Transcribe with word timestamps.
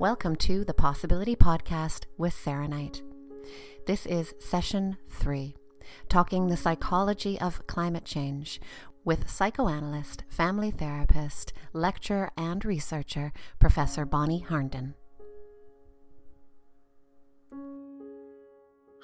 Welcome 0.00 0.36
to 0.36 0.64
the 0.64 0.74
Possibility 0.74 1.34
Podcast 1.34 2.04
with 2.16 2.32
Sarah 2.32 2.68
Knight. 2.68 3.02
This 3.88 4.06
is 4.06 4.32
session 4.38 4.96
three, 5.10 5.56
talking 6.08 6.46
the 6.46 6.56
psychology 6.56 7.36
of 7.40 7.66
climate 7.66 8.04
change 8.04 8.60
with 9.04 9.28
psychoanalyst, 9.28 10.22
family 10.28 10.70
therapist, 10.70 11.52
lecturer, 11.72 12.30
and 12.36 12.64
researcher, 12.64 13.32
Professor 13.58 14.06
Bonnie 14.06 14.46
Harnden. 14.48 14.94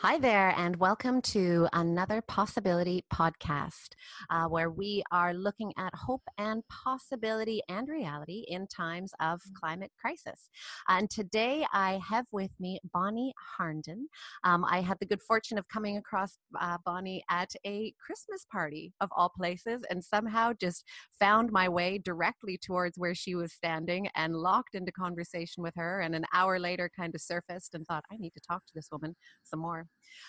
Hi 0.04 0.18
there, 0.18 0.52
and 0.58 0.76
welcome 0.76 1.22
to 1.22 1.66
another 1.72 2.20
Possibility 2.20 3.06
podcast, 3.10 3.94
uh, 4.28 4.44
where 4.44 4.68
we 4.68 5.02
are 5.10 5.32
looking 5.32 5.72
at 5.78 5.94
hope 5.94 6.20
and 6.36 6.62
possibility 6.68 7.62
and 7.70 7.88
reality 7.88 8.44
in 8.48 8.66
times 8.66 9.12
of 9.18 9.40
climate 9.58 9.92
crisis. 9.98 10.50
And 10.90 11.08
today 11.08 11.64
I 11.72 12.02
have 12.06 12.26
with 12.32 12.50
me 12.60 12.80
Bonnie 12.92 13.32
Harnden. 13.58 14.02
Um, 14.44 14.62
I 14.66 14.82
had 14.82 14.98
the 15.00 15.06
good 15.06 15.22
fortune 15.22 15.56
of 15.56 15.68
coming 15.68 15.96
across 15.96 16.36
uh, 16.60 16.76
Bonnie 16.84 17.24
at 17.30 17.54
a 17.64 17.94
Christmas 17.98 18.44
party 18.52 18.92
of 19.00 19.08
all 19.16 19.32
places, 19.34 19.86
and 19.88 20.04
somehow 20.04 20.52
just 20.52 20.84
found 21.18 21.50
my 21.50 21.66
way 21.66 21.96
directly 21.96 22.58
towards 22.58 22.98
where 22.98 23.14
she 23.14 23.34
was 23.34 23.54
standing 23.54 24.08
and 24.14 24.36
locked 24.36 24.74
into 24.74 24.92
conversation 24.92 25.62
with 25.62 25.72
her. 25.76 26.00
And 26.00 26.14
an 26.14 26.26
hour 26.34 26.58
later, 26.58 26.90
kind 26.94 27.14
of 27.14 27.22
surfaced 27.22 27.74
and 27.74 27.86
thought, 27.86 28.04
I 28.12 28.18
need 28.18 28.34
to 28.34 28.42
talk 28.46 28.66
to 28.66 28.72
this 28.74 28.88
woman 28.92 29.16
some 29.44 29.60
more. 29.60 29.86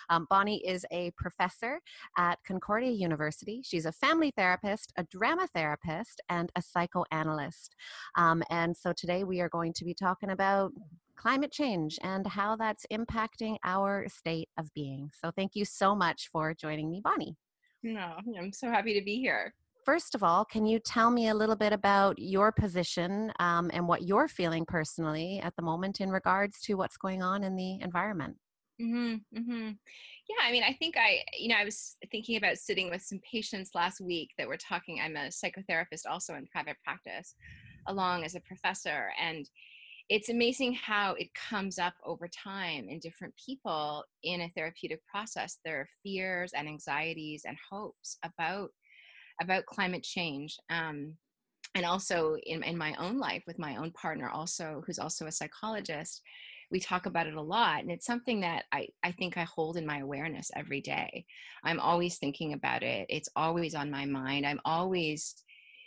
Um, 0.10 0.28
Bonnie 0.30 0.66
is 0.66 0.86
a 0.92 1.12
professor 1.18 1.80
at 2.18 2.40
Concordia 2.46 2.92
University. 2.92 3.62
She's 3.64 3.86
a 3.86 3.92
family 3.92 4.32
therapist, 4.36 4.94
a 4.98 5.04
drama 5.04 5.48
therapist, 5.54 6.22
and 6.30 6.52
a 6.56 6.62
psychoanalyst. 6.62 7.76
Um, 8.16 8.44
and 8.50 8.76
so 8.76 8.94
today 8.94 9.24
we 9.24 9.42
are 9.42 9.50
going 9.50 9.74
to 9.74 9.86
be 9.86 9.94
talking 9.94 10.30
about 10.30 10.72
climate 11.16 11.52
change 11.52 11.98
and 12.04 12.28
how 12.28 12.56
that's 12.56 12.86
impacting 12.92 13.58
our 13.64 14.08
state 14.10 14.50
of 14.58 14.74
being. 14.74 15.10
So 15.22 15.32
thank 15.32 15.56
you 15.56 15.66
so 15.66 15.96
much 15.96 16.30
for 16.32 16.54
joining 16.54 16.92
me, 16.92 17.02
Bonnie. 17.04 17.36
No, 17.84 18.16
I'm 18.38 18.52
so 18.52 18.70
happy 18.70 18.98
to 19.00 19.04
be 19.04 19.20
here 19.20 19.54
first 19.86 20.16
of 20.16 20.24
all, 20.24 20.44
can 20.44 20.66
you 20.66 20.80
tell 20.80 21.12
me 21.12 21.30
a 21.30 21.34
little 21.34 21.56
bit 21.56 21.72
about 21.72 22.18
your 22.18 22.52
position 22.52 23.32
um, 23.40 23.70
and 23.72 23.88
what 23.88 24.02
you're 24.02 24.28
feeling 24.28 24.66
personally 24.66 25.40
at 25.42 25.56
the 25.56 25.62
moment 25.62 26.02
in 26.02 26.10
regards 26.10 26.60
to 26.62 26.74
what's 26.74 26.98
going 26.98 27.22
on 27.22 27.44
in 27.44 27.56
the 27.56 27.80
environment? 27.82 28.36
Mm-hmm, 28.82 29.38
mm-hmm. 29.38 29.70
Yeah, 30.28 30.44
I 30.44 30.52
mean, 30.52 30.64
I 30.64 30.74
think 30.74 30.98
I, 30.98 31.24
you 31.38 31.50
know, 31.50 31.56
I 31.56 31.64
was 31.64 31.96
thinking 32.12 32.36
about 32.36 32.58
sitting 32.58 32.90
with 32.90 33.02
some 33.02 33.20
patients 33.20 33.72
last 33.74 34.02
week 34.02 34.32
that 34.38 34.48
were 34.48 34.58
talking. 34.58 35.00
I'm 35.00 35.16
a 35.16 35.30
psychotherapist 35.30 36.02
also 36.10 36.36
in 36.36 36.48
private 36.48 36.78
practice, 36.84 37.36
along 37.88 38.26
as 38.26 38.36
a 38.36 38.42
professor. 38.42 39.12
And 39.22 39.50
it's 40.10 40.30
amazing 40.30 40.74
how 40.74 41.14
it 41.14 41.34
comes 41.34 41.80
up 41.80 41.94
over 42.06 42.28
time 42.28 42.90
in 42.90 43.00
different 43.00 43.34
people 43.44 44.04
in 44.24 44.42
a 44.42 44.50
therapeutic 44.50 45.00
process. 45.08 45.60
There 45.64 45.80
are 45.80 45.90
fears 46.04 46.52
and 46.56 46.68
anxieties 46.68 47.44
and 47.48 47.58
hopes 47.72 48.18
about 48.24 48.72
about 49.42 49.66
climate 49.66 50.04
change. 50.04 50.58
Um, 50.70 51.16
and 51.76 51.86
also 51.86 52.38
in, 52.46 52.64
in 52.64 52.78
my 52.78 52.96
own 52.98 53.20
life 53.20 53.44
with 53.46 53.60
my 53.60 53.76
own 53.76 53.92
partner 53.92 54.30
also 54.30 54.82
who's 54.86 54.98
also 55.00 55.26
a 55.26 55.32
psychologist 55.32 56.22
we 56.76 56.80
talk 56.82 57.06
about 57.06 57.26
it 57.26 57.36
a 57.36 57.42
lot 57.42 57.80
and 57.80 57.90
it's 57.90 58.06
something 58.06 58.42
that 58.42 58.66
I, 58.70 58.90
I 59.02 59.14
think 59.14 59.38
i 59.38 59.44
hold 59.44 59.78
in 59.78 59.86
my 59.86 60.00
awareness 60.00 60.52
every 60.58 60.82
day. 60.82 61.26
I'm 61.64 61.80
always 61.80 62.18
thinking 62.18 62.52
about 62.52 62.84
it. 62.84 63.06
It's 63.08 63.30
always 63.34 63.74
on 63.76 63.90
my 63.90 64.04
mind. 64.04 64.46
I'm 64.46 64.60
always 64.66 65.36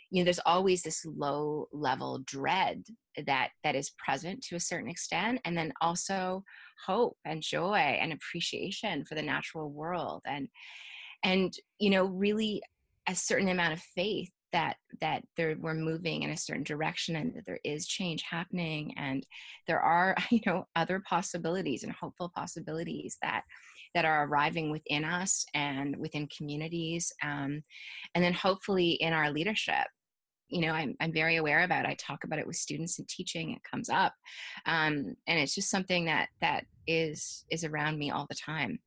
you 0.09 0.19
know 0.19 0.23
there's 0.23 0.47
always 0.47 0.81
this 0.81 1.05
low 1.05 1.67
level 1.71 2.23
dread 2.25 2.81
that 3.27 3.49
that 3.63 3.75
is 3.75 3.91
present 4.03 4.41
to 4.45 4.55
a 4.55 4.59
certain 4.59 4.89
extent 4.89 5.41
and 5.45 5.55
then 5.55 5.71
also 5.79 6.43
hope 6.87 7.15
and 7.23 7.43
joy 7.43 7.77
and 8.01 8.11
appreciation 8.11 9.05
for 9.05 9.13
the 9.13 9.21
natural 9.21 9.69
world 9.69 10.23
and 10.25 10.47
and 11.23 11.53
you 11.77 11.91
know 11.91 12.05
really 12.05 12.63
a 13.07 13.13
certain 13.13 13.49
amount 13.49 13.73
of 13.73 13.79
faith 13.79 14.31
that 14.51 14.77
that 15.01 15.23
there 15.37 15.55
we're 15.59 15.73
moving 15.73 16.23
in 16.23 16.29
a 16.31 16.37
certain 16.37 16.63
direction 16.63 17.15
and 17.15 17.33
that 17.35 17.45
there 17.45 17.59
is 17.63 17.87
change 17.87 18.23
happening 18.23 18.93
and 18.97 19.25
there 19.67 19.79
are 19.79 20.15
you 20.31 20.41
know 20.45 20.67
other 20.75 21.01
possibilities 21.07 21.83
and 21.83 21.93
hopeful 21.93 22.31
possibilities 22.35 23.17
that 23.21 23.43
that 23.95 24.05
are 24.05 24.25
arriving 24.27 24.69
within 24.69 25.03
us 25.03 25.45
and 25.55 25.95
within 25.97 26.27
communities 26.27 27.11
um, 27.23 27.63
and 28.13 28.23
then 28.23 28.33
hopefully 28.33 28.91
in 28.91 29.13
our 29.13 29.31
leadership. 29.31 29.87
You 30.47 30.61
know 30.61 30.71
I'm, 30.71 30.95
I'm 30.99 31.13
very 31.13 31.35
aware 31.35 31.61
about 31.61 31.85
i 31.85 31.93
talk 31.93 32.23
about 32.23 32.39
it 32.39 32.47
with 32.47 32.55
students 32.55 32.97
in 32.97 33.05
teaching. 33.05 33.51
It 33.51 33.61
comes 33.69 33.87
up 33.87 34.13
um, 34.65 35.15
and 35.27 35.39
it's 35.39 35.53
just 35.53 35.69
something 35.69 36.05
that 36.05 36.29
that 36.41 36.65
is 36.87 37.45
is 37.51 37.63
around 37.63 37.99
me 37.99 38.09
all 38.09 38.25
the 38.27 38.35
time 38.35 38.79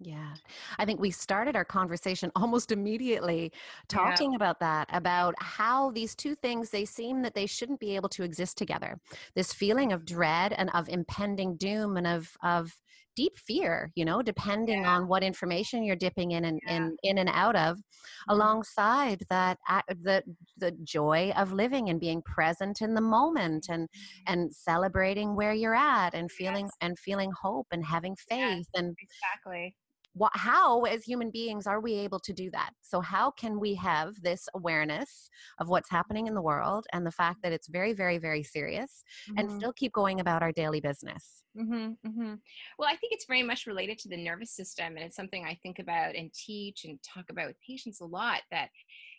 yeah. 0.00 0.34
I 0.78 0.84
think 0.84 1.00
we 1.00 1.10
started 1.10 1.56
our 1.56 1.64
conversation 1.64 2.30
almost 2.36 2.70
immediately 2.70 3.52
talking 3.88 4.32
yeah. 4.32 4.36
about 4.36 4.60
that, 4.60 4.88
about 4.92 5.34
how 5.40 5.90
these 5.90 6.14
two 6.14 6.34
things, 6.36 6.70
they 6.70 6.84
seem 6.84 7.22
that 7.22 7.34
they 7.34 7.46
shouldn't 7.46 7.80
be 7.80 7.96
able 7.96 8.08
to 8.10 8.22
exist 8.22 8.56
together. 8.56 8.98
This 9.34 9.52
feeling 9.52 9.92
of 9.92 10.04
dread 10.04 10.52
and 10.52 10.70
of 10.74 10.88
impending 10.88 11.56
doom 11.56 11.96
and 11.96 12.06
of, 12.06 12.30
of 12.42 12.72
deep 13.16 13.36
fear, 13.36 13.90
you 13.96 14.04
know, 14.04 14.22
depending 14.22 14.82
yeah. 14.82 14.94
on 14.94 15.08
what 15.08 15.24
information 15.24 15.82
you're 15.82 15.96
dipping 15.96 16.30
in 16.30 16.44
and, 16.44 16.60
yeah. 16.64 16.76
in, 16.76 16.96
in 17.02 17.18
and 17.18 17.28
out 17.32 17.56
of, 17.56 17.76
mm-hmm. 17.76 18.30
alongside 18.30 19.24
that, 19.28 19.58
the, 19.88 20.22
the 20.58 20.70
joy 20.84 21.32
of 21.36 21.52
living 21.52 21.88
and 21.88 21.98
being 21.98 22.22
present 22.22 22.80
in 22.80 22.94
the 22.94 23.00
moment 23.00 23.66
and, 23.68 23.88
mm-hmm. 23.88 24.32
and 24.32 24.54
celebrating 24.54 25.34
where 25.34 25.52
you're 25.52 25.74
at 25.74 26.14
and 26.14 26.30
feeling, 26.30 26.66
yes. 26.66 26.76
and 26.80 26.96
feeling 27.00 27.32
hope 27.42 27.66
and 27.72 27.84
having 27.84 28.14
faith 28.14 28.38
yes, 28.38 28.66
and 28.76 28.96
exactly 29.02 29.74
what, 30.18 30.32
how 30.34 30.82
as 30.82 31.04
human 31.04 31.30
beings 31.30 31.66
are 31.66 31.80
we 31.80 31.94
able 31.94 32.18
to 32.20 32.32
do 32.32 32.50
that 32.50 32.70
so 32.82 33.00
how 33.00 33.30
can 33.30 33.58
we 33.58 33.74
have 33.74 34.14
this 34.22 34.48
awareness 34.54 35.30
of 35.58 35.68
what's 35.68 35.90
happening 35.90 36.26
in 36.26 36.34
the 36.34 36.42
world 36.42 36.86
and 36.92 37.06
the 37.06 37.12
fact 37.12 37.38
that 37.42 37.52
it's 37.52 37.68
very 37.68 37.92
very 37.92 38.18
very 38.18 38.42
serious 38.42 39.04
mm-hmm. 39.28 39.38
and 39.38 39.50
still 39.50 39.72
keep 39.72 39.92
going 39.92 40.20
about 40.20 40.42
our 40.42 40.52
daily 40.52 40.80
business 40.80 41.44
mm-hmm, 41.56 41.92
mm-hmm. 42.06 42.34
well 42.78 42.88
i 42.88 42.96
think 42.96 43.12
it's 43.12 43.26
very 43.26 43.42
much 43.42 43.66
related 43.66 43.98
to 43.98 44.08
the 44.08 44.16
nervous 44.16 44.50
system 44.50 44.96
and 44.96 44.98
it's 44.98 45.16
something 45.16 45.44
i 45.44 45.58
think 45.62 45.78
about 45.78 46.14
and 46.14 46.32
teach 46.34 46.84
and 46.84 46.98
talk 47.02 47.26
about 47.30 47.46
with 47.46 47.56
patients 47.66 48.00
a 48.00 48.04
lot 48.04 48.40
that 48.50 48.68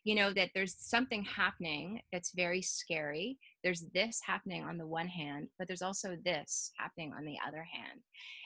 you 0.04 0.16
know 0.16 0.32
that 0.34 0.50
there's 0.54 0.76
something 0.78 1.24
happening 1.24 2.02
that's 2.12 2.32
very 2.32 2.62
scary. 2.62 3.38
There's 3.64 3.86
this 3.94 4.22
happening 4.26 4.64
on 4.64 4.78
the 4.78 4.88
one 4.88 5.08
hand 5.08 5.50
but 5.58 5.68
there's 5.68 5.82
also 5.82 6.18
this 6.24 6.72
happening 6.78 7.14
on 7.18 7.26
the 7.26 7.38
other 7.48 7.64
hand. 7.64 8.02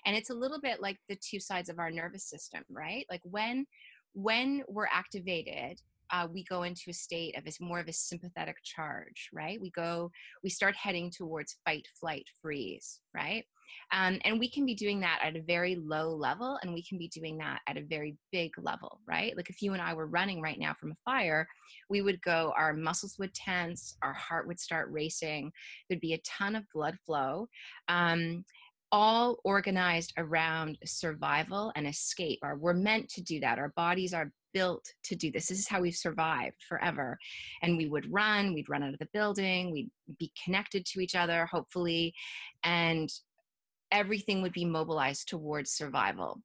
And 0.05 0.15
it's 0.15 0.29
a 0.29 0.35
little 0.35 0.59
bit 0.59 0.81
like 0.81 0.97
the 1.09 1.15
two 1.15 1.39
sides 1.39 1.69
of 1.69 1.79
our 1.79 1.91
nervous 1.91 2.25
system 2.25 2.63
right? 2.69 3.05
Like 3.09 3.21
when 3.23 3.65
when 4.13 4.63
we're 4.67 4.87
activated 4.87 5.79
uh, 6.11 6.27
we 6.31 6.43
go 6.43 6.63
into 6.63 6.89
a 6.89 6.93
state 6.93 7.35
of 7.37 7.47
a 7.47 7.63
more 7.63 7.79
of 7.79 7.87
a 7.87 7.93
sympathetic 7.93 8.57
charge 8.63 9.29
right? 9.33 9.59
We 9.61 9.71
go 9.71 10.11
we 10.43 10.49
start 10.49 10.75
heading 10.75 11.11
towards 11.11 11.57
fight 11.65 11.87
flight 11.99 12.25
freeze 12.41 12.99
right 13.13 13.45
um, 13.91 14.19
and 14.23 14.39
we 14.39 14.49
can 14.49 14.65
be 14.65 14.75
doing 14.75 14.99
that 15.01 15.19
at 15.23 15.35
a 15.35 15.41
very 15.41 15.75
low 15.75 16.09
level, 16.09 16.57
and 16.61 16.73
we 16.73 16.83
can 16.83 16.97
be 16.97 17.07
doing 17.07 17.37
that 17.37 17.61
at 17.67 17.77
a 17.77 17.83
very 17.83 18.17
big 18.31 18.51
level, 18.57 18.99
right? 19.07 19.35
Like 19.35 19.49
if 19.49 19.61
you 19.61 19.73
and 19.73 19.81
I 19.81 19.93
were 19.93 20.07
running 20.07 20.41
right 20.41 20.59
now 20.59 20.73
from 20.73 20.91
a 20.91 20.95
fire, 21.05 21.47
we 21.89 22.01
would 22.01 22.21
go, 22.21 22.53
our 22.57 22.73
muscles 22.73 23.15
would 23.19 23.33
tense, 23.33 23.97
our 24.01 24.13
heart 24.13 24.47
would 24.47 24.59
start 24.59 24.91
racing, 24.91 25.51
there'd 25.89 26.01
be 26.01 26.13
a 26.13 26.21
ton 26.25 26.55
of 26.55 26.63
blood 26.73 26.97
flow. 27.05 27.47
Um, 27.87 28.45
all 28.91 29.39
organized 29.43 30.13
around 30.17 30.77
survival 30.85 31.71
and 31.75 31.87
escape. 31.87 32.37
Our, 32.43 32.55
we're 32.55 32.73
meant 32.73 33.09
to 33.09 33.23
do 33.23 33.39
that. 33.39 33.57
Our 33.57 33.69
bodies 33.69 34.13
are 34.13 34.31
built 34.53 34.85
to 35.05 35.15
do 35.15 35.31
this. 35.31 35.47
This 35.47 35.57
is 35.57 35.67
how 35.67 35.81
we've 35.81 35.95
survived 35.95 36.57
forever. 36.69 37.17
And 37.63 37.75
we 37.75 37.87
would 37.87 38.05
run, 38.13 38.53
we'd 38.53 38.69
run 38.69 38.83
out 38.83 38.93
of 38.93 38.99
the 38.99 39.09
building, 39.11 39.71
we'd 39.71 39.89
be 40.19 40.31
connected 40.43 40.85
to 40.85 40.99
each 40.99 41.15
other, 41.15 41.47
hopefully. 41.47 42.13
And 42.63 43.09
everything 43.93 44.41
would 44.41 44.51
be 44.51 44.65
mobilized 44.65 45.29
towards 45.29 45.71
survival. 45.71 46.41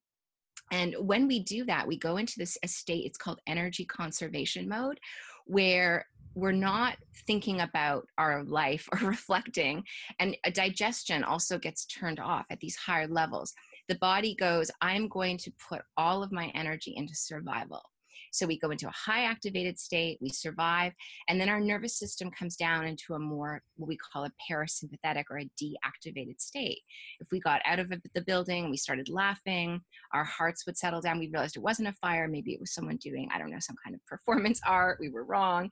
And 0.71 0.95
when 1.01 1.27
we 1.27 1.41
do 1.41 1.65
that, 1.65 1.89
we 1.89 1.99
go 1.99 2.19
into 2.19 2.39
this 2.39 2.59
state, 2.67 3.07
it's 3.07 3.19
called 3.19 3.41
energy 3.47 3.85
conservation 3.85 4.69
mode, 4.69 5.01
where 5.47 6.05
we're 6.35 6.53
not 6.53 6.97
thinking 7.27 7.63
about 7.63 8.07
our 8.19 8.45
life 8.45 8.89
or 8.93 8.99
reflecting. 9.09 9.83
And 10.21 10.37
a 10.45 10.51
digestion 10.51 11.25
also 11.25 11.59
gets 11.59 11.87
turned 11.87 12.21
off 12.21 12.45
at 12.51 12.61
these 12.61 12.77
higher 12.77 13.09
levels. 13.09 13.55
The 13.89 13.97
body 13.97 14.35
goes, 14.35 14.71
I'm 14.83 15.09
going 15.09 15.39
to 15.39 15.53
put 15.69 15.81
all 15.97 16.23
of 16.23 16.31
my 16.31 16.53
energy 16.55 16.95
into 16.97 17.15
survival. 17.15 17.83
So 18.33 18.47
we 18.47 18.59
go 18.59 18.71
into 18.71 18.89
a 18.89 18.93
high 18.93 19.25
activated 19.25 19.79
state, 19.79 20.19
we 20.21 20.31
survive, 20.31 20.93
and 21.29 21.41
then 21.41 21.49
our 21.49 21.61
nervous 21.61 21.99
system 21.99 22.31
comes 22.31 22.57
down 22.57 22.87
into 22.87 23.15
a 23.15 23.19
more, 23.19 23.63
what 23.77 23.89
we 23.89 23.97
call 23.97 24.25
a 24.25 24.33
parasympathetic 24.51 25.25
or 25.31 25.39
a 25.39 25.51
deactivated 25.61 26.41
state. 26.41 26.81
If 27.21 27.29
we 27.31 27.41
got 27.41 27.61
out 27.65 27.79
of 27.79 27.93
the 28.15 28.23
building, 28.23 28.71
we 28.71 28.77
started 28.77 29.09
laughing, 29.09 29.81
our 30.13 30.25
hearts 30.25 30.67
would 30.67 30.77
settle 30.77 31.01
down. 31.01 31.19
We 31.19 31.29
realized 31.29 31.57
it 31.57 31.63
wasn't 31.63 31.89
a 31.89 31.93
fire, 31.95 32.29
maybe 32.29 32.53
it 32.53 32.61
was 32.61 32.75
someone 32.75 32.97
doing, 32.97 33.29
I 33.33 33.39
don't 33.39 33.51
know, 33.51 33.59
some 33.61 33.77
kind 33.83 33.95
of 33.95 34.05
performance 34.07 34.61
art. 34.67 34.99
We 35.01 35.11
were 35.11 35.25
wrong. 35.25 35.71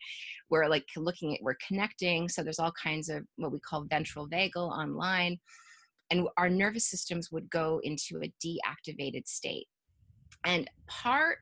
We're 0.51 0.69
like 0.69 0.87
looking 0.97 1.35
at, 1.35 1.43
we're 1.43 1.57
connecting. 1.67 2.29
So 2.29 2.43
there's 2.43 2.59
all 2.59 2.73
kinds 2.83 3.09
of 3.09 3.25
what 3.37 3.53
we 3.53 3.59
call 3.61 3.85
ventral 3.85 4.29
vagal 4.29 4.57
online. 4.57 5.39
And 6.11 6.29
our 6.37 6.49
nervous 6.49 6.89
systems 6.89 7.33
would 7.33 7.51
go 7.51 7.81
into 7.83 8.23
a 8.23 8.33
deactivated 8.45 9.27
state. 9.27 9.67
And 10.45 10.71
part 10.87 11.39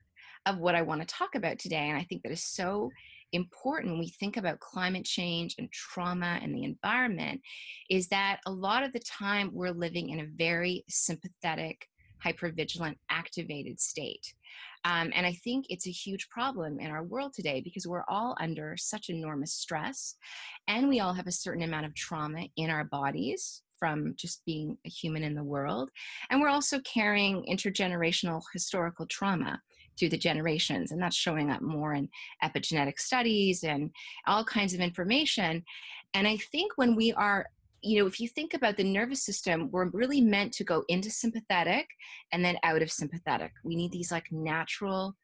of 0.46 0.58
what 0.58 0.74
I 0.74 0.82
want 0.82 1.00
to 1.00 1.06
talk 1.06 1.34
about 1.34 1.58
today, 1.58 1.88
and 1.88 1.98
I 1.98 2.04
think 2.04 2.22
that 2.22 2.32
is 2.32 2.44
so 2.44 2.90
important 3.32 3.98
we 3.98 4.08
think 4.08 4.36
about 4.36 4.60
climate 4.60 5.04
change 5.04 5.56
and 5.58 5.70
trauma 5.72 6.38
and 6.42 6.54
the 6.54 6.64
environment, 6.64 7.40
is 7.90 8.08
that 8.08 8.40
a 8.46 8.50
lot 8.50 8.82
of 8.82 8.92
the 8.92 9.00
time 9.00 9.50
we're 9.52 9.70
living 9.70 10.10
in 10.10 10.20
a 10.20 10.26
very 10.36 10.84
sympathetic, 10.88 11.88
hypervigilant, 12.24 12.96
activated 13.10 13.80
state. 13.80 14.34
Um, 14.84 15.12
and 15.14 15.26
I 15.26 15.32
think 15.32 15.66
it's 15.68 15.86
a 15.86 15.90
huge 15.90 16.28
problem 16.28 16.78
in 16.78 16.90
our 16.90 17.02
world 17.02 17.32
today 17.32 17.62
because 17.62 17.86
we're 17.86 18.04
all 18.06 18.36
under 18.38 18.76
such 18.76 19.08
enormous 19.08 19.54
stress 19.54 20.16
and 20.68 20.88
we 20.88 21.00
all 21.00 21.14
have 21.14 21.26
a 21.26 21.32
certain 21.32 21.62
amount 21.62 21.86
of 21.86 21.94
trauma 21.94 22.46
in 22.56 22.70
our 22.70 22.84
bodies 22.84 23.62
from 23.78 24.14
just 24.16 24.44
being 24.44 24.76
a 24.86 24.88
human 24.88 25.22
in 25.22 25.34
the 25.34 25.42
world. 25.42 25.90
And 26.30 26.40
we're 26.40 26.48
also 26.48 26.80
carrying 26.80 27.44
intergenerational 27.50 28.42
historical 28.52 29.06
trauma 29.06 29.60
through 29.98 30.10
the 30.10 30.18
generations, 30.18 30.92
and 30.92 31.00
that's 31.00 31.16
showing 31.16 31.50
up 31.50 31.62
more 31.62 31.94
in 31.94 32.08
epigenetic 32.42 32.98
studies 32.98 33.64
and 33.64 33.90
all 34.26 34.44
kinds 34.44 34.74
of 34.74 34.80
information. 34.80 35.64
And 36.14 36.28
I 36.28 36.36
think 36.36 36.72
when 36.76 36.94
we 36.94 37.12
are 37.12 37.46
you 37.84 38.00
know, 38.00 38.06
if 38.06 38.18
you 38.18 38.26
think 38.26 38.54
about 38.54 38.78
the 38.78 38.84
nervous 38.84 39.22
system, 39.22 39.70
we're 39.70 39.90
really 39.90 40.22
meant 40.22 40.54
to 40.54 40.64
go 40.64 40.84
into 40.88 41.10
sympathetic 41.10 41.86
and 42.32 42.42
then 42.42 42.56
out 42.62 42.80
of 42.80 42.90
sympathetic. 42.90 43.52
We 43.62 43.76
need 43.76 43.92
these 43.92 44.10
like 44.10 44.32
natural 44.32 45.14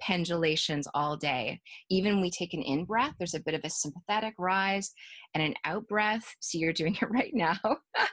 pendulations 0.00 0.88
all 0.94 1.16
day. 1.16 1.60
Even 1.90 2.20
we 2.20 2.30
take 2.30 2.54
an 2.54 2.62
in 2.62 2.84
breath, 2.84 3.14
there's 3.18 3.34
a 3.34 3.40
bit 3.40 3.54
of 3.54 3.62
a 3.64 3.70
sympathetic 3.70 4.34
rise 4.38 4.92
and 5.34 5.42
an 5.42 5.54
out 5.64 5.86
breath. 5.88 6.34
So 6.40 6.58
you're 6.58 6.72
doing 6.72 6.96
it 7.00 7.08
right 7.10 7.32
now, 7.34 7.58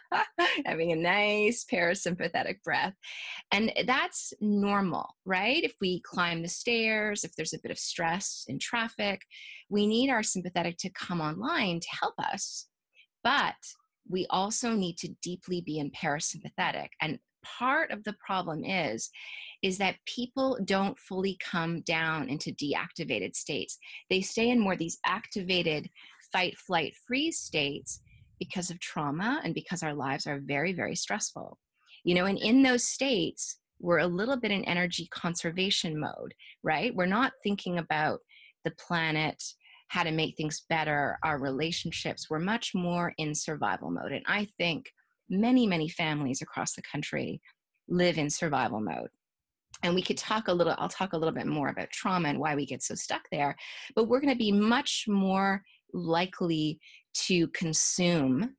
having 0.65 0.91
a 0.91 0.95
nice 0.95 1.65
parasympathetic 1.71 2.63
breath. 2.63 2.93
And 3.51 3.71
that's 3.85 4.33
normal, 4.41 5.15
right? 5.25 5.63
If 5.63 5.75
we 5.81 6.01
climb 6.01 6.41
the 6.41 6.49
stairs, 6.49 7.23
if 7.23 7.35
there's 7.35 7.53
a 7.53 7.61
bit 7.61 7.71
of 7.71 7.79
stress 7.79 8.45
in 8.47 8.59
traffic, 8.59 9.21
we 9.69 9.87
need 9.87 10.09
our 10.09 10.23
sympathetic 10.23 10.77
to 10.79 10.89
come 10.89 11.21
online 11.21 11.79
to 11.79 11.87
help 11.99 12.15
us. 12.19 12.67
But 13.23 13.55
we 14.07 14.27
also 14.29 14.75
need 14.75 14.97
to 14.99 15.09
deeply 15.21 15.61
be 15.61 15.79
in 15.79 15.91
parasympathetic. 15.91 16.89
And 17.01 17.19
part 17.57 17.91
of 17.91 18.03
the 18.03 18.15
problem 18.25 18.63
is 18.63 19.09
is 19.63 19.77
that 19.77 19.95
people 20.05 20.57
don't 20.65 20.99
fully 20.99 21.37
come 21.39 21.81
down 21.81 22.29
into 22.29 22.51
deactivated 22.51 23.35
states. 23.35 23.77
They 24.09 24.21
stay 24.21 24.49
in 24.49 24.59
more 24.59 24.75
these 24.75 24.99
activated 25.05 25.89
fight, 26.31 26.57
flight, 26.57 26.93
freeze 27.07 27.39
states 27.39 28.01
because 28.39 28.69
of 28.69 28.79
trauma 28.79 29.41
and 29.43 29.53
because 29.53 29.81
our 29.81 29.93
lives 29.93 30.27
are 30.27 30.41
very, 30.43 30.73
very 30.73 30.95
stressful. 30.95 31.57
You 32.03 32.15
know, 32.15 32.25
and 32.25 32.37
in 32.37 32.61
those 32.61 32.85
states, 32.85 33.57
we're 33.79 33.99
a 33.99 34.07
little 34.07 34.37
bit 34.37 34.51
in 34.51 34.63
energy 34.65 35.07
conservation 35.11 35.99
mode, 35.99 36.33
right? 36.63 36.95
We're 36.95 37.05
not 37.05 37.33
thinking 37.43 37.77
about 37.77 38.19
the 38.63 38.71
planet, 38.71 39.41
how 39.87 40.03
to 40.03 40.11
make 40.11 40.35
things 40.37 40.63
better, 40.69 41.17
our 41.23 41.39
relationships. 41.39 42.29
We're 42.29 42.39
much 42.39 42.73
more 42.73 43.13
in 43.17 43.33
survival 43.33 43.91
mode. 43.91 44.11
And 44.11 44.25
I 44.27 44.47
think 44.57 44.91
many, 45.29 45.67
many 45.67 45.89
families 45.89 46.41
across 46.41 46.73
the 46.73 46.81
country 46.81 47.41
live 47.87 48.17
in 48.17 48.29
survival 48.29 48.81
mode. 48.81 49.09
And 49.83 49.93
we 49.93 50.01
could 50.01 50.17
talk 50.17 50.47
a 50.47 50.53
little 50.53 50.73
i'll 50.77 50.87
talk 50.87 51.13
a 51.13 51.17
little 51.17 51.33
bit 51.33 51.47
more 51.47 51.67
about 51.67 51.89
trauma 51.91 52.29
and 52.29 52.39
why 52.39 52.55
we 52.55 52.65
get 52.65 52.81
so 52.81 52.95
stuck 52.95 53.23
there 53.29 53.55
but 53.93 54.07
we're 54.07 54.21
going 54.21 54.33
to 54.33 54.37
be 54.37 54.51
much 54.51 55.03
more 55.07 55.61
likely 55.93 56.79
to 57.13 57.49
consume 57.49 58.55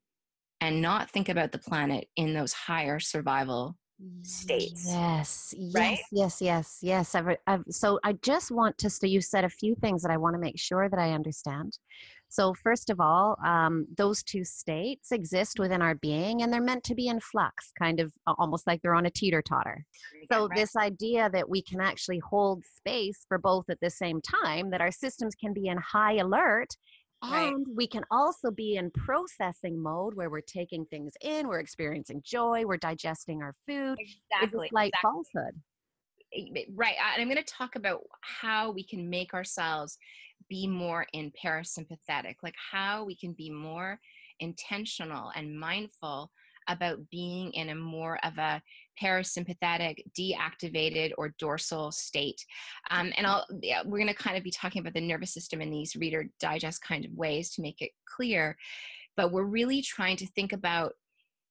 and 0.61 0.83
not 0.83 1.11
think 1.11 1.29
about 1.29 1.53
the 1.53 1.59
planet 1.59 2.07
in 2.17 2.35
those 2.35 2.53
higher 2.53 3.01
survival 3.01 3.77
states. 4.23 4.85
Yes 4.87 5.55
right? 5.75 5.99
yes 6.13 6.43
yes 6.43 6.43
yes. 6.43 6.79
Yes 6.83 7.15
I've, 7.15 7.37
I've, 7.47 7.65
so 7.71 7.99
i 8.05 8.13
just 8.15 8.51
want 8.51 8.77
to 8.79 8.91
so 8.91 9.07
you 9.07 9.21
said 9.21 9.45
a 9.45 9.49
few 9.49 9.75
things 9.75 10.03
that 10.03 10.11
i 10.11 10.17
want 10.17 10.35
to 10.35 10.41
make 10.41 10.59
sure 10.59 10.89
that 10.89 10.99
i 10.99 11.13
understand 11.13 11.79
so, 12.28 12.55
first 12.55 12.90
of 12.90 13.00
all, 13.00 13.37
um, 13.44 13.87
those 13.96 14.23
two 14.23 14.44
states 14.44 15.12
exist 15.12 15.58
within 15.58 15.82
our 15.82 15.94
being 15.94 16.43
and 16.43 16.52
they're 16.52 16.61
meant 16.61 16.84
to 16.84 16.94
be 16.94 17.08
in 17.08 17.20
flux, 17.20 17.73
kind 17.78 18.00
of 18.00 18.12
almost 18.26 18.67
like 18.67 18.82
they're 18.82 18.94
on 18.94 19.06
a 19.06 19.11
teeter 19.11 19.43
totter. 19.43 19.84
So, 20.32 20.46
right. 20.46 20.56
this 20.56 20.76
idea 20.76 21.31
that 21.31 21.49
we 21.49 21.62
can 21.62 21.81
actually 21.81 22.19
hold 22.19 22.64
space 22.64 23.25
for 23.28 23.38
both 23.38 23.70
at 23.70 23.81
the 23.81 23.90
same 23.90 24.20
time, 24.20 24.70
that 24.70 24.81
our 24.81 24.90
systems 24.90 25.34
can 25.34 25.52
be 25.52 25.69
in 25.69 25.78
high 25.78 26.17
alert 26.17 26.76
Right. 27.23 27.52
And 27.52 27.67
we 27.75 27.87
can 27.87 28.05
also 28.11 28.50
be 28.50 28.76
in 28.76 28.90
processing 28.90 29.82
mode 29.82 30.14
where 30.14 30.31
we're 30.31 30.40
taking 30.40 30.84
things 30.87 31.12
in, 31.22 31.49
we're 31.49 31.61
experiencing 31.61 32.22
joy, 32.25 32.64
we're 32.67 32.76
digesting 32.76 33.43
our 33.43 33.55
food. 33.67 33.96
Exactly. 33.99 34.67
It's 34.67 34.72
like 34.72 34.93
exactly. 34.94 35.00
falsehood. 35.02 35.61
Right. 36.75 36.96
And 37.14 37.22
I'm 37.22 37.29
going 37.29 37.43
to 37.43 37.52
talk 37.52 37.76
about 37.76 38.02
how 38.20 38.70
we 38.70 38.84
can 38.84 39.08
make 39.08 39.32
ourselves 39.32 39.96
be 40.48 40.66
more 40.66 41.06
in 41.12 41.32
parasympathetic, 41.43 42.37
like 42.43 42.54
how 42.72 43.04
we 43.04 43.16
can 43.16 43.32
be 43.32 43.50
more 43.50 43.98
intentional 44.40 45.32
and 45.34 45.58
mindful 45.58 46.31
about 46.69 46.98
being 47.10 47.52
in 47.52 47.70
a 47.70 47.75
more 47.75 48.19
of 48.25 48.37
a 48.38 48.60
parasympathetic, 49.00 50.02
deactivated, 50.19 51.12
or 51.16 51.34
dorsal 51.38 51.93
state. 51.93 52.44
Um, 52.90 53.12
and 53.16 53.26
I'll, 53.26 53.46
yeah, 53.62 53.82
we're 53.84 53.98
going 53.98 54.08
to 54.08 54.14
kind 54.14 54.37
of 54.37 54.43
be 54.43 54.50
talking 54.50 54.81
about 54.81 54.94
the 54.94 55.00
nervous 55.00 55.32
system 55.32 55.60
in 55.60 55.70
these 55.70 55.96
reader 55.96 56.26
digest 56.40 56.82
kind 56.82 57.04
of 57.04 57.12
ways 57.12 57.50
to 57.52 57.62
make 57.62 57.81
it 57.81 57.90
clear. 58.04 58.56
But 59.16 59.32
we're 59.32 59.44
really 59.44 59.82
trying 59.82 60.16
to 60.16 60.26
think 60.26 60.52
about 60.52 60.94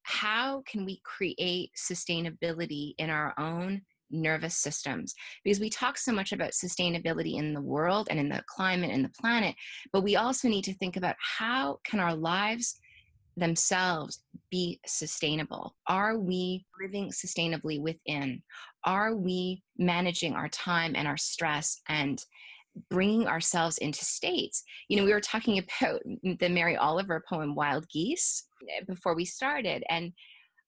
how 0.03 0.63
can 0.67 0.85
we 0.85 1.01
create 1.03 1.71
sustainability 1.75 2.93
in 2.97 3.09
our 3.09 3.33
own 3.39 3.81
nervous 4.11 4.57
systems. 4.57 5.13
Because 5.43 5.59
we 5.59 5.69
talk 5.69 5.97
so 5.97 6.11
much 6.11 6.31
about 6.31 6.51
sustainability 6.51 7.35
in 7.35 7.53
the 7.53 7.61
world 7.61 8.07
and 8.09 8.19
in 8.19 8.29
the 8.29 8.43
climate 8.47 8.91
and 8.91 9.03
the 9.03 9.11
planet 9.19 9.55
but 9.91 10.01
we 10.01 10.15
also 10.15 10.47
need 10.47 10.63
to 10.63 10.73
think 10.73 10.97
about 10.97 11.15
how 11.19 11.79
can 11.83 11.99
our 11.99 12.15
lives 12.15 12.79
themselves 13.37 14.23
be 14.49 14.79
sustainable? 14.85 15.75
Are 15.87 16.17
we 16.17 16.65
living 16.81 17.11
sustainably 17.11 17.81
within? 17.81 18.41
Are 18.85 19.15
we 19.15 19.61
managing 19.77 20.33
our 20.33 20.47
time 20.49 20.93
and 20.95 21.07
our 21.07 21.17
stress 21.17 21.81
and 21.89 22.23
bringing 22.89 23.27
ourselves 23.27 23.77
into 23.79 24.05
states? 24.05 24.63
You 24.87 24.97
know 24.97 25.05
we 25.05 25.13
were 25.13 25.21
talking 25.21 25.57
about 25.81 26.01
the 26.23 26.49
mary 26.49 26.77
oliver 26.77 27.23
poem 27.27 27.55
wild 27.55 27.87
geese 27.89 28.47
before 28.87 29.15
we 29.15 29.25
started 29.25 29.83
and 29.89 30.13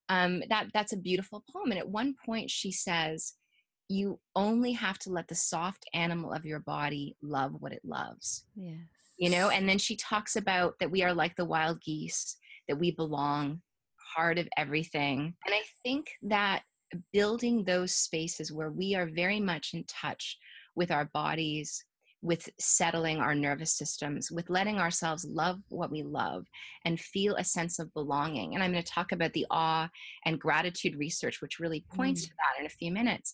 um, 0.09 0.43
that 0.49 0.67
that's 0.73 0.93
a 0.93 0.97
beautiful 0.97 1.43
poem 1.51 1.71
and 1.71 1.79
at 1.79 1.89
one 1.89 2.15
point 2.25 2.49
she 2.49 2.71
says 2.71 3.33
you 3.89 4.19
only 4.35 4.73
have 4.73 4.99
to 4.99 5.09
let 5.09 5.27
the 5.29 5.35
soft 5.35 5.85
animal 5.93 6.33
of 6.33 6.45
your 6.45 6.59
body 6.59 7.15
love 7.21 7.53
what 7.59 7.71
it 7.71 7.81
loves. 7.85 8.43
Yes 8.55 8.77
you 9.17 9.29
know 9.29 9.49
and 9.49 9.67
then 9.67 9.77
she 9.77 9.95
talks 9.95 10.35
about 10.35 10.75
that 10.79 10.91
we 10.91 11.03
are 11.03 11.13
like 11.13 11.35
the 11.35 11.45
wild 11.45 11.81
geese 11.81 12.37
that 12.67 12.79
we 12.79 12.91
belong 12.91 13.61
part 14.15 14.37
of 14.37 14.47
everything 14.57 15.33
and 15.45 15.55
i 15.55 15.61
think 15.83 16.07
that 16.21 16.61
building 17.11 17.63
those 17.63 17.93
spaces 17.93 18.51
where 18.51 18.71
we 18.71 18.95
are 18.95 19.09
very 19.13 19.39
much 19.39 19.73
in 19.73 19.83
touch 19.85 20.37
with 20.75 20.91
our 20.91 21.05
bodies 21.05 21.83
with 22.21 22.49
settling 22.59 23.17
our 23.17 23.35
nervous 23.35 23.71
systems, 23.71 24.31
with 24.31 24.49
letting 24.49 24.79
ourselves 24.79 25.25
love 25.29 25.59
what 25.69 25.91
we 25.91 26.03
love 26.03 26.45
and 26.85 26.99
feel 26.99 27.35
a 27.35 27.43
sense 27.43 27.79
of 27.79 27.93
belonging. 27.93 28.53
And 28.53 28.63
I'm 28.63 28.71
going 28.71 28.83
to 28.83 28.91
talk 28.91 29.11
about 29.11 29.33
the 29.33 29.45
awe 29.51 29.89
and 30.25 30.39
gratitude 30.39 30.95
research, 30.95 31.41
which 31.41 31.59
really 31.59 31.85
points 31.93 32.21
mm. 32.21 32.29
to 32.29 32.29
that 32.31 32.59
in 32.59 32.65
a 32.65 32.69
few 32.69 32.91
minutes. 32.91 33.33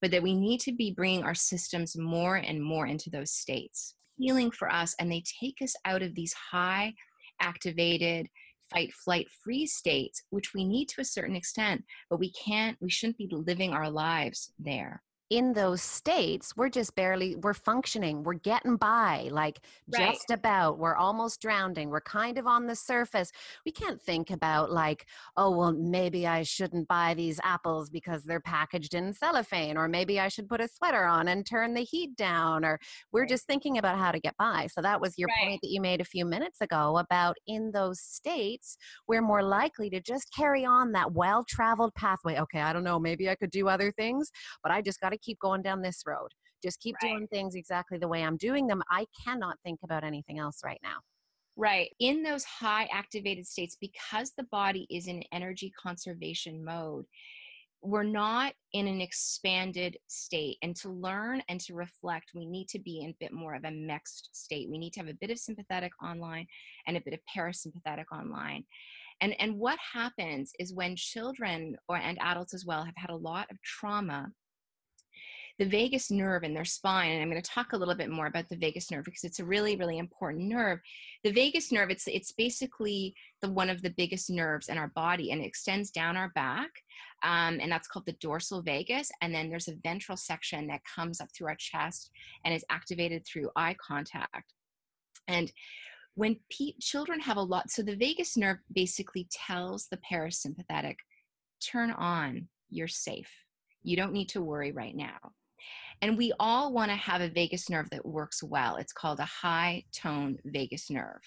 But 0.00 0.10
that 0.10 0.22
we 0.22 0.34
need 0.34 0.60
to 0.60 0.72
be 0.72 0.92
bringing 0.92 1.22
our 1.22 1.34
systems 1.34 1.96
more 1.96 2.36
and 2.36 2.62
more 2.62 2.86
into 2.86 3.10
those 3.10 3.30
states, 3.30 3.94
healing 4.16 4.50
for 4.50 4.68
us, 4.68 4.96
and 4.98 5.12
they 5.12 5.22
take 5.40 5.58
us 5.62 5.76
out 5.84 6.02
of 6.02 6.14
these 6.14 6.32
high 6.32 6.94
activated 7.40 8.28
fight, 8.72 8.92
flight, 8.92 9.28
freeze 9.44 9.74
states, 9.74 10.22
which 10.30 10.54
we 10.54 10.64
need 10.64 10.88
to 10.88 11.00
a 11.00 11.04
certain 11.04 11.36
extent, 11.36 11.84
but 12.08 12.18
we 12.18 12.32
can't, 12.32 12.78
we 12.80 12.90
shouldn't 12.90 13.18
be 13.18 13.28
living 13.30 13.72
our 13.72 13.90
lives 13.90 14.50
there 14.58 15.02
in 15.32 15.54
those 15.54 15.80
states 15.80 16.54
we're 16.58 16.68
just 16.68 16.94
barely 16.94 17.36
we're 17.36 17.54
functioning 17.54 18.22
we're 18.22 18.34
getting 18.34 18.76
by 18.76 19.30
like 19.32 19.60
Right. 19.88 20.18
just 20.18 20.30
about 20.30 20.78
we're 20.78 20.94
almost 20.94 21.40
drowning 21.40 21.88
we're 21.88 22.02
kind 22.02 22.36
of 22.36 22.46
on 22.46 22.66
the 22.66 22.76
surface 22.76 23.32
we 23.64 23.72
can't 23.72 23.98
think 24.02 24.30
about 24.30 24.70
like 24.70 25.06
oh 25.38 25.50
well 25.56 25.72
maybe 25.72 26.26
i 26.26 26.42
shouldn't 26.42 26.86
buy 26.86 27.14
these 27.14 27.40
apples 27.44 27.88
because 27.88 28.24
they're 28.24 28.40
packaged 28.42 28.92
in 28.92 29.10
cellophane 29.14 29.78
or 29.78 29.88
maybe 29.88 30.20
i 30.20 30.28
should 30.28 30.46
put 30.46 30.60
a 30.60 30.68
sweater 30.68 31.04
on 31.06 31.28
and 31.28 31.46
turn 31.46 31.72
the 31.72 31.80
heat 31.80 32.14
down 32.14 32.62
or 32.62 32.78
we're 33.10 33.22
Right. 33.22 33.30
just 33.30 33.46
thinking 33.46 33.78
about 33.78 33.96
how 33.98 34.12
to 34.12 34.20
get 34.20 34.36
by 34.36 34.66
so 34.66 34.82
that 34.82 35.00
was 35.00 35.16
your 35.16 35.30
Right. 35.30 35.48
point 35.48 35.62
that 35.62 35.70
you 35.70 35.80
made 35.80 36.02
a 36.02 36.04
few 36.04 36.26
minutes 36.26 36.60
ago 36.60 36.98
about 36.98 37.38
in 37.46 37.70
those 37.72 37.98
states 38.02 38.76
we're 39.08 39.22
more 39.22 39.42
likely 39.42 39.88
to 39.88 39.98
just 39.98 40.28
carry 40.36 40.62
on 40.66 40.92
that 40.92 41.12
well 41.14 41.42
traveled 41.48 41.94
pathway 41.94 42.38
okay 42.38 42.60
i 42.60 42.70
don't 42.70 42.84
know 42.84 42.98
maybe 43.00 43.30
i 43.30 43.34
could 43.34 43.50
do 43.50 43.66
other 43.66 43.90
things 43.92 44.30
but 44.62 44.70
i 44.70 44.82
just 44.82 45.00
got 45.00 45.08
to 45.08 45.21
keep 45.22 45.38
going 45.40 45.62
down 45.62 45.82
this 45.82 46.02
road 46.06 46.28
just 46.62 46.80
keep 46.80 46.96
Right. 47.02 47.12
doing 47.12 47.26
things 47.28 47.54
exactly 47.54 47.98
the 47.98 48.08
way 48.08 48.22
i'm 48.22 48.36
doing 48.36 48.66
them 48.66 48.82
i 48.90 49.06
cannot 49.24 49.56
think 49.64 49.80
about 49.84 50.04
anything 50.04 50.38
else 50.38 50.60
right 50.64 50.80
now 50.82 50.96
Right. 51.56 51.90
In 52.00 52.22
those 52.22 52.44
high 52.44 52.88
activated 52.90 53.46
states, 53.46 53.76
because 53.78 54.32
the 54.36 54.44
body 54.44 54.86
is 54.90 55.06
in 55.06 55.22
energy 55.32 55.70
conservation 55.78 56.64
mode, 56.64 57.04
we're 57.82 58.04
not 58.04 58.54
in 58.72 58.86
an 58.86 59.00
expanded 59.00 59.98
state. 60.06 60.56
And 60.62 60.74
to 60.76 60.88
learn 60.88 61.42
and 61.48 61.60
to 61.62 61.74
reflect, 61.74 62.30
we 62.34 62.46
need 62.46 62.68
to 62.68 62.78
be 62.78 63.00
in 63.00 63.10
a 63.10 63.16
bit 63.20 63.32
more 63.32 63.54
of 63.54 63.64
a 63.64 63.70
mixed 63.70 64.30
state. 64.32 64.70
We 64.70 64.78
need 64.78 64.92
to 64.94 65.00
have 65.00 65.08
a 65.08 65.14
bit 65.20 65.30
of 65.30 65.38
sympathetic 65.38 65.92
online 66.02 66.46
and 66.86 66.96
a 66.96 67.00
bit 67.00 67.12
of 67.12 67.20
parasympathetic 67.36 68.04
online. 68.12 68.64
And, 69.20 69.34
and 69.40 69.58
what 69.58 69.78
happens 69.92 70.52
is 70.58 70.72
when 70.72 70.96
children 70.96 71.76
or 71.88 71.96
and 71.96 72.18
adults 72.20 72.54
as 72.54 72.64
well 72.64 72.84
have 72.84 72.96
had 72.96 73.10
a 73.10 73.16
lot 73.16 73.50
of 73.50 73.60
trauma, 73.62 74.32
the 75.58 75.64
vagus 75.64 76.10
nerve 76.10 76.44
in 76.44 76.54
their 76.54 76.64
spine, 76.64 77.12
and 77.12 77.22
I'm 77.22 77.30
going 77.30 77.40
to 77.40 77.50
talk 77.50 77.72
a 77.72 77.76
little 77.76 77.94
bit 77.94 78.10
more 78.10 78.26
about 78.26 78.48
the 78.48 78.56
vagus 78.56 78.90
nerve 78.90 79.04
because 79.04 79.24
it's 79.24 79.38
a 79.38 79.44
really, 79.44 79.76
really 79.76 79.98
important 79.98 80.48
nerve. 80.48 80.80
The 81.24 81.32
vagus 81.32 81.70
nerve, 81.70 81.90
it's 81.90 82.06
it's 82.06 82.32
basically 82.32 83.14
the 83.40 83.50
one 83.50 83.70
of 83.70 83.82
the 83.82 83.90
biggest 83.90 84.30
nerves 84.30 84.68
in 84.68 84.78
our 84.78 84.88
body, 84.88 85.30
and 85.30 85.42
it 85.42 85.46
extends 85.46 85.90
down 85.90 86.16
our 86.16 86.30
back, 86.34 86.70
um, 87.22 87.58
and 87.60 87.70
that's 87.70 87.88
called 87.88 88.06
the 88.06 88.16
dorsal 88.20 88.62
vagus. 88.62 89.10
And 89.20 89.34
then 89.34 89.50
there's 89.50 89.68
a 89.68 89.76
ventral 89.82 90.16
section 90.16 90.66
that 90.68 90.80
comes 90.84 91.20
up 91.20 91.28
through 91.36 91.48
our 91.48 91.56
chest 91.56 92.10
and 92.44 92.54
is 92.54 92.64
activated 92.70 93.26
through 93.26 93.50
eye 93.56 93.76
contact. 93.80 94.54
And 95.28 95.52
when 96.14 96.36
pe- 96.50 96.74
children 96.80 97.20
have 97.20 97.36
a 97.36 97.42
lot, 97.42 97.70
so 97.70 97.82
the 97.82 97.96
vagus 97.96 98.36
nerve 98.36 98.58
basically 98.72 99.28
tells 99.30 99.88
the 99.88 99.98
parasympathetic, 99.98 100.96
turn 101.60 101.90
on, 101.90 102.48
you're 102.68 102.88
safe. 102.88 103.30
You 103.82 103.96
don't 103.96 104.12
need 104.12 104.28
to 104.30 104.42
worry 104.42 104.72
right 104.72 104.94
now. 104.94 105.32
And 106.02 106.18
we 106.18 106.32
all 106.40 106.72
want 106.72 106.90
to 106.90 106.96
have 106.96 107.20
a 107.20 107.28
vagus 107.28 107.70
nerve 107.70 107.88
that 107.90 108.04
works 108.04 108.42
well. 108.42 108.76
It's 108.76 108.92
called 108.92 109.20
a 109.20 109.24
high 109.24 109.84
tone 109.92 110.36
vagus 110.44 110.90
nerve. 110.90 111.22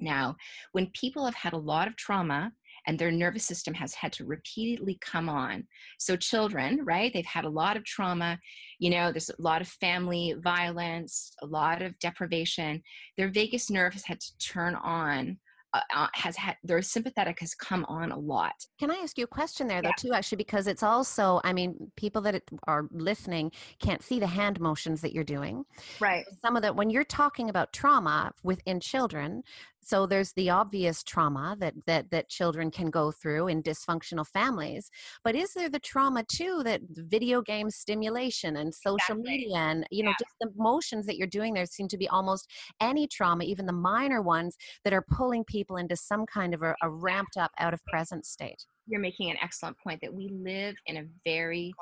Now, 0.00 0.36
when 0.72 0.86
people 0.94 1.24
have 1.24 1.34
had 1.34 1.52
a 1.52 1.58
lot 1.58 1.88
of 1.88 1.96
trauma 1.96 2.52
and 2.86 2.96
their 2.96 3.10
nervous 3.10 3.44
system 3.44 3.74
has 3.74 3.94
had 3.94 4.12
to 4.12 4.24
repeatedly 4.24 4.96
come 5.00 5.28
on, 5.28 5.66
so 5.98 6.14
children, 6.14 6.84
right, 6.84 7.12
they've 7.12 7.26
had 7.26 7.44
a 7.44 7.50
lot 7.50 7.76
of 7.76 7.84
trauma, 7.84 8.38
you 8.78 8.90
know, 8.90 9.10
there's 9.10 9.30
a 9.30 9.42
lot 9.42 9.60
of 9.60 9.66
family 9.66 10.36
violence, 10.38 11.32
a 11.42 11.46
lot 11.46 11.82
of 11.82 11.98
deprivation, 11.98 12.80
their 13.16 13.28
vagus 13.28 13.70
nerve 13.70 13.94
has 13.94 14.04
had 14.04 14.20
to 14.20 14.38
turn 14.38 14.76
on. 14.76 15.38
Uh, 15.74 15.80
uh, 15.94 16.06
has 16.14 16.34
had 16.34 16.56
their 16.64 16.80
sympathetic 16.80 17.38
has 17.40 17.54
come 17.54 17.84
on 17.90 18.10
a 18.10 18.18
lot. 18.18 18.54
Can 18.80 18.90
I 18.90 18.94
ask 19.02 19.18
you 19.18 19.24
a 19.24 19.26
question 19.26 19.66
there, 19.68 19.82
though, 19.82 19.90
Yeah. 19.90 19.94
too, 19.98 20.12
actually, 20.14 20.36
because 20.36 20.66
it's 20.66 20.82
also, 20.82 21.42
I 21.44 21.52
mean, 21.52 21.92
people 21.94 22.22
that 22.22 22.42
are 22.66 22.88
listening 22.90 23.52
can't 23.78 24.02
see 24.02 24.18
the 24.18 24.26
hand 24.28 24.60
motions 24.60 25.02
that 25.02 25.12
you're 25.12 25.24
doing. 25.24 25.66
Right. 26.00 26.24
Some 26.40 26.56
of 26.56 26.62
that, 26.62 26.74
when 26.74 26.88
you're 26.88 27.04
talking 27.04 27.50
about 27.50 27.74
trauma 27.74 28.32
within 28.42 28.80
children, 28.80 29.42
so 29.88 30.06
there's 30.06 30.32
the 30.34 30.50
obvious 30.50 31.02
trauma 31.02 31.56
that 31.60 31.74
that 31.86 32.10
that 32.10 32.28
children 32.28 32.70
can 32.70 32.90
go 32.90 33.10
through 33.10 33.48
in 33.48 33.62
dysfunctional 33.62 34.26
families, 34.26 34.90
but 35.24 35.34
is 35.34 35.54
there 35.54 35.68
the 35.70 35.78
trauma 35.80 36.22
too 36.24 36.62
that 36.64 36.80
video 36.90 37.40
game 37.42 37.70
stimulation 37.70 38.56
and 38.56 38.74
social 38.74 39.16
Exactly. 39.16 39.30
media 39.38 39.56
and 39.56 39.86
you 39.90 40.02
know 40.04 40.12
Yeah. 40.12 40.16
just 40.18 40.34
the 40.40 40.50
motions 40.56 41.06
that 41.06 41.16
you're 41.16 41.26
doing 41.26 41.54
there 41.54 41.66
seem 41.66 41.88
to 41.88 41.98
be 41.98 42.08
almost 42.08 42.50
any 42.80 43.06
trauma, 43.06 43.44
even 43.44 43.66
the 43.66 43.72
minor 43.72 44.20
ones 44.22 44.56
that 44.84 44.92
are 44.92 45.04
pulling 45.10 45.44
people 45.44 45.76
into 45.76 45.96
some 45.96 46.26
kind 46.26 46.54
of 46.54 46.62
a, 46.62 46.74
a 46.82 46.90
ramped 46.90 47.36
up 47.36 47.52
out 47.58 47.74
of 47.74 47.84
present 47.86 48.26
state. 48.26 48.64
you're 48.86 49.00
making 49.00 49.30
an 49.30 49.36
excellent 49.42 49.76
point 49.78 50.00
that 50.02 50.12
we 50.12 50.28
live 50.28 50.74
in 50.86 50.96
a 50.98 51.04
very 51.24 51.72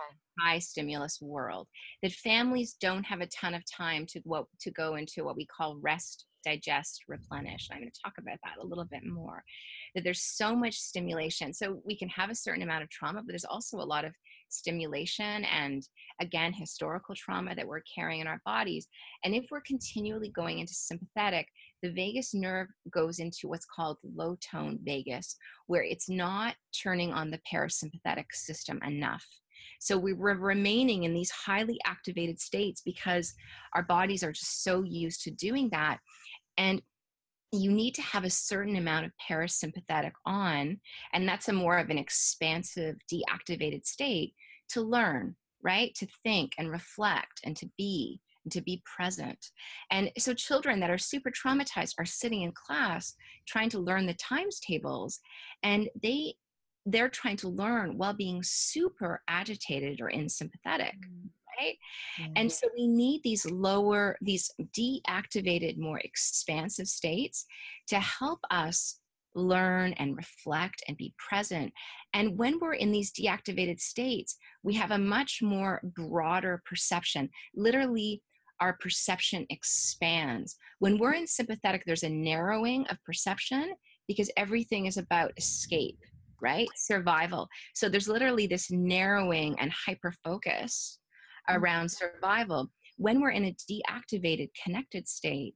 high 0.41 0.59
stimulus 0.59 1.19
world 1.21 1.67
that 2.03 2.13
families 2.13 2.77
don't 2.81 3.05
have 3.05 3.21
a 3.21 3.27
ton 3.29 3.55
of 3.55 3.63
time 3.71 4.07
to 4.07 4.21
what 4.25 4.47
to 4.61 4.71
go 4.71 4.97
into 4.97 5.25
what 5.25 5.37
we 5.37 5.47
call 5.47 5.79
rest 5.81 6.27
digest 6.45 7.03
replenish 7.09 7.69
i'm 7.73 7.81
going 7.81 7.91
to 7.91 8.01
talk 8.03 8.15
about 8.19 8.39
that 8.45 8.63
a 8.63 8.67
little 8.67 8.85
bit 8.85 9.05
more 9.05 9.43
that 9.95 10.05
there's 10.05 10.23
so 10.23 10.55
much 10.55 10.75
stimulation 10.75 11.53
so 11.53 11.81
we 11.85 11.97
can 11.97 12.09
have 12.09 12.31
a 12.31 12.35
certain 12.35 12.63
amount 12.63 12.83
of 12.83 12.91
trauma 12.91 13.21
but 13.21 13.29
there's 13.29 13.45
also 13.45 13.79
a 13.79 13.85
lot 13.85 14.05
of 14.05 14.13
stimulation 14.49 15.45
and 15.45 15.89
again 16.21 16.53
historical 16.53 17.17
trauma 17.17 17.53
that 17.55 17.67
we're 17.67 17.83
carrying 17.93 18.21
in 18.21 18.29
our 18.29 18.41
bodies 18.45 18.87
and 19.25 19.35
if 19.35 19.45
we're 19.51 19.61
continually 19.63 20.31
going 20.31 20.61
into 20.61 20.73
sympathetic 20.73 21.49
the 21.83 21.91
vagus 21.91 22.33
nerve 22.33 22.69
goes 22.91 23.19
into 23.19 23.49
what's 23.49 23.67
called 23.67 23.99
low 24.15 24.37
tone 24.41 24.79
vagus 24.85 25.37
where 25.67 25.83
it's 25.83 26.09
not 26.09 26.55
turning 26.83 27.13
on 27.13 27.31
the 27.31 27.41
parasympathetic 27.53 28.27
system 28.33 28.81
enough. 28.87 29.25
So 29.81 29.97
we 29.97 30.13
were 30.13 30.35
remaining 30.35 31.05
in 31.05 31.15
these 31.15 31.31
highly 31.31 31.79
activated 31.85 32.41
states 32.41 32.83
because 32.85 33.35
our 33.75 33.83
bodies 33.83 34.23
are 34.23 34.33
just 34.33 34.63
so 34.63 34.83
used 34.83 35.23
to 35.23 35.31
doing 35.31 35.71
that. 35.71 35.99
And 36.57 36.83
you 37.53 37.71
need 37.71 37.95
to 37.95 38.03
have 38.03 38.25
a 38.25 38.31
certain 38.31 38.77
amount 38.77 39.07
of 39.07 39.13
parasympathetic 39.31 40.13
on, 40.25 40.81
and 41.13 41.29
that's 41.29 41.49
a 41.49 41.53
more 41.53 41.79
of 41.79 41.91
an 41.91 41.99
expansive, 41.99 42.97
deactivated 43.13 43.87
state 43.87 44.35
to 44.71 44.81
learn, 44.81 45.37
right? 45.63 45.95
To 45.97 46.07
think 46.23 46.53
and 46.59 46.71
reflect 46.71 47.41
and 47.45 47.57
to 47.57 47.71
be 47.79 48.21
and 48.45 48.53
to 48.53 48.61
be 48.61 48.83
present. 48.85 49.51
And 49.91 50.11
so 50.19 50.33
children 50.33 50.81
that 50.81 50.91
are 50.91 50.99
super 50.99 51.31
traumatized 51.31 51.95
are 51.99 52.05
sitting 52.05 52.43
in 52.43 52.53
class 52.53 53.15
trying 53.47 53.71
to 53.71 53.81
learn 53.81 54.07
the 54.07 54.15
times 54.15 54.61
tables 54.61 55.21
and 55.63 55.89
they 56.01 56.35
they're 56.87 57.09
trying 57.09 57.37
to 57.37 57.49
learn 57.49 57.99
while 57.99 58.15
being 58.15 58.43
super 58.43 59.23
agitated 59.29 60.01
or 60.01 60.09
in 60.09 60.29
sympathetic 60.29 60.95
mm. 60.95 61.29
right? 61.61 61.77
And 62.37 62.51
so 62.51 62.69
we 62.77 62.87
need 62.87 63.23
these 63.23 63.45
lower 63.51 64.17
these 64.21 64.51
deactivated 64.79 65.79
more 65.79 65.99
expansive 65.99 66.87
states 66.87 67.45
to 67.89 67.99
help 67.99 68.41
us 68.51 69.01
learn 69.35 69.93
and 69.95 70.17
reflect 70.17 70.83
and 70.89 70.97
be 70.97 71.13
present. 71.19 71.73
And 72.15 72.39
when 72.39 72.59
we're 72.59 72.75
in 72.75 72.93
these 72.93 73.13
deactivated 73.13 73.81
states 73.81 74.37
we 74.63 74.75
have 74.75 74.93
a 74.93 74.99
much 74.99 75.41
more 75.43 75.83
broader 75.85 76.63
perception. 76.65 77.29
Literally 77.55 78.23
our 78.61 78.79
perception 78.81 79.45
expands. 79.51 80.57
When 80.79 80.99
we're 80.99 81.15
in 81.15 81.27
sympathetic 81.27 81.83
there's 81.85 82.05
a 82.05 82.09
narrowing 82.09 82.87
of 82.87 83.03
perception 83.05 83.75
because 84.07 84.31
everything 84.37 84.87
is 84.87 84.97
about 84.99 85.33
escape 85.37 85.99
right 86.41 86.69
survival 86.77 87.49
so 87.75 87.89
there's 87.89 88.09
literally 88.09 88.47
this 88.47 88.71
narrowing 88.71 89.55
and 89.59 89.73
hyper 89.73 90.13
focus 90.25 90.99
around 91.49 91.89
survival 91.91 92.71
when 92.97 93.21
we're 93.21 93.31
in 93.31 93.45
a 93.47 93.57
deactivated 93.71 94.49
connected 94.63 95.07
state 95.09 95.55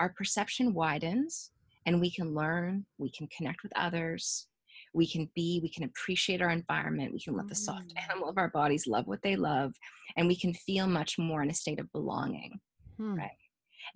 our 0.00 0.10
perception 0.16 0.72
widens 0.74 1.50
and 1.86 2.00
we 2.00 2.10
can 2.10 2.34
learn 2.34 2.86
we 2.98 3.10
can 3.10 3.26
connect 3.36 3.62
with 3.62 3.72
others 3.76 4.46
we 4.94 5.06
can 5.06 5.28
be 5.34 5.60
we 5.62 5.68
can 5.70 5.84
appreciate 5.84 6.40
our 6.40 6.50
environment 6.50 7.12
we 7.12 7.20
can 7.20 7.36
let 7.36 7.48
the 7.48 7.54
soft 7.54 7.92
Mm. 7.94 8.04
animal 8.08 8.28
of 8.28 8.38
our 8.38 8.48
bodies 8.48 8.86
love 8.86 9.06
what 9.06 9.22
they 9.22 9.36
love 9.36 9.72
and 10.16 10.28
we 10.28 10.36
can 10.36 10.54
feel 10.54 10.86
much 10.86 11.18
more 11.18 11.42
in 11.42 11.50
a 11.50 11.54
state 11.54 11.80
of 11.80 11.90
belonging 11.92 12.60
Hmm. 12.98 13.14
right. 13.16 13.30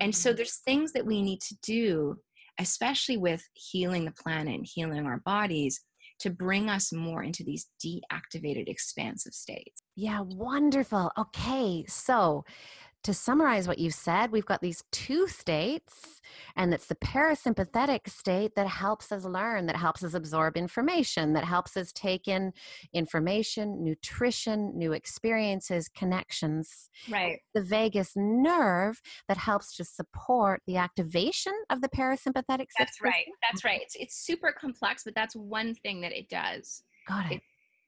and 0.00 0.14
so 0.14 0.32
Mhm. 0.32 0.36
there's 0.36 0.56
things 0.58 0.92
that 0.92 1.06
we 1.06 1.22
need 1.22 1.40
to 1.42 1.56
do 1.62 2.20
especially 2.58 3.18
with 3.18 3.46
healing 3.52 4.04
the 4.06 4.12
planet 4.12 4.54
and 4.54 4.66
healing 4.66 5.04
our 5.06 5.18
bodies 5.20 5.82
to 6.18 6.30
bring 6.30 6.68
us 6.68 6.92
more 6.92 7.22
into 7.22 7.44
these 7.44 7.66
deactivated 7.84 8.68
expansive 8.68 9.34
states 9.34 9.82
Yeah, 9.94 10.20
wonderful. 10.20 11.10
Okay, 11.16 11.84
so 11.88 12.44
to 13.06 13.14
summarize 13.14 13.68
what 13.68 13.78
you 13.78 13.88
said, 13.88 14.32
we've 14.32 14.44
got 14.44 14.60
these 14.60 14.82
two 14.90 15.28
states, 15.28 16.20
and 16.56 16.74
it's 16.74 16.86
the 16.86 16.96
parasympathetic 16.96 18.08
state 18.10 18.56
that 18.56 18.66
helps 18.66 19.12
us 19.12 19.24
learn, 19.24 19.66
that 19.66 19.76
helps 19.76 20.02
us 20.02 20.12
absorb 20.12 20.56
information, 20.56 21.32
that 21.34 21.44
helps 21.44 21.76
us 21.76 21.92
take 21.92 22.26
in 22.26 22.52
information, 22.92 23.84
nutrition, 23.84 24.76
new 24.76 24.92
experiences, 24.92 25.88
connections. 25.88 26.90
right 27.08 27.38
The 27.54 27.62
vagus 27.62 28.12
nerve 28.16 29.00
that 29.28 29.36
helps 29.36 29.76
to 29.76 29.84
support 29.84 30.62
the 30.66 30.76
activation 30.76 31.54
of 31.70 31.82
the 31.82 31.88
parasympathetic 31.88 32.66
system. 32.72 32.76
that's 32.78 33.00
right 33.00 33.26
that's 33.48 33.64
right 33.64 33.80
it's, 33.82 33.94
it's 33.94 34.16
super 34.16 34.52
complex 34.52 35.04
but 35.04 35.14
that's 35.14 35.36
one 35.36 35.74
thing 35.76 36.00
that 36.00 36.12
it 36.12 36.28
does 36.28 36.82
Got 37.06 37.26
it. 37.30 37.34
It- 37.36 37.42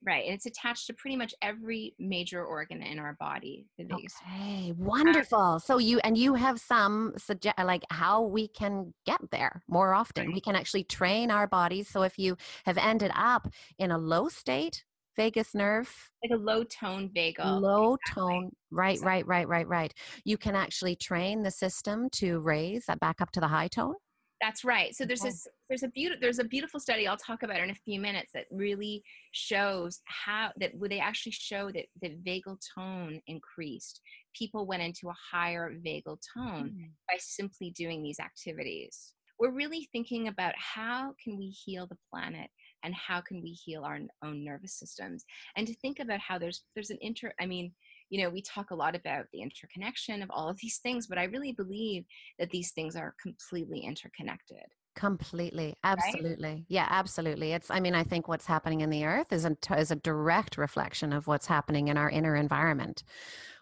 Right, 0.07 0.25
and 0.25 0.35
it's 0.35 0.47
attached 0.47 0.87
to 0.87 0.93
pretty 0.93 1.17
much 1.17 1.35
every 1.43 1.95
major 1.99 2.45
organ 2.45 2.83
in 2.83 2.99
our 3.00 3.17
body. 3.19 3.67
Okay, 3.81 4.73
wonderful. 4.76 5.59
So 5.59 5.78
you 5.78 5.99
and 6.05 6.17
you 6.17 6.35
have 6.35 6.61
some 6.61 7.14
suggest 7.17 7.59
like 7.59 7.83
how 7.90 8.23
we 8.23 8.47
can 8.47 8.95
get 9.07 9.21
there 9.33 9.62
more 9.69 9.95
often. 9.95 10.26
Right. 10.26 10.35
We 10.35 10.40
can 10.40 10.55
actually 10.55 10.85
train 10.85 11.33
our 11.33 11.49
bodies. 11.49 11.88
So 11.88 12.02
if 12.02 12.17
you 12.17 12.37
have 12.64 12.78
ended 12.78 13.11
up 13.14 13.49
in 13.78 13.90
a 13.90 13.99
low 13.99 14.28
state, 14.28 14.85
vagus 15.17 15.52
nerve, 15.52 16.11
like 16.23 16.38
a 16.38 16.40
low 16.40 16.62
tone 16.62 17.11
vagal. 17.14 17.61
low 17.61 17.95
exactly. 17.95 18.23
tone, 18.23 18.50
right, 18.71 18.95
Exactly. 18.95 19.09
right, 19.09 19.26
right, 19.26 19.49
right, 19.49 19.69
right. 19.69 19.95
You 20.25 20.38
can 20.38 20.55
actually 20.55 20.95
train 20.95 21.43
the 21.43 21.50
system 21.50 22.09
to 22.12 22.38
raise 22.38 22.87
that 22.87 23.00
back 23.00 23.21
up 23.21 23.33
to 23.33 23.40
the 23.40 23.49
high 23.49 23.69
tone. 23.69 23.95
That's 24.40 24.64
right. 24.64 24.95
So 24.95 25.04
there's 25.04 25.21
this 25.21 25.49
there's 25.68 25.83
a 25.83 25.88
beautiful 25.88 26.21
there's 26.21 26.38
a 26.38 26.45
beautiful 26.45 26.78
study 26.78 27.09
I'll 27.09 27.16
talk 27.16 27.42
about 27.42 27.61
in 27.61 27.71
a 27.71 27.75
few 27.75 28.00
minutes 28.00 28.30
that 28.35 28.47
really 28.52 29.02
shows 29.33 30.00
how 30.04 30.50
that 30.59 30.75
would 30.76 30.92
they 30.92 31.00
actually 31.00 31.33
show 31.33 31.71
that 31.73 31.87
that 32.02 32.23
vagal 32.25 32.59
tone 32.75 33.21
increased. 33.26 34.00
People 34.35 34.64
went 34.66 34.83
into 34.83 35.09
a 35.09 35.14
higher 35.33 35.73
vagal 35.85 36.18
tone 36.35 36.71
Mm. 36.71 36.90
by 37.09 37.16
simply 37.18 37.71
doing 37.71 38.02
these 38.02 38.21
activities. 38.21 39.14
We're 39.40 39.52
really 39.52 39.88
thinking 39.92 40.28
about 40.28 40.54
how 40.57 41.14
can 41.23 41.37
we 41.37 41.49
heal 41.49 41.87
the 41.87 41.99
planet 42.11 42.50
and 42.85 42.95
how 42.95 43.21
can 43.21 43.42
we 43.42 43.50
heal 43.50 43.83
our 43.85 43.99
own 44.25 44.45
nervous 44.45 44.75
systems 44.78 45.25
and 45.57 45.66
to 45.66 45.75
think 45.75 45.99
about 45.99 46.21
how 46.21 46.38
there's 46.38 46.62
there's 46.75 46.90
an 46.90 46.99
inter 47.00 47.33
I 47.40 47.47
mean 47.47 47.73
you 48.10 48.22
know 48.22 48.30
we 48.30 48.42
talk 48.42 48.70
a 48.70 48.74
lot 48.74 48.94
about 48.94 49.26
the 49.32 49.42
interconnection 49.42 50.22
of 50.22 50.30
all 50.30 50.48
of 50.48 50.58
these 50.60 50.78
things 50.78 51.06
but 51.06 51.18
I 51.18 51.24
really 51.24 51.52
believe 51.52 52.04
that 52.38 52.50
these 52.50 52.72
things 52.72 52.96
are 52.96 53.14
completely 53.20 53.80
interconnected. 53.80 54.64
Completely, 54.99 55.76
absolutely, 55.85 56.67
yeah, 56.69 56.88
absolutely. 56.90 57.52
It's, 57.52 57.71
I 57.71 57.78
mean, 57.78 57.95
I 57.95 58.02
think 58.02 58.26
what's 58.26 58.47
happening 58.47 58.81
in 58.81 58.90
the 58.90 59.05
earth 59.05 59.33
is 59.33 59.45
a, 59.45 59.57
is 59.76 59.93
a 59.93 59.97
direct 59.97 60.59
reflection 60.59 61.12
of 61.12 61.28
what's 61.28 61.47
happening 61.47 61.87
in 61.87 61.97
our 61.97 62.11
inner 62.11 62.35
environment, 62.35 63.05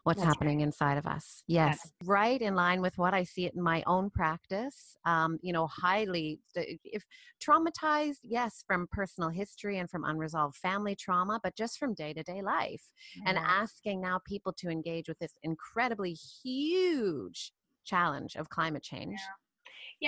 what's 0.04 0.22
That's 0.22 0.28
happening 0.28 0.60
inside 0.60 0.96
of 0.96 1.06
us. 1.06 1.44
Yes, 1.48 1.92
right 2.04 2.42
in 2.42 2.56
line 2.56 2.80
with 2.82 2.98
what 2.98 3.14
I 3.14 3.22
see 3.22 3.46
it 3.46 3.54
in 3.54 3.62
my 3.62 3.84
own 3.86 4.10
practice. 4.10 4.96
Um, 5.04 5.38
you 5.42 5.52
know, 5.52 5.68
highly, 5.68 6.40
if 6.56 7.04
traumatized, 7.40 8.18
yes, 8.24 8.64
from 8.66 8.88
personal 8.90 9.30
history 9.30 9.78
and 9.78 9.88
from 9.88 10.02
unresolved 10.04 10.56
family 10.56 10.96
trauma, 10.96 11.38
but 11.40 11.54
just 11.54 11.78
from 11.78 11.94
day 11.94 12.12
to 12.14 12.24
day 12.24 12.42
life, 12.42 12.90
and 13.24 13.38
asking 13.38 14.00
now 14.00 14.18
people 14.26 14.52
to 14.54 14.68
engage 14.68 15.08
with 15.08 15.20
this 15.20 15.34
incredibly 15.44 16.14
huge 16.14 17.52
challenge 17.84 18.34
of 18.34 18.48
climate 18.48 18.82
change. 18.82 19.20
Yeah, 19.20 19.34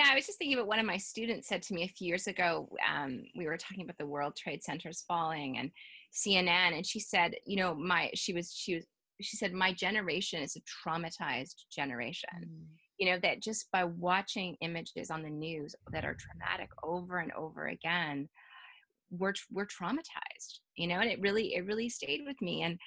I 0.09 0.15
was 0.15 0.25
just 0.25 0.37
thinking 0.37 0.57
about 0.57 0.67
one 0.67 0.79
of 0.79 0.85
my 0.85 0.97
students 0.97 1.47
said 1.47 1.61
to 1.63 1.73
me 1.73 1.83
a 1.83 1.87
few 1.87 2.07
years 2.07 2.27
ago. 2.27 2.69
Um, 2.95 3.23
we 3.35 3.47
were 3.47 3.57
talking 3.57 3.83
about 3.83 3.97
the 3.97 4.05
World 4.05 4.35
Trade 4.35 4.63
Centers 4.63 5.03
falling 5.07 5.57
and 5.57 5.71
CNN, 6.13 6.75
and 6.75 6.85
she 6.85 6.99
said, 6.99 7.35
you 7.45 7.57
know, 7.57 7.73
my 7.73 8.11
she 8.13 8.33
was 8.33 8.53
she 8.53 8.75
was 8.75 8.85
she 9.21 9.35
said 9.37 9.53
my 9.53 9.73
generation 9.73 10.41
is 10.41 10.55
a 10.55 10.89
traumatized 10.89 11.65
generation. 11.71 12.29
Mm. 12.39 12.65
You 12.99 13.11
know 13.11 13.19
that 13.23 13.41
just 13.41 13.71
by 13.71 13.85
watching 13.85 14.57
images 14.61 15.09
on 15.09 15.23
the 15.23 15.29
news 15.29 15.73
that 15.91 16.05
are 16.05 16.17
traumatic 16.19 16.69
over 16.83 17.19
and 17.19 17.31
over 17.33 17.67
again, 17.67 18.29
we're 19.09 19.33
we're 19.51 19.65
traumatized. 19.65 20.59
You 20.75 20.87
know, 20.87 20.99
and 20.99 21.09
it 21.09 21.21
really 21.21 21.55
it 21.55 21.65
really 21.65 21.89
stayed 21.89 22.21
with 22.25 22.41
me. 22.41 22.61
And 22.61 22.77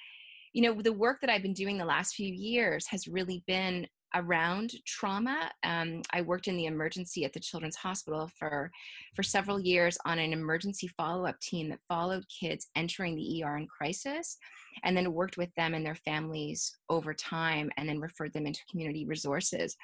you 0.53 0.61
know, 0.61 0.81
the 0.81 0.93
work 0.93 1.19
that 1.21 1.29
I've 1.29 1.41
been 1.41 1.53
doing 1.53 1.77
the 1.77 1.85
last 1.85 2.13
few 2.13 2.31
years 2.31 2.87
has 2.87 3.07
really 3.07 3.43
been 3.47 3.87
around 4.15 4.73
trauma. 4.85 5.51
Um, 5.63 6.01
I 6.11 6.21
worked 6.21 6.47
in 6.47 6.57
the 6.57 6.65
emergency 6.65 7.25
at 7.25 7.33
the 7.33 7.39
Children's 7.39 7.75
Hospital 7.75 8.29
for 8.37 8.71
for 9.15 9.23
several 9.23 9.59
years 9.59 9.97
on 10.05 10.19
an 10.19 10.33
emergency 10.33 10.87
follow 10.87 11.25
up 11.25 11.39
team 11.39 11.69
that 11.69 11.79
followed 11.87 12.25
kids 12.27 12.67
entering 12.75 13.15
the 13.15 13.43
ER 13.43 13.57
in 13.57 13.67
crisis, 13.67 14.37
and 14.83 14.95
then 14.95 15.13
worked 15.13 15.37
with 15.37 15.53
them 15.55 15.73
and 15.73 15.85
their 15.85 15.95
families 15.95 16.75
over 16.89 17.13
time, 17.13 17.71
and 17.77 17.87
then 17.87 17.99
referred 17.99 18.33
them 18.33 18.45
into 18.45 18.61
community 18.69 19.05
resources. 19.05 19.75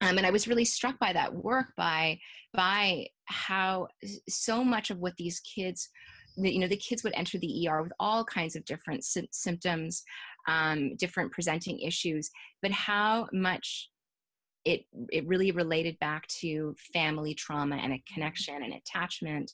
Um, 0.00 0.16
and 0.16 0.26
I 0.26 0.30
was 0.30 0.46
really 0.46 0.64
struck 0.64 0.98
by 0.98 1.12
that 1.12 1.34
work 1.34 1.72
by 1.76 2.18
by 2.54 3.06
how 3.24 3.88
so 4.28 4.64
much 4.64 4.90
of 4.90 4.98
what 4.98 5.16
these 5.16 5.40
kids 5.40 5.88
you 6.36 6.60
know 6.60 6.68
the 6.68 6.76
kids 6.76 7.02
would 7.02 7.14
enter 7.16 7.38
the 7.38 7.68
ER 7.68 7.82
with 7.82 7.92
all 7.98 8.24
kinds 8.24 8.54
of 8.54 8.64
different 8.64 9.04
sym- 9.04 9.26
symptoms 9.32 10.04
um, 10.48 10.96
different 10.96 11.30
presenting 11.30 11.78
issues 11.78 12.30
but 12.62 12.72
how 12.72 13.28
much 13.32 13.90
it 14.64 14.84
it 15.10 15.26
really 15.26 15.52
related 15.52 15.96
back 16.00 16.26
to 16.26 16.74
family 16.92 17.34
trauma 17.34 17.76
and 17.76 17.92
a 17.92 18.02
connection 18.12 18.62
and 18.62 18.74
attachment 18.74 19.52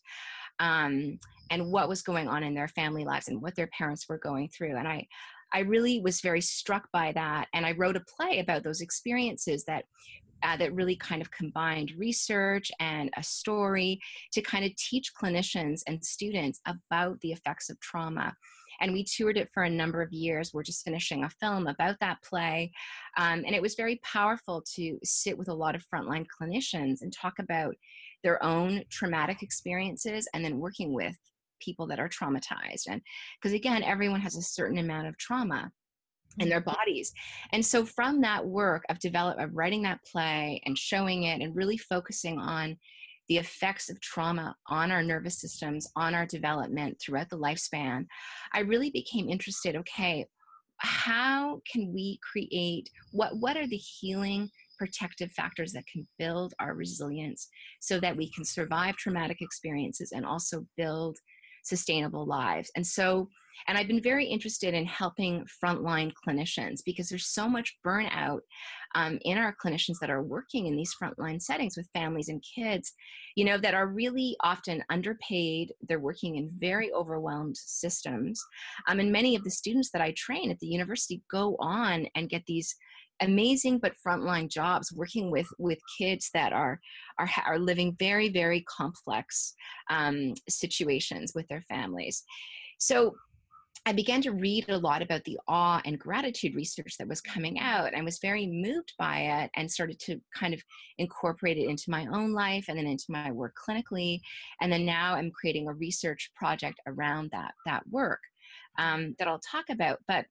um, 0.60 1.18
and 1.50 1.70
what 1.70 1.88
was 1.88 2.00
going 2.00 2.28
on 2.28 2.42
in 2.42 2.54
their 2.54 2.68
family 2.68 3.04
lives 3.04 3.28
and 3.28 3.42
what 3.42 3.54
their 3.54 3.68
parents 3.76 4.08
were 4.08 4.18
going 4.18 4.48
through 4.48 4.76
and 4.76 4.88
i 4.88 5.06
i 5.52 5.60
really 5.60 6.00
was 6.00 6.20
very 6.20 6.40
struck 6.40 6.88
by 6.92 7.12
that 7.12 7.48
and 7.52 7.66
i 7.66 7.72
wrote 7.72 7.96
a 7.96 8.04
play 8.16 8.38
about 8.38 8.62
those 8.62 8.80
experiences 8.80 9.64
that 9.64 9.84
uh, 10.44 10.56
that 10.58 10.74
really 10.74 10.94
kind 10.94 11.22
of 11.22 11.30
combined 11.30 11.92
research 11.96 12.70
and 12.78 13.10
a 13.16 13.22
story 13.22 13.98
to 14.32 14.42
kind 14.42 14.64
of 14.64 14.76
teach 14.76 15.12
clinicians 15.20 15.80
and 15.86 16.04
students 16.04 16.60
about 16.66 17.18
the 17.20 17.32
effects 17.32 17.70
of 17.70 17.80
trauma. 17.80 18.34
And 18.80 18.93
we 18.93 19.04
toured 19.04 19.37
it 19.37 19.49
for 19.52 19.63
a 19.63 19.71
number 19.71 20.02
of 20.02 20.13
years. 20.13 20.52
We're 20.52 20.63
just 20.63 20.84
finishing 20.84 21.25
a 21.25 21.30
film 21.30 21.67
about 21.67 21.97
that 22.00 22.23
play. 22.23 22.73
Um, 23.17 23.45
and 23.47 23.54
it 23.54 23.63
was 23.63 23.75
very 23.75 24.00
powerful 24.02 24.63
to 24.75 24.99
sit 25.02 25.37
with 25.39 25.49
a 25.49 25.54
lot 25.54 25.75
of 25.75 25.84
frontline 25.93 26.26
clinicians 26.26 27.02
and 27.02 27.13
talk 27.13 27.34
about 27.39 27.75
their 28.23 28.43
own 28.43 28.82
traumatic 28.91 29.43
experiences 29.43 30.28
and 30.34 30.45
then 30.45 30.58
working 30.58 30.93
with 30.93 31.17
people 31.60 31.87
that 31.87 32.00
are 32.00 32.08
traumatized. 32.08 32.87
And 32.89 33.00
because 33.41 33.54
again, 33.54 33.82
everyone 33.82 34.21
has 34.21 34.37
a 34.37 34.43
certain 34.43 34.78
amount 34.78 35.06
of 35.06 35.17
trauma 35.19 35.71
in 36.39 36.49
their 36.49 36.60
bodies. 36.60 37.13
And 37.52 37.65
so 37.65 37.84
from 37.84 38.21
that 38.23 38.45
work 38.45 38.84
of 38.89 38.99
develop 38.99 39.39
of 39.39 39.54
writing 39.54 39.82
that 39.82 40.04
play 40.04 40.60
and 40.67 40.76
showing 40.76 41.25
it 41.25 41.41
and 41.41 41.54
really 41.54 41.76
focusing 41.76 42.39
on 42.39 42.76
the 43.28 43.39
effects 43.39 43.89
of 43.89 44.00
trauma 44.00 44.54
on 44.69 44.91
our 44.91 45.02
nervous 45.02 45.41
systems, 45.41 45.89
on 45.97 46.15
our 46.15 46.26
development 46.26 46.99
throughout 47.00 47.30
the 47.30 47.39
lifespan, 47.39 48.06
I 48.52 48.60
really 48.60 48.91
became 48.91 49.28
interested, 49.28 49.76
okay, 49.76 50.26
how 50.78 51.60
can 51.71 51.93
we 51.95 52.19
create 52.32 52.91
what 53.13 53.37
what 53.39 53.56
are 53.56 53.67
the 53.67 53.76
healing 53.76 54.50
protective 54.76 55.30
factors 55.30 55.73
that 55.73 55.87
can 55.87 56.06
build 56.19 56.52
our 56.58 56.75
resilience 56.75 57.49
so 57.80 58.00
that 58.00 58.17
we 58.17 58.30
can 58.32 58.45
survive 58.45 58.97
traumatic 58.97 59.39
experiences 59.41 60.10
and 60.13 60.26
also 60.26 60.67
build 60.76 61.17
sustainable 61.65 62.26
lives. 62.26 62.71
And 62.76 62.87
so 62.87 63.28
and 63.67 63.78
I've 63.78 63.88
been 63.88 64.02
very 64.02 64.26
interested 64.26 64.75
in 64.75 64.86
helping 64.86 65.47
frontline 65.62 66.12
clinicians 66.26 66.80
because 66.84 67.08
there's 67.08 67.26
so 67.26 67.49
much 67.49 67.76
burnout 67.84 68.40
um, 68.95 69.19
in 69.23 69.38
our 69.38 69.54
clinicians 69.54 69.99
that 70.00 70.10
are 70.10 70.23
working 70.23 70.67
in 70.67 70.76
these 70.76 70.95
frontline 71.00 71.40
settings 71.40 71.76
with 71.76 71.88
families 71.93 72.28
and 72.28 72.45
kids, 72.54 72.93
you 73.36 73.45
know, 73.45 73.58
that 73.58 73.75
are 73.75 73.86
really 73.86 74.36
often 74.40 74.84
underpaid. 74.90 75.73
They're 75.88 75.99
working 75.99 76.36
in 76.36 76.50
very 76.58 76.93
overwhelmed 76.93 77.56
systems. 77.56 78.43
Um, 78.88 79.00
and 79.00 79.10
many 79.10 79.34
of 79.34 79.45
the 79.45 79.50
students 79.50 79.90
that 79.90 80.02
I 80.02 80.14
train 80.17 80.50
at 80.50 80.58
the 80.60 80.67
university 80.67 81.23
go 81.30 81.56
on 81.58 82.06
and 82.14 82.28
get 82.28 82.45
these 82.47 82.75
amazing 83.21 83.78
but 83.78 83.95
frontline 84.04 84.49
jobs 84.49 84.93
working 84.93 85.30
with 85.30 85.47
with 85.58 85.78
kids 85.99 86.30
that 86.34 86.52
are 86.52 86.80
are 87.19 87.30
are 87.47 87.58
living 87.60 87.95
very 87.99 88.28
very 88.28 88.62
complex 88.62 89.54
um, 89.88 90.34
situations 90.49 91.32
with 91.32 91.47
their 91.49 91.62
families 91.69 92.25
so 92.78 93.14
I 93.86 93.92
began 93.92 94.23
to 94.23 94.32
read 94.32 94.68
a 94.70 94.78
lot 94.78 95.02
about 95.02 95.25
the 95.25 95.38
awe 95.47 95.80
and 95.84 95.99
gratitude 95.99 96.54
research 96.54 96.97
that 96.99 97.08
was 97.08 97.20
coming 97.20 97.58
out. 97.58 97.88
and 97.88 97.97
I 97.97 98.02
was 98.02 98.18
very 98.18 98.47
moved 98.47 98.94
by 98.99 99.18
it 99.18 99.50
and 99.56 99.70
started 99.70 100.00
to 100.00 100.20
kind 100.34 100.54
of 100.54 100.62
incorporate 100.97 101.58
it 101.58 101.68
into 101.68 101.90
my 101.90 102.06
own 102.06 102.32
life 102.32 102.66
and 102.68 102.78
then 102.78 102.86
into 102.86 103.04
my 103.10 103.30
work 103.30 103.54
clinically. 103.56 104.20
And 104.62 104.73
then 104.73 104.86
now 104.86 105.14
I'm 105.14 105.30
creating 105.30 105.68
a 105.68 105.75
research 105.75 106.30
project 106.34 106.80
around 106.86 107.30
that 107.32 107.52
that 107.66 107.86
work 107.90 108.20
um, 108.78 109.14
that 109.18 109.28
I'll 109.28 109.40
talk 109.40 109.68
about. 109.68 109.99
But 110.08 110.26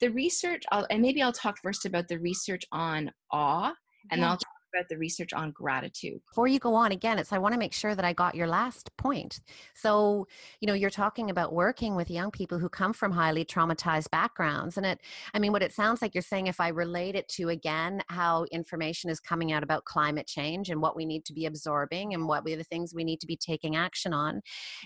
the 0.00 0.08
research, 0.08 0.62
I'll, 0.72 0.86
and 0.90 1.02
maybe 1.02 1.22
I'll 1.22 1.32
talk 1.32 1.58
first 1.62 1.84
about 1.84 2.08
the 2.08 2.18
research 2.18 2.64
on 2.72 3.10
awe, 3.30 3.74
and 4.10 4.22
then 4.22 4.28
I'll 4.28 4.36
talk 4.36 4.55
about 4.76 4.88
the 4.88 4.98
research 4.98 5.32
on 5.32 5.50
gratitude. 5.50 6.20
before 6.28 6.46
you 6.46 6.58
go 6.58 6.74
on 6.74 6.92
again 6.92 7.18
it's 7.18 7.32
i 7.32 7.38
want 7.38 7.52
to 7.52 7.58
make 7.58 7.72
sure 7.72 7.94
that 7.94 8.04
i 8.04 8.12
got 8.12 8.34
your 8.34 8.46
last 8.46 8.94
point 8.96 9.40
so 9.74 10.26
you 10.60 10.66
know 10.66 10.74
you're 10.74 10.90
talking 10.90 11.30
about 11.30 11.52
working 11.52 11.96
with 11.96 12.10
young 12.10 12.30
people 12.30 12.58
who 12.58 12.68
come 12.68 12.92
from 12.92 13.12
highly 13.12 13.44
traumatized 13.44 14.10
backgrounds 14.10 14.76
and 14.76 14.84
it 14.84 15.00
i 15.34 15.38
mean 15.38 15.52
what 15.52 15.62
it 15.62 15.72
sounds 15.72 16.02
like 16.02 16.14
you're 16.14 16.22
saying 16.22 16.46
if 16.46 16.60
i 16.60 16.68
relate 16.68 17.14
it 17.14 17.28
to 17.28 17.48
again 17.48 18.02
how 18.08 18.44
information 18.52 19.10
is 19.10 19.20
coming 19.20 19.52
out 19.52 19.62
about 19.62 19.84
climate 19.84 20.26
change 20.26 20.68
and 20.68 20.80
what 20.80 20.96
we 20.96 21.06
need 21.06 21.24
to 21.24 21.32
be 21.32 21.46
absorbing 21.46 22.12
and 22.14 22.28
what 22.28 22.44
we 22.44 22.54
the 22.54 22.64
things 22.64 22.94
we 22.94 23.04
need 23.04 23.20
to 23.20 23.26
be 23.26 23.36
taking 23.36 23.76
action 23.76 24.12
on 24.12 24.40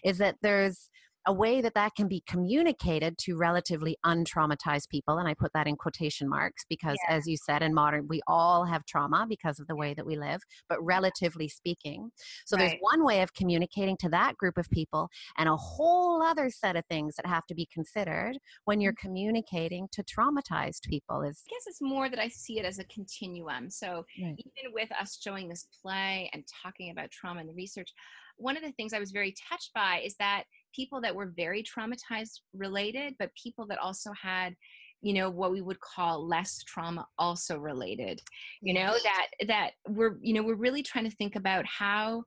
is 0.04 0.18
that 0.18 0.36
there's 0.42 0.90
a 1.26 1.32
way 1.32 1.60
that 1.60 1.74
that 1.74 1.94
can 1.94 2.08
be 2.08 2.22
communicated 2.26 3.18
to 3.18 3.36
relatively 3.36 3.96
untraumatized 4.04 4.88
people 4.88 5.18
and 5.18 5.28
i 5.28 5.34
put 5.34 5.52
that 5.52 5.66
in 5.66 5.76
quotation 5.76 6.28
marks 6.28 6.64
because 6.68 6.96
yeah. 7.06 7.14
as 7.14 7.26
you 7.26 7.36
said 7.36 7.62
in 7.62 7.74
modern 7.74 8.06
we 8.08 8.20
all 8.26 8.64
have 8.64 8.84
trauma 8.86 9.26
because 9.28 9.58
of 9.58 9.66
the 9.66 9.76
way 9.76 9.92
that 9.94 10.06
we 10.06 10.16
live 10.16 10.40
but 10.68 10.82
relatively 10.82 11.48
speaking 11.48 12.10
so 12.46 12.56
right. 12.56 12.68
there's 12.68 12.78
one 12.80 13.04
way 13.04 13.22
of 13.22 13.34
communicating 13.34 13.96
to 13.96 14.08
that 14.08 14.36
group 14.36 14.56
of 14.56 14.68
people 14.70 15.08
and 15.36 15.48
a 15.48 15.56
whole 15.56 16.22
other 16.22 16.48
set 16.48 16.76
of 16.76 16.84
things 16.86 17.16
that 17.16 17.26
have 17.26 17.46
to 17.46 17.54
be 17.54 17.68
considered 17.72 18.38
when 18.64 18.80
you're 18.80 18.92
mm-hmm. 18.92 19.08
communicating 19.08 19.88
to 19.92 20.02
traumatized 20.02 20.82
people 20.88 21.22
is 21.22 21.42
i 21.46 21.50
guess 21.50 21.66
it's 21.66 21.82
more 21.82 22.08
that 22.08 22.18
i 22.18 22.28
see 22.28 22.58
it 22.58 22.64
as 22.64 22.78
a 22.78 22.84
continuum 22.84 23.68
so 23.68 24.04
right. 24.22 24.36
even 24.38 24.72
with 24.72 24.90
us 24.98 25.18
showing 25.20 25.48
this 25.48 25.66
play 25.82 26.30
and 26.32 26.44
talking 26.62 26.90
about 26.90 27.10
trauma 27.10 27.40
and 27.40 27.48
the 27.48 27.54
research 27.54 27.92
one 28.40 28.56
of 28.56 28.62
the 28.62 28.72
things 28.72 28.92
I 28.92 28.98
was 28.98 29.10
very 29.10 29.34
touched 29.48 29.72
by 29.74 30.02
is 30.04 30.14
that 30.18 30.44
people 30.74 31.00
that 31.02 31.14
were 31.14 31.32
very 31.36 31.62
traumatized 31.62 32.40
related, 32.54 33.14
but 33.18 33.30
people 33.34 33.66
that 33.68 33.78
also 33.78 34.10
had 34.20 34.54
you 35.02 35.14
know 35.14 35.30
what 35.30 35.50
we 35.50 35.62
would 35.62 35.80
call 35.80 36.26
less 36.26 36.62
trauma 36.64 37.06
also 37.18 37.56
related 37.56 38.20
you 38.60 38.74
know 38.74 38.94
that 39.02 39.26
that 39.48 39.70
we're 39.88 40.16
you 40.20 40.34
know 40.34 40.42
we're 40.42 40.54
really 40.54 40.82
trying 40.82 41.08
to 41.08 41.16
think 41.16 41.36
about 41.36 41.64
how 41.64 42.22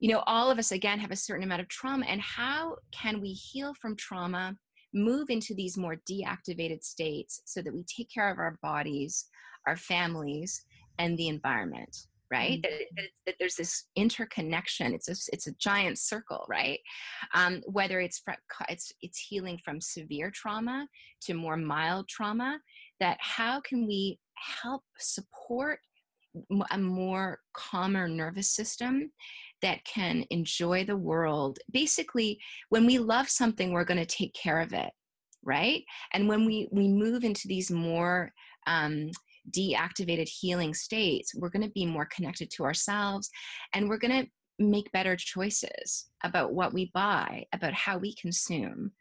you 0.00 0.10
know 0.10 0.22
all 0.26 0.50
of 0.50 0.58
us 0.58 0.72
again 0.72 0.98
have 0.98 1.10
a 1.10 1.16
certain 1.16 1.44
amount 1.44 1.62
of 1.62 1.68
trauma 1.68 2.04
and 2.06 2.20
how 2.20 2.76
can 2.92 3.20
we 3.20 3.32
heal 3.32 3.72
from 3.80 3.96
trauma 3.96 4.54
move 4.92 5.30
into 5.30 5.54
these 5.54 5.78
more 5.78 5.96
deactivated 6.08 6.84
states 6.84 7.40
so 7.46 7.62
that 7.62 7.74
we 7.74 7.82
take 7.84 8.10
care 8.10 8.30
of 8.30 8.38
our 8.38 8.58
bodies 8.62 9.26
our 9.66 9.76
families 9.76 10.62
and 10.98 11.16
the 11.16 11.28
environment 11.28 12.06
right? 12.34 12.60
Mm-hmm. 12.60 12.62
That, 12.62 12.80
that, 12.96 13.10
that, 13.26 13.34
there's 13.38 13.54
this 13.54 13.86
interconnection. 13.94 14.92
It's 14.92 15.08
a 15.08 15.16
it's 15.32 15.46
a 15.46 15.54
giant 15.54 15.98
circle, 15.98 16.44
right? 16.48 16.80
Um, 17.34 17.62
whether 17.66 18.00
it's 18.00 18.20
it's 18.68 18.92
it's 19.00 19.18
healing 19.18 19.58
from 19.64 19.80
severe 19.80 20.30
trauma 20.34 20.88
to 21.22 21.34
more 21.34 21.56
mild 21.56 22.08
trauma. 22.08 22.58
That 23.00 23.18
how 23.20 23.60
can 23.60 23.86
we 23.86 24.18
help 24.62 24.82
support 24.98 25.78
a 26.72 26.78
more 26.78 27.38
calmer 27.52 28.08
nervous 28.08 28.50
system 28.50 29.12
that 29.62 29.84
can 29.84 30.24
enjoy 30.30 30.84
the 30.84 30.96
world. 30.96 31.60
Basically, 31.70 32.40
when 32.70 32.86
we 32.86 32.98
love 32.98 33.28
something, 33.28 33.70
we're 33.70 33.84
going 33.84 34.04
to 34.04 34.16
take 34.18 34.34
care 34.34 34.60
of 34.60 34.72
it, 34.72 34.90
right? 35.44 35.84
And 36.12 36.28
when 36.28 36.44
we 36.44 36.68
we 36.72 36.88
move 36.88 37.22
into 37.22 37.46
these 37.46 37.70
more 37.70 38.32
um, 38.66 39.10
deactivated 39.50 40.28
healing 40.28 40.74
states, 40.74 41.34
we're 41.34 41.50
going 41.50 41.64
to 41.64 41.70
be 41.70 41.86
more 41.86 42.06
connected 42.06 42.50
to 42.52 42.64
ourselves 42.64 43.30
and 43.72 43.88
we're 43.88 43.98
going 43.98 44.24
to 44.24 44.30
make 44.58 44.90
better 44.92 45.16
choices 45.16 46.06
about 46.22 46.52
what 46.52 46.72
we 46.72 46.90
buy, 46.94 47.44
about 47.52 47.72
how 47.72 47.98
we 47.98 48.14
consume. 48.14 48.92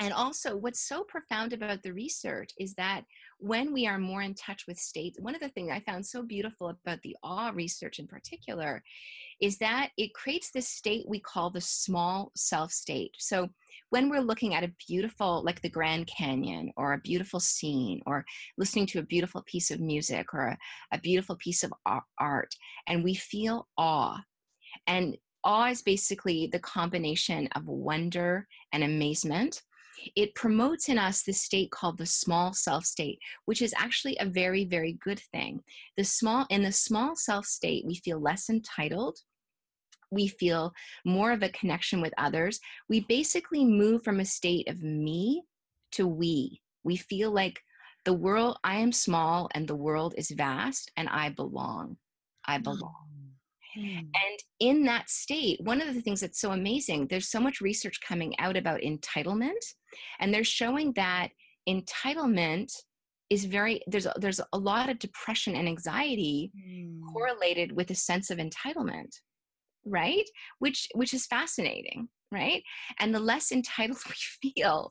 And 0.00 0.12
also, 0.12 0.56
what's 0.56 0.86
so 0.86 1.04
profound 1.04 1.52
about 1.52 1.82
the 1.82 1.92
research 1.92 2.50
is 2.58 2.74
that 2.74 3.04
when 3.38 3.72
we 3.72 3.86
are 3.86 3.98
more 3.98 4.22
in 4.22 4.34
touch 4.34 4.66
with 4.66 4.76
states, 4.76 5.20
one 5.20 5.34
of 5.34 5.40
the 5.40 5.48
things 5.48 5.70
I 5.70 5.80
found 5.80 6.04
so 6.04 6.22
beautiful 6.22 6.68
about 6.68 7.00
the 7.02 7.16
awe 7.22 7.52
research 7.54 8.00
in 8.00 8.08
particular 8.08 8.82
is 9.40 9.58
that 9.58 9.90
it 9.96 10.14
creates 10.14 10.50
this 10.50 10.68
state 10.68 11.04
we 11.08 11.20
call 11.20 11.50
the 11.50 11.60
small 11.60 12.32
self 12.34 12.72
state. 12.72 13.14
So, 13.18 13.50
when 13.90 14.08
we're 14.08 14.20
looking 14.20 14.54
at 14.54 14.64
a 14.64 14.72
beautiful, 14.88 15.44
like 15.44 15.62
the 15.62 15.68
Grand 15.68 16.08
Canyon, 16.08 16.72
or 16.76 16.94
a 16.94 16.98
beautiful 16.98 17.38
scene, 17.38 18.00
or 18.04 18.24
listening 18.58 18.86
to 18.86 18.98
a 18.98 19.04
beautiful 19.04 19.42
piece 19.46 19.70
of 19.70 19.78
music, 19.78 20.34
or 20.34 20.48
a, 20.48 20.58
a 20.92 20.98
beautiful 20.98 21.36
piece 21.36 21.62
of 21.62 21.72
art, 22.18 22.54
and 22.88 23.04
we 23.04 23.14
feel 23.14 23.68
awe, 23.78 24.20
and 24.88 25.16
awe 25.44 25.68
is 25.68 25.82
basically 25.82 26.48
the 26.48 26.58
combination 26.58 27.48
of 27.54 27.68
wonder 27.68 28.48
and 28.72 28.82
amazement. 28.82 29.62
It 30.16 30.34
promotes 30.34 30.88
in 30.88 30.98
us 30.98 31.22
this 31.22 31.40
state 31.40 31.70
called 31.70 31.98
the 31.98 32.06
small 32.06 32.52
self 32.52 32.84
state, 32.84 33.18
which 33.44 33.62
is 33.62 33.74
actually 33.76 34.16
a 34.18 34.26
very, 34.26 34.64
very 34.64 34.98
good 35.04 35.20
thing. 35.32 35.60
The 35.96 36.04
small 36.04 36.46
in 36.50 36.62
the 36.62 36.72
small 36.72 37.16
self 37.16 37.46
state, 37.46 37.84
we 37.86 37.96
feel 37.96 38.20
less 38.20 38.48
entitled, 38.50 39.18
we 40.10 40.28
feel 40.28 40.72
more 41.04 41.32
of 41.32 41.42
a 41.42 41.48
connection 41.48 42.00
with 42.00 42.14
others. 42.16 42.60
We 42.88 43.00
basically 43.00 43.64
move 43.64 44.02
from 44.04 44.20
a 44.20 44.24
state 44.24 44.68
of 44.68 44.82
me 44.82 45.42
to 45.92 46.06
we. 46.06 46.60
We 46.84 46.96
feel 46.96 47.30
like 47.30 47.60
the 48.04 48.12
world, 48.12 48.58
I 48.62 48.76
am 48.76 48.92
small 48.92 49.48
and 49.54 49.66
the 49.66 49.74
world 49.74 50.14
is 50.16 50.30
vast 50.30 50.90
and 50.96 51.08
I 51.08 51.30
belong. 51.30 51.96
I 52.44 52.58
belong. 52.58 53.13
Mm. 53.76 53.98
And 53.98 54.38
in 54.60 54.84
that 54.84 55.10
state, 55.10 55.60
one 55.62 55.80
of 55.80 55.94
the 55.94 56.00
things 56.00 56.20
that's 56.20 56.40
so 56.40 56.52
amazing, 56.52 57.08
there's 57.08 57.30
so 57.30 57.40
much 57.40 57.60
research 57.60 58.00
coming 58.06 58.34
out 58.38 58.56
about 58.56 58.80
entitlement, 58.80 59.52
and 60.20 60.32
they're 60.32 60.44
showing 60.44 60.92
that 60.94 61.28
entitlement 61.68 62.70
is 63.30 63.46
very 63.46 63.80
there's 63.86 64.06
there's 64.16 64.40
a 64.52 64.58
lot 64.58 64.90
of 64.90 64.98
depression 64.98 65.56
and 65.56 65.66
anxiety 65.66 66.52
mm. 66.56 67.00
correlated 67.12 67.72
with 67.72 67.90
a 67.90 67.94
sense 67.94 68.30
of 68.30 68.38
entitlement 68.38 69.08
right 69.86 70.28
which 70.58 70.88
which 70.94 71.14
is 71.14 71.26
fascinating 71.26 72.08
right? 72.34 72.62
And 72.98 73.14
the 73.14 73.20
less 73.20 73.52
entitled 73.52 73.98
we 74.08 74.50
feel 74.50 74.90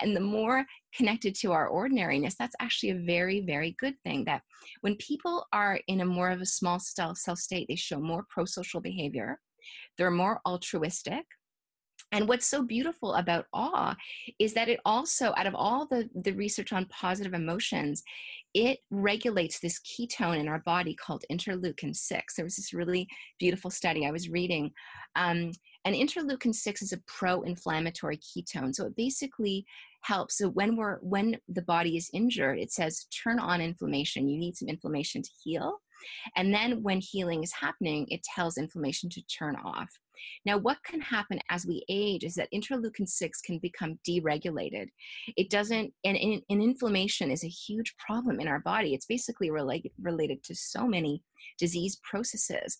and 0.00 0.16
the 0.16 0.20
more 0.20 0.64
connected 0.94 1.34
to 1.34 1.52
our 1.52 1.68
ordinariness 1.68 2.36
that's 2.38 2.54
actually 2.60 2.90
a 2.90 3.04
very 3.06 3.40
very 3.40 3.74
good 3.78 3.94
thing 4.04 4.24
that 4.24 4.42
when 4.80 4.96
people 4.96 5.46
are 5.52 5.80
in 5.88 6.00
a 6.00 6.04
more 6.04 6.30
of 6.30 6.40
a 6.40 6.46
small 6.46 6.78
self 6.78 7.38
state 7.38 7.66
they 7.68 7.76
show 7.76 7.98
more 7.98 8.24
pro-social 8.30 8.80
behavior 8.80 9.40
they're 9.98 10.10
more 10.10 10.40
altruistic 10.46 11.24
and 12.12 12.28
what's 12.28 12.46
so 12.46 12.62
beautiful 12.62 13.14
about 13.14 13.46
awe 13.52 13.96
is 14.38 14.54
that 14.54 14.68
it 14.68 14.80
also, 14.84 15.34
out 15.36 15.46
of 15.46 15.54
all 15.54 15.86
the, 15.86 16.08
the 16.14 16.32
research 16.32 16.72
on 16.72 16.86
positive 16.86 17.34
emotions, 17.34 18.02
it 18.54 18.78
regulates 18.90 19.58
this 19.58 19.80
cytokine 19.80 20.38
in 20.38 20.48
our 20.48 20.60
body 20.60 20.94
called 20.94 21.24
interleukin 21.30 21.94
6. 21.94 22.34
There 22.36 22.44
was 22.44 22.56
this 22.56 22.72
really 22.72 23.08
beautiful 23.40 23.70
study 23.70 24.06
I 24.06 24.12
was 24.12 24.28
reading. 24.28 24.70
Um, 25.16 25.50
and 25.84 25.94
interleukin 25.94 26.54
6 26.54 26.82
is 26.82 26.92
a 26.92 27.00
pro-inflammatory 27.08 28.18
cytokine. 28.18 28.74
So 28.74 28.86
it 28.86 28.96
basically 28.96 29.66
helps. 30.02 30.38
So 30.38 30.48
when 30.50 30.76
we're 30.76 30.98
when 30.98 31.38
the 31.48 31.62
body 31.62 31.96
is 31.96 32.10
injured, 32.12 32.58
it 32.58 32.70
says 32.70 33.06
turn 33.24 33.38
on 33.38 33.60
inflammation. 33.60 34.28
You 34.28 34.38
need 34.38 34.56
some 34.56 34.68
inflammation 34.68 35.22
to 35.22 35.30
heal. 35.42 35.80
And 36.36 36.52
then 36.52 36.82
when 36.82 37.00
healing 37.00 37.42
is 37.42 37.52
happening, 37.52 38.06
it 38.08 38.22
tells 38.34 38.56
inflammation 38.56 39.10
to 39.10 39.22
turn 39.22 39.56
off. 39.64 39.88
Now, 40.46 40.58
what 40.58 40.78
can 40.84 41.00
happen 41.00 41.40
as 41.50 41.66
we 41.66 41.84
age 41.88 42.24
is 42.24 42.34
that 42.34 42.48
interleukin 42.54 43.08
6 43.08 43.40
can 43.40 43.58
become 43.58 43.98
deregulated. 44.08 44.88
It 45.36 45.50
doesn't, 45.50 45.92
and, 46.04 46.16
and, 46.16 46.42
and 46.48 46.62
inflammation 46.62 47.30
is 47.30 47.44
a 47.44 47.48
huge 47.48 47.94
problem 47.98 48.40
in 48.40 48.48
our 48.48 48.60
body. 48.60 48.94
It's 48.94 49.06
basically 49.06 49.50
related, 49.50 49.92
related 50.00 50.42
to 50.44 50.54
so 50.54 50.86
many 50.86 51.22
disease 51.58 52.00
processes. 52.08 52.78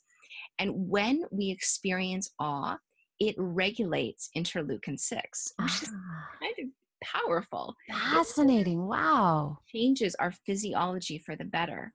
And 0.59 0.89
when 0.89 1.25
we 1.31 1.51
experience 1.51 2.33
awe, 2.39 2.79
it 3.21 3.35
regulates 3.39 4.31
interleukin 4.37 4.99
6, 4.99 5.53
which 5.59 5.71
ah. 5.73 5.83
is 5.83 5.89
kind 5.89 6.55
of 6.61 6.69
powerful. 7.03 7.75
Fascinating. 7.89 8.87
Wow. 8.87 9.59
Changes 9.69 10.15
our 10.17 10.33
physiology 10.47 11.19
for 11.19 11.37
the 11.37 11.45
better. 11.45 11.93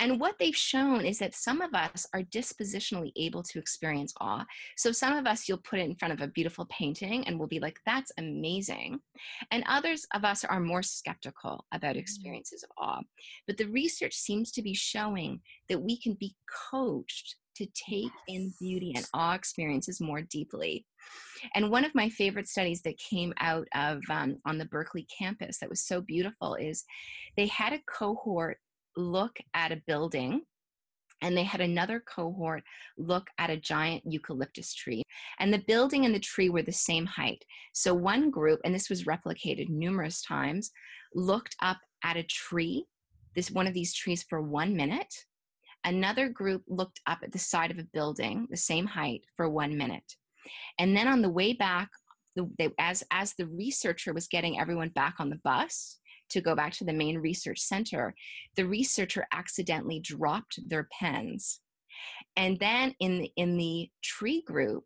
And 0.00 0.20
what 0.20 0.38
they've 0.38 0.56
shown 0.56 1.04
is 1.04 1.18
that 1.18 1.34
some 1.34 1.60
of 1.60 1.74
us 1.74 2.06
are 2.14 2.22
dispositionally 2.22 3.12
able 3.16 3.42
to 3.44 3.58
experience 3.58 4.14
awe. 4.20 4.44
So 4.76 4.92
some 4.92 5.16
of 5.16 5.26
us, 5.26 5.48
you'll 5.48 5.58
put 5.58 5.80
it 5.80 5.90
in 5.90 5.96
front 5.96 6.14
of 6.14 6.20
a 6.20 6.28
beautiful 6.28 6.66
painting 6.70 7.26
and 7.26 7.38
we'll 7.38 7.48
be 7.48 7.60
like, 7.60 7.80
that's 7.84 8.12
amazing. 8.18 9.00
And 9.50 9.64
others 9.66 10.06
of 10.14 10.24
us 10.24 10.44
are 10.44 10.60
more 10.60 10.82
skeptical 10.82 11.66
about 11.72 11.96
mm. 11.96 12.00
experiences 12.00 12.62
of 12.62 12.70
awe. 12.78 13.02
But 13.46 13.56
the 13.56 13.68
research 13.68 14.14
seems 14.14 14.52
to 14.52 14.62
be 14.62 14.74
showing 14.74 15.40
that 15.68 15.82
we 15.82 15.98
can 16.00 16.14
be 16.14 16.36
coached 16.70 17.36
to 17.56 17.66
take 17.74 18.12
in 18.28 18.54
beauty 18.60 18.92
and 18.94 19.04
awe 19.12 19.34
experiences 19.34 20.00
more 20.00 20.22
deeply. 20.22 20.86
And 21.56 21.70
one 21.70 21.84
of 21.84 21.94
my 21.94 22.08
favorite 22.08 22.48
studies 22.48 22.82
that 22.82 22.98
came 22.98 23.34
out 23.40 23.66
of 23.74 24.00
um, 24.08 24.36
on 24.46 24.58
the 24.58 24.64
Berkeley 24.64 25.06
campus 25.18 25.58
that 25.58 25.68
was 25.68 25.82
so 25.82 26.00
beautiful 26.00 26.54
is 26.54 26.84
they 27.36 27.46
had 27.46 27.72
a 27.72 27.80
cohort 27.88 28.58
look 28.98 29.38
at 29.54 29.72
a 29.72 29.82
building 29.86 30.42
and 31.20 31.36
they 31.36 31.44
had 31.44 31.60
another 31.60 32.00
cohort 32.00 32.62
look 32.96 33.28
at 33.38 33.50
a 33.50 33.56
giant 33.56 34.02
eucalyptus 34.06 34.74
tree. 34.74 35.02
And 35.38 35.52
the 35.52 35.64
building 35.66 36.04
and 36.04 36.14
the 36.14 36.20
tree 36.20 36.48
were 36.48 36.62
the 36.62 36.72
same 36.72 37.06
height. 37.06 37.44
So 37.72 37.92
one 37.94 38.30
group, 38.30 38.60
and 38.64 38.74
this 38.74 38.88
was 38.88 39.04
replicated 39.04 39.68
numerous 39.68 40.22
times, 40.22 40.70
looked 41.14 41.56
up 41.60 41.78
at 42.04 42.16
a 42.16 42.22
tree, 42.22 42.84
this 43.34 43.50
one 43.50 43.66
of 43.66 43.74
these 43.74 43.94
trees 43.94 44.24
for 44.28 44.40
one 44.40 44.76
minute. 44.76 45.12
Another 45.84 46.28
group 46.28 46.62
looked 46.68 47.00
up 47.06 47.18
at 47.22 47.32
the 47.32 47.38
side 47.38 47.70
of 47.70 47.78
a 47.78 47.86
building, 47.92 48.46
the 48.50 48.56
same 48.56 48.86
height, 48.86 49.22
for 49.36 49.48
one 49.48 49.76
minute. 49.76 50.14
And 50.78 50.96
then 50.96 51.08
on 51.08 51.22
the 51.22 51.30
way 51.30 51.52
back, 51.52 51.88
the, 52.36 52.48
they, 52.58 52.70
as 52.78 53.02
as 53.10 53.34
the 53.34 53.46
researcher 53.46 54.12
was 54.12 54.28
getting 54.28 54.58
everyone 54.58 54.90
back 54.90 55.14
on 55.18 55.30
the 55.30 55.40
bus, 55.42 55.98
to 56.30 56.40
go 56.40 56.54
back 56.54 56.72
to 56.74 56.84
the 56.84 56.92
main 56.92 57.18
research 57.18 57.60
center, 57.60 58.14
the 58.56 58.66
researcher 58.66 59.26
accidentally 59.32 60.00
dropped 60.00 60.58
their 60.68 60.88
pens. 60.98 61.60
And 62.36 62.58
then 62.60 62.94
in 63.00 63.18
the, 63.20 63.32
in 63.36 63.56
the 63.56 63.90
tree 64.02 64.42
group, 64.42 64.84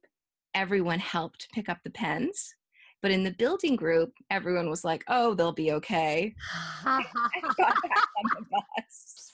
everyone 0.55 0.99
helped 1.01 1.49
pick 1.55 1.69
up 1.69 1.79
the 1.85 1.91
pens 1.91 2.55
But 3.03 3.11
in 3.11 3.25
the 3.25 3.33
building 3.33 3.77
group, 3.77 4.13
everyone 4.31 4.71
was 4.71 4.85
like, 4.85 5.05
"Oh, 5.09 5.35
they'll 5.35 5.53
be 5.53 5.73
okay." 5.73 6.35
I 6.85 7.03
got 7.43 7.57
that 7.59 8.07
on 8.19 8.31
the 8.39 8.47
bus. 8.51 9.29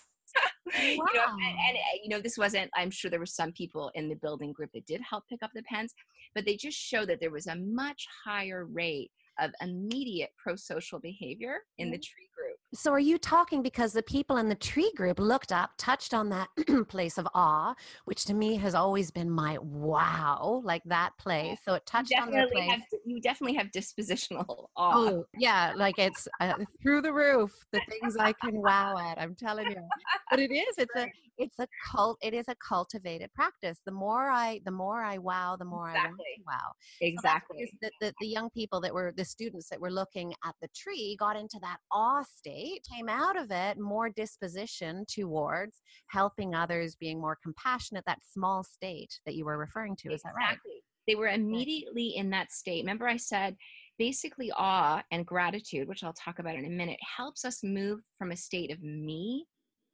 Wow. 0.66 1.06
you 1.12 1.14
know, 1.14 1.24
and, 1.24 1.58
and, 1.68 1.76
uh, 1.78 1.98
you 2.02 2.10
know, 2.10 2.20
this 2.20 2.36
wasn't. 2.38 2.70
I'm 2.76 2.90
sure 2.90 3.10
there 3.10 3.18
were 3.20 3.26
some 3.26 3.52
people 3.52 3.90
in 3.94 4.08
the 4.08 4.16
building 4.16 4.52
group 4.52 4.70
that 4.74 4.86
did 4.86 5.00
help 5.00 5.24
pick 5.28 5.42
up 5.42 5.50
the 5.54 5.62
pens, 5.62 5.94
but 6.34 6.44
they 6.44 6.56
just 6.56 6.78
show 6.78 7.06
that 7.06 7.20
there 7.20 7.30
was 7.30 7.46
a 7.46 7.56
much 7.56 8.06
higher 8.24 8.66
rate 8.66 9.10
of 9.38 9.52
immediate 9.60 10.30
pro-social 10.36 10.98
behavior 10.98 11.58
in 11.78 11.90
the 11.90 11.96
mm-hmm. 11.96 12.02
tree 12.02 12.28
group. 12.34 12.57
So 12.74 12.92
are 12.92 13.00
you 13.00 13.16
talking 13.16 13.62
because 13.62 13.94
the 13.94 14.02
people 14.02 14.36
in 14.36 14.50
the 14.50 14.54
tree 14.54 14.92
group 14.94 15.18
looked 15.18 15.52
up, 15.52 15.70
touched 15.78 16.12
on 16.12 16.28
that 16.30 16.48
place 16.88 17.16
of 17.16 17.26
awe, 17.34 17.74
which 18.04 18.26
to 18.26 18.34
me 18.34 18.56
has 18.56 18.74
always 18.74 19.10
been 19.10 19.30
my 19.30 19.56
wow, 19.62 20.60
like 20.64 20.82
that 20.84 21.12
place. 21.18 21.58
So 21.64 21.74
it 21.74 21.86
touched 21.86 22.12
on 22.20 22.30
the 22.30 22.46
place. 22.52 22.70
Have, 22.70 22.80
you 23.06 23.22
definitely 23.22 23.56
have 23.56 23.68
dispositional 23.68 24.66
awe. 24.76 24.92
Oh 24.94 25.24
yeah, 25.38 25.72
like 25.76 25.98
it's 25.98 26.28
uh, 26.40 26.54
through 26.82 27.02
the 27.02 27.12
roof. 27.12 27.52
The 27.72 27.80
things 27.88 28.18
I 28.18 28.34
can 28.34 28.60
wow 28.60 28.98
at. 28.98 29.18
I'm 29.18 29.34
telling 29.34 29.70
you, 29.70 29.82
but 30.30 30.38
it 30.38 30.52
is. 30.52 30.76
It's 30.76 30.94
a 30.94 31.06
it's 31.38 31.58
a 31.58 31.66
cult. 31.90 32.18
It 32.20 32.34
is 32.34 32.48
a 32.48 32.56
cultivated 32.56 33.32
practice. 33.32 33.78
The 33.86 33.92
more 33.92 34.28
I 34.28 34.60
the 34.66 34.72
more 34.72 35.02
I 35.02 35.16
wow, 35.16 35.56
the 35.58 35.64
more 35.64 35.88
exactly. 35.88 36.24
I 36.46 36.52
wow. 36.52 36.72
Exactly. 37.00 37.66
So 37.66 37.78
the, 37.80 37.90
the 38.00 38.14
the 38.20 38.26
young 38.26 38.50
people 38.50 38.82
that 38.82 38.92
were 38.92 39.14
the 39.16 39.24
students 39.24 39.70
that 39.70 39.80
were 39.80 39.90
looking 39.90 40.34
at 40.44 40.54
the 40.60 40.68
tree 40.76 41.16
got 41.18 41.36
into 41.36 41.58
that 41.62 41.78
awe 41.90 42.24
state 42.24 42.57
state 42.58 42.86
came 42.90 43.08
out 43.08 43.38
of 43.38 43.50
it 43.50 43.78
more 43.78 44.10
disposition 44.10 45.04
towards 45.08 45.80
helping 46.08 46.54
others, 46.54 46.96
being 46.96 47.20
more 47.20 47.38
compassionate, 47.42 48.04
that 48.06 48.22
small 48.32 48.62
state 48.62 49.18
that 49.26 49.34
you 49.34 49.44
were 49.44 49.58
referring 49.58 49.96
to. 49.96 50.12
Is 50.12 50.22
that 50.22 50.34
right? 50.36 50.58
They 51.06 51.14
were 51.14 51.28
immediately 51.28 52.16
in 52.16 52.30
that 52.30 52.52
state. 52.52 52.82
Remember, 52.82 53.08
I 53.08 53.16
said 53.16 53.56
basically 53.98 54.52
awe 54.56 55.02
and 55.10 55.26
gratitude, 55.26 55.88
which 55.88 56.04
I'll 56.04 56.12
talk 56.12 56.38
about 56.38 56.56
in 56.56 56.66
a 56.66 56.70
minute, 56.70 56.98
helps 57.16 57.44
us 57.44 57.62
move 57.62 58.00
from 58.18 58.30
a 58.30 58.36
state 58.36 58.70
of 58.70 58.82
me 58.82 59.46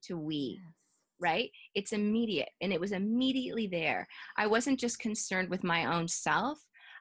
to 0.04 0.18
we. 0.18 0.60
Yes 0.62 0.72
right? 1.20 1.50
It's 1.76 1.92
immediate. 1.92 2.48
And 2.60 2.72
it 2.72 2.80
was 2.80 2.92
immediately 2.92 3.68
there. 3.68 4.06
I 4.36 4.48
wasn't 4.48 4.80
just 4.80 4.98
concerned 4.98 5.48
with 5.48 5.64
my 5.64 5.96
own 5.96 6.08
self. 6.08 6.58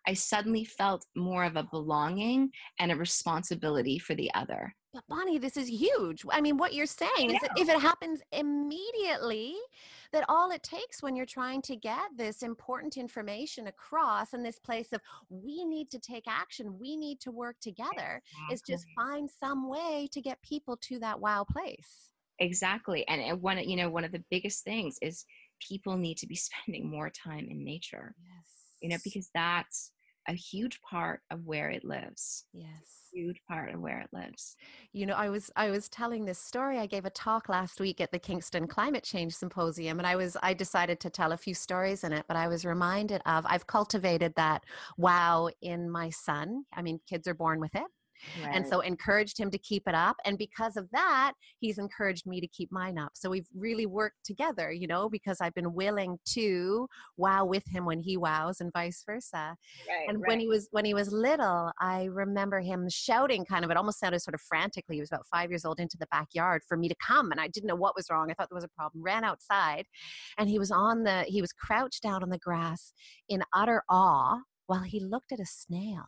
I 0.07 0.13
suddenly 0.13 0.63
felt 0.63 1.05
more 1.15 1.43
of 1.43 1.55
a 1.55 1.67
belonging 1.71 2.51
and 2.79 2.91
a 2.91 2.95
responsibility 2.95 3.97
for 3.99 4.13
the 4.15 4.31
other. 4.33 4.73
But 4.93 5.03
Bonnie, 5.09 5.39
this 5.39 5.57
is 5.57 5.69
huge. 5.69 6.23
I 6.29 6.39
mean, 6.39 6.57
what 6.57 6.73
you're 6.73 6.85
saying 6.85 7.31
is 7.31 7.41
that 7.41 7.51
if 7.57 7.67
it 7.67 7.79
happens 7.79 8.21
immediately, 8.31 9.55
that 10.11 10.23
all 10.29 10.51
it 10.51 10.61
takes 10.61 11.01
when 11.01 11.15
you're 11.15 11.25
trying 11.25 11.63
to 11.63 11.75
get 11.75 12.03
this 12.15 12.43
important 12.43 12.95
information 12.95 13.65
across 13.65 14.35
in 14.35 14.43
this 14.43 14.59
place 14.59 14.93
of 14.93 15.01
we 15.29 15.65
need 15.65 15.89
to 15.89 15.99
take 15.99 16.25
action, 16.27 16.77
we 16.79 16.95
need 16.95 17.19
to 17.21 17.31
work 17.31 17.55
together, 17.59 18.21
exactly. 18.21 18.53
is 18.53 18.61
just 18.61 18.85
find 18.95 19.27
some 19.27 19.67
way 19.67 20.07
to 20.11 20.21
get 20.21 20.39
people 20.43 20.77
to 20.77 20.99
that 20.99 21.19
wow 21.19 21.43
place. 21.43 22.11
Exactly. 22.37 23.07
And 23.07 23.41
one, 23.41 23.57
you 23.67 23.75
know, 23.75 23.89
one 23.89 24.03
of 24.03 24.11
the 24.11 24.23
biggest 24.29 24.63
things 24.63 24.97
is 25.01 25.25
people 25.59 25.97
need 25.97 26.17
to 26.17 26.27
be 26.27 26.35
spending 26.65 26.87
more 26.87 27.09
time 27.09 27.47
in 27.49 27.63
nature. 27.63 28.13
Yes. 28.19 28.45
You 28.79 28.89
know, 28.89 28.97
because 29.03 29.31
that's 29.33 29.91
a 30.27 30.33
huge 30.33 30.81
part 30.81 31.21
of 31.29 31.45
where 31.45 31.69
it 31.69 31.83
lives. 31.83 32.45
Yes. 32.53 33.09
Huge 33.13 33.41
part 33.47 33.73
of 33.73 33.79
where 33.79 33.99
it 33.99 34.09
lives. 34.11 34.55
You 34.91 35.05
know, 35.05 35.13
I 35.13 35.29
was 35.29 35.51
I 35.55 35.69
was 35.69 35.89
telling 35.89 36.25
this 36.25 36.39
story. 36.39 36.79
I 36.79 36.85
gave 36.85 37.05
a 37.05 37.09
talk 37.09 37.49
last 37.49 37.79
week 37.79 38.01
at 38.01 38.11
the 38.11 38.19
Kingston 38.19 38.67
Climate 38.67 39.03
Change 39.03 39.33
Symposium 39.33 39.99
and 39.99 40.07
I 40.07 40.15
was 40.15 40.37
I 40.41 40.53
decided 40.53 40.99
to 41.01 41.09
tell 41.09 41.31
a 41.31 41.37
few 41.37 41.53
stories 41.53 42.03
in 42.03 42.13
it, 42.13 42.25
but 42.27 42.37
I 42.37 42.47
was 42.47 42.65
reminded 42.65 43.21
of 43.25 43.45
I've 43.47 43.67
cultivated 43.67 44.33
that 44.35 44.63
wow 44.97 45.49
in 45.61 45.89
my 45.89 46.09
son. 46.09 46.63
I 46.73 46.81
mean, 46.81 46.99
kids 47.07 47.27
are 47.27 47.35
born 47.35 47.59
with 47.59 47.75
it. 47.75 47.83
Right. 48.43 48.55
And 48.55 48.67
so 48.67 48.81
encouraged 48.81 49.37
him 49.37 49.51
to 49.51 49.57
keep 49.57 49.83
it 49.87 49.95
up. 49.95 50.17
And 50.25 50.37
because 50.37 50.77
of 50.77 50.89
that, 50.91 51.33
he's 51.59 51.77
encouraged 51.77 52.25
me 52.25 52.41
to 52.41 52.47
keep 52.47 52.71
mine 52.71 52.97
up. 52.97 53.11
So 53.15 53.29
we've 53.29 53.47
really 53.55 53.85
worked 53.85 54.25
together, 54.25 54.71
you 54.71 54.87
know, 54.87 55.09
because 55.09 55.37
I've 55.41 55.53
been 55.53 55.73
willing 55.73 56.17
to 56.33 56.87
wow 57.17 57.45
with 57.45 57.63
him 57.67 57.85
when 57.85 57.99
he 57.99 58.17
wows 58.17 58.61
and 58.61 58.71
vice 58.73 59.03
versa. 59.05 59.55
Right, 59.87 60.09
and 60.09 60.21
right. 60.21 60.29
when 60.29 60.39
he 60.39 60.47
was 60.47 60.67
when 60.71 60.85
he 60.85 60.93
was 60.93 61.11
little, 61.11 61.71
I 61.79 62.05
remember 62.05 62.59
him 62.59 62.87
shouting 62.89 63.45
kind 63.45 63.65
of 63.65 63.71
it 63.71 63.77
almost 63.77 63.99
sounded 63.99 64.21
sort 64.21 64.35
of 64.35 64.41
frantically. 64.41 64.95
He 64.95 65.01
was 65.01 65.11
about 65.11 65.27
five 65.27 65.49
years 65.49 65.65
old 65.65 65.79
into 65.79 65.97
the 65.97 66.07
backyard 66.11 66.61
for 66.67 66.77
me 66.77 66.89
to 66.89 66.95
come. 67.05 67.31
And 67.31 67.39
I 67.39 67.47
didn't 67.47 67.67
know 67.67 67.75
what 67.75 67.95
was 67.95 68.07
wrong. 68.09 68.29
I 68.29 68.33
thought 68.33 68.49
there 68.49 68.55
was 68.55 68.63
a 68.63 68.69
problem. 68.69 69.03
Ran 69.03 69.23
outside 69.23 69.85
and 70.37 70.49
he 70.49 70.59
was 70.59 70.71
on 70.71 71.03
the 71.03 71.23
he 71.23 71.41
was 71.41 71.51
crouched 71.51 72.03
down 72.03 72.23
on 72.23 72.29
the 72.29 72.37
grass 72.37 72.93
in 73.29 73.43
utter 73.53 73.83
awe 73.89 74.39
while 74.67 74.83
he 74.83 74.99
looked 74.99 75.31
at 75.31 75.39
a 75.39 75.45
snail 75.45 76.05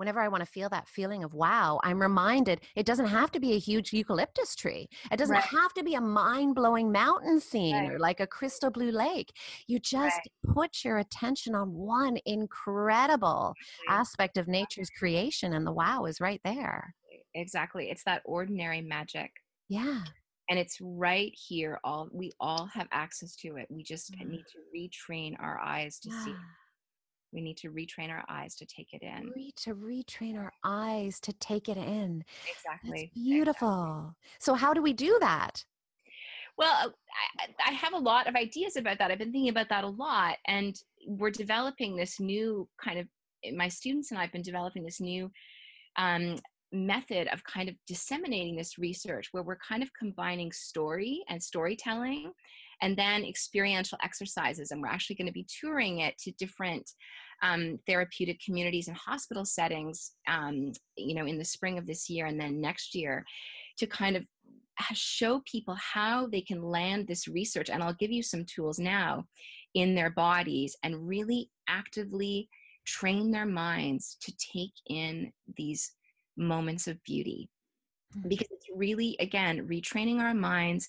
whenever 0.00 0.18
I 0.18 0.28
want 0.28 0.40
to 0.42 0.50
feel 0.50 0.70
that 0.70 0.88
feeling 0.88 1.22
of 1.22 1.34
wow, 1.34 1.78
I'm 1.84 2.00
reminded 2.00 2.62
it 2.74 2.86
doesn't 2.86 3.08
have 3.08 3.30
to 3.32 3.38
be 3.38 3.52
a 3.52 3.58
huge 3.58 3.92
eucalyptus 3.92 4.56
tree. 4.56 4.88
It 5.12 5.18
doesn't 5.18 5.34
right. 5.34 5.44
have 5.44 5.74
to 5.74 5.84
be 5.84 5.94
a 5.94 6.00
mind 6.00 6.54
blowing 6.54 6.90
mountain 6.90 7.38
scene 7.38 7.74
right. 7.74 7.92
or 7.92 7.98
like 7.98 8.18
a 8.18 8.26
crystal 8.26 8.70
blue 8.70 8.90
lake. 8.92 9.36
You 9.66 9.78
just 9.78 10.16
right. 10.16 10.54
put 10.54 10.84
your 10.84 10.96
attention 10.96 11.54
on 11.54 11.74
one 11.74 12.16
incredible 12.24 13.52
aspect 13.90 14.38
of 14.38 14.48
nature's 14.48 14.88
creation, 14.88 15.52
and 15.52 15.66
the 15.66 15.72
wow 15.72 16.06
is 16.06 16.18
right 16.18 16.40
there. 16.44 16.94
Exactly. 17.34 17.90
It's 17.90 18.04
that 18.04 18.22
ordinary 18.24 18.80
magic. 18.80 19.30
Yeah 19.68 20.02
and 20.48 20.58
it's 20.58 20.78
right 20.80 21.32
here 21.32 21.78
all 21.84 22.08
we 22.12 22.32
all 22.40 22.66
have 22.74 22.88
access 22.90 23.36
to 23.36 23.54
it 23.54 23.68
we 23.70 23.84
just 23.84 24.12
mm. 24.12 24.26
need 24.26 24.44
to 24.50 24.58
retrain 24.76 25.36
our 25.40 25.60
eyes 25.60 26.00
to 26.00 26.10
yeah. 26.10 26.24
see 26.24 26.34
we 27.32 27.40
need 27.40 27.56
to 27.58 27.70
retrain 27.70 28.10
our 28.10 28.24
eyes 28.28 28.54
to 28.56 28.66
take 28.66 28.92
it 28.92 29.02
in. 29.02 29.30
We 29.34 29.44
need 29.44 29.56
to 29.56 29.74
retrain 29.74 30.38
our 30.38 30.52
eyes 30.64 31.20
to 31.20 31.32
take 31.34 31.68
it 31.68 31.76
in. 31.76 32.24
Exactly. 32.50 32.90
That's 32.90 33.14
beautiful. 33.14 34.14
Exactly. 34.14 34.38
So, 34.40 34.54
how 34.54 34.74
do 34.74 34.82
we 34.82 34.92
do 34.92 35.18
that? 35.20 35.64
Well, 36.58 36.92
I, 37.38 37.70
I, 37.70 37.72
have 37.72 37.94
a 37.94 37.98
lot 37.98 38.26
of 38.26 38.34
ideas 38.34 38.76
about 38.76 38.98
that. 38.98 39.10
I've 39.10 39.18
been 39.18 39.32
thinking 39.32 39.48
about 39.48 39.70
that 39.70 39.84
a 39.84 39.88
lot. 39.88 40.36
And 40.46 40.76
we're 41.06 41.30
developing 41.30 41.96
this 41.96 42.20
new 42.20 42.68
kind 42.82 42.98
of, 42.98 43.06
my 43.54 43.68
students 43.68 44.10
and 44.10 44.18
I 44.18 44.22
have 44.24 44.32
been 44.32 44.42
developing 44.42 44.84
this 44.84 45.00
new 45.00 45.30
um, 45.96 46.36
method 46.72 47.28
of 47.32 47.42
kind 47.44 47.68
of 47.68 47.74
disseminating 47.86 48.56
this 48.56 48.78
research 48.78 49.28
where 49.32 49.42
we're 49.42 49.56
kind 49.56 49.82
of 49.82 49.90
combining 49.94 50.52
story 50.52 51.22
and 51.28 51.42
storytelling 51.42 52.30
and 52.82 52.96
then 52.96 53.24
experiential 53.24 53.98
exercises. 54.02 54.70
And 54.70 54.80
we're 54.80 54.88
actually 54.88 55.16
going 55.16 55.26
to 55.26 55.32
be 55.32 55.46
touring 55.60 56.00
it 56.00 56.16
to 56.18 56.32
different 56.32 56.90
um, 57.42 57.78
therapeutic 57.86 58.40
communities 58.44 58.88
and 58.88 58.96
hospital 58.96 59.44
settings, 59.44 60.12
um, 60.28 60.72
you 60.96 61.14
know, 61.14 61.26
in 61.26 61.38
the 61.38 61.44
spring 61.44 61.78
of 61.78 61.86
this 61.86 62.08
year 62.08 62.26
and 62.26 62.40
then 62.40 62.60
next 62.60 62.94
year 62.94 63.24
to 63.78 63.86
kind 63.86 64.16
of 64.16 64.24
show 64.94 65.42
people 65.44 65.76
how 65.78 66.26
they 66.26 66.40
can 66.40 66.62
land 66.62 67.06
this 67.06 67.28
research. 67.28 67.68
And 67.70 67.82
I'll 67.82 67.94
give 67.94 68.10
you 68.10 68.22
some 68.22 68.44
tools 68.44 68.78
now 68.78 69.24
in 69.74 69.94
their 69.94 70.10
bodies 70.10 70.76
and 70.82 71.06
really 71.06 71.50
actively 71.68 72.48
train 72.86 73.30
their 73.30 73.46
minds 73.46 74.16
to 74.22 74.32
take 74.36 74.72
in 74.88 75.32
these 75.56 75.92
moments 76.36 76.88
of 76.88 77.02
beauty 77.04 77.48
mm. 78.16 78.28
because 78.28 78.48
it's 78.50 78.66
really 78.74 79.16
again 79.20 79.68
retraining 79.68 80.20
our 80.20 80.34
minds 80.34 80.88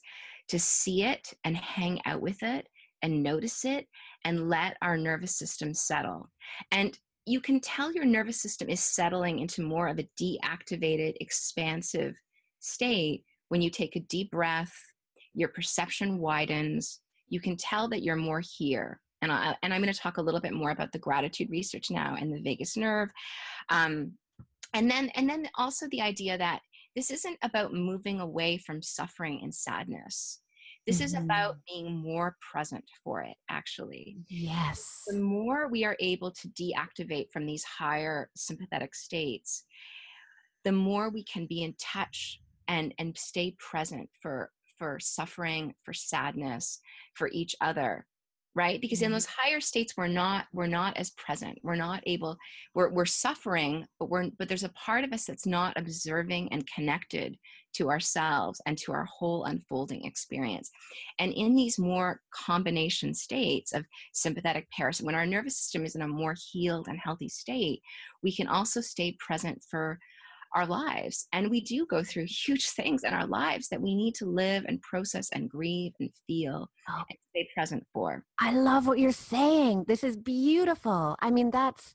to 0.51 0.59
see 0.59 1.03
it 1.03 1.33
and 1.43 1.57
hang 1.57 1.99
out 2.05 2.21
with 2.21 2.43
it 2.43 2.67
and 3.01 3.23
notice 3.23 3.65
it 3.65 3.87
and 4.25 4.49
let 4.49 4.77
our 4.81 4.97
nervous 4.97 5.35
system 5.35 5.73
settle. 5.73 6.29
And 6.71 6.97
you 7.25 7.39
can 7.39 7.59
tell 7.59 7.91
your 7.93 8.05
nervous 8.05 8.41
system 8.41 8.69
is 8.69 8.79
settling 8.79 9.39
into 9.39 9.61
more 9.61 9.87
of 9.87 9.99
a 9.99 10.09
deactivated, 10.21 11.13
expansive 11.19 12.15
state 12.59 13.23
when 13.49 13.61
you 13.61 13.69
take 13.69 13.95
a 13.95 14.01
deep 14.01 14.31
breath, 14.31 14.73
your 15.33 15.49
perception 15.49 16.19
widens, 16.19 17.01
you 17.27 17.41
can 17.41 17.57
tell 17.57 17.89
that 17.89 18.03
you're 18.03 18.15
more 18.15 18.41
here. 18.57 19.01
And, 19.21 19.31
I, 19.31 19.55
and 19.61 19.73
I'm 19.73 19.81
going 19.81 19.93
to 19.93 19.99
talk 19.99 20.17
a 20.17 20.21
little 20.21 20.39
bit 20.39 20.53
more 20.53 20.71
about 20.71 20.91
the 20.91 20.99
gratitude 20.99 21.49
research 21.49 21.91
now 21.91 22.15
and 22.19 22.33
the 22.33 22.41
vagus 22.41 22.77
nerve. 22.77 23.09
Um, 23.69 24.13
and 24.73 24.89
then 24.89 25.09
and 25.15 25.29
then 25.29 25.49
also 25.55 25.87
the 25.89 26.01
idea 26.01 26.37
that 26.37 26.61
this 26.95 27.11
isn't 27.11 27.37
about 27.41 27.73
moving 27.73 28.19
away 28.19 28.57
from 28.57 28.81
suffering 28.81 29.39
and 29.43 29.53
sadness. 29.53 30.41
This 30.87 30.97
mm-hmm. 30.97 31.05
is 31.05 31.13
about 31.13 31.55
mm-hmm. 31.55 31.83
being 31.83 31.97
more 31.97 32.35
present 32.51 32.83
for 33.03 33.21
it, 33.21 33.35
actually. 33.49 34.17
Yes. 34.29 35.03
The 35.07 35.19
more 35.19 35.67
we 35.67 35.85
are 35.85 35.95
able 35.99 36.31
to 36.31 36.47
deactivate 36.49 37.31
from 37.31 37.45
these 37.45 37.63
higher 37.63 38.29
sympathetic 38.35 38.95
states, 38.95 39.65
the 40.63 40.71
more 40.71 41.09
we 41.09 41.23
can 41.23 41.45
be 41.45 41.63
in 41.63 41.75
touch 41.79 42.41
and, 42.67 42.93
and 42.97 43.17
stay 43.17 43.55
present 43.59 44.09
for, 44.21 44.51
for 44.77 44.99
suffering, 44.99 45.75
for 45.83 45.93
sadness, 45.93 46.79
for 47.13 47.29
each 47.31 47.55
other. 47.61 48.05
Right? 48.53 48.81
Because 48.81 49.01
in 49.01 49.09
Mhm. 49.11 49.15
those 49.15 49.25
higher 49.25 49.61
states 49.61 49.95
we're 49.95 50.07
not 50.07 50.47
we're 50.51 50.67
not 50.67 50.97
as 50.97 51.11
present. 51.11 51.57
We're 51.63 51.75
not 51.75 52.03
able 52.05 52.37
we're, 52.73 52.89
we're 52.89 53.05
suffering 53.05 53.87
but 53.99 54.09
we're 54.09 54.29
but 54.37 54.47
there's 54.49 54.63
a 54.63 54.69
part 54.69 55.03
of 55.03 55.13
us 55.13 55.25
that's 55.25 55.45
not 55.45 55.77
observing 55.77 56.51
and 56.51 56.67
connected 56.67 57.37
to 57.73 57.89
ourselves 57.89 58.61
and 58.65 58.77
to 58.77 58.91
our 58.91 59.05
whole 59.05 59.45
unfolding 59.45 60.03
experience. 60.03 60.69
And 61.19 61.31
in 61.31 61.55
these 61.55 61.79
more 61.79 62.19
combination 62.33 63.13
states 63.13 63.71
of 63.73 63.85
sympathetic 64.11 64.67
parasympathetic 64.77 65.05
when 65.05 65.15
our 65.15 65.25
nervous 65.25 65.57
system 65.57 65.85
is 65.85 65.95
in 65.95 66.01
a 66.01 66.07
more 66.07 66.35
healed 66.51 66.87
and 66.89 66.99
healthy 66.99 67.29
state 67.29 67.81
we 68.21 68.35
can 68.35 68.47
also 68.47 68.81
stay 68.81 69.15
present 69.19 69.63
for 69.69 69.99
our 70.53 70.65
lives. 70.65 71.27
And 71.33 71.49
we 71.49 71.61
do 71.61 71.85
go 71.85 72.03
through 72.03 72.25
huge 72.27 72.69
things 72.69 73.03
in 73.03 73.13
our 73.13 73.27
lives 73.27 73.69
that 73.69 73.81
we 73.81 73.95
need 73.95 74.15
to 74.15 74.25
live 74.25 74.65
and 74.67 74.81
process 74.81 75.29
and 75.31 75.49
grieve 75.49 75.93
and 75.99 76.09
feel 76.27 76.69
Oh. 76.89 77.03
and 77.09 77.17
stay 77.29 77.47
present 77.53 77.85
for. 77.93 78.25
I 78.39 78.51
love 78.53 78.87
what 78.87 78.97
you're 78.97 79.11
saying. 79.11 79.85
This 79.87 80.03
is 80.03 80.17
beautiful. 80.17 81.15
I 81.19 81.29
mean, 81.29 81.51
that's, 81.51 81.93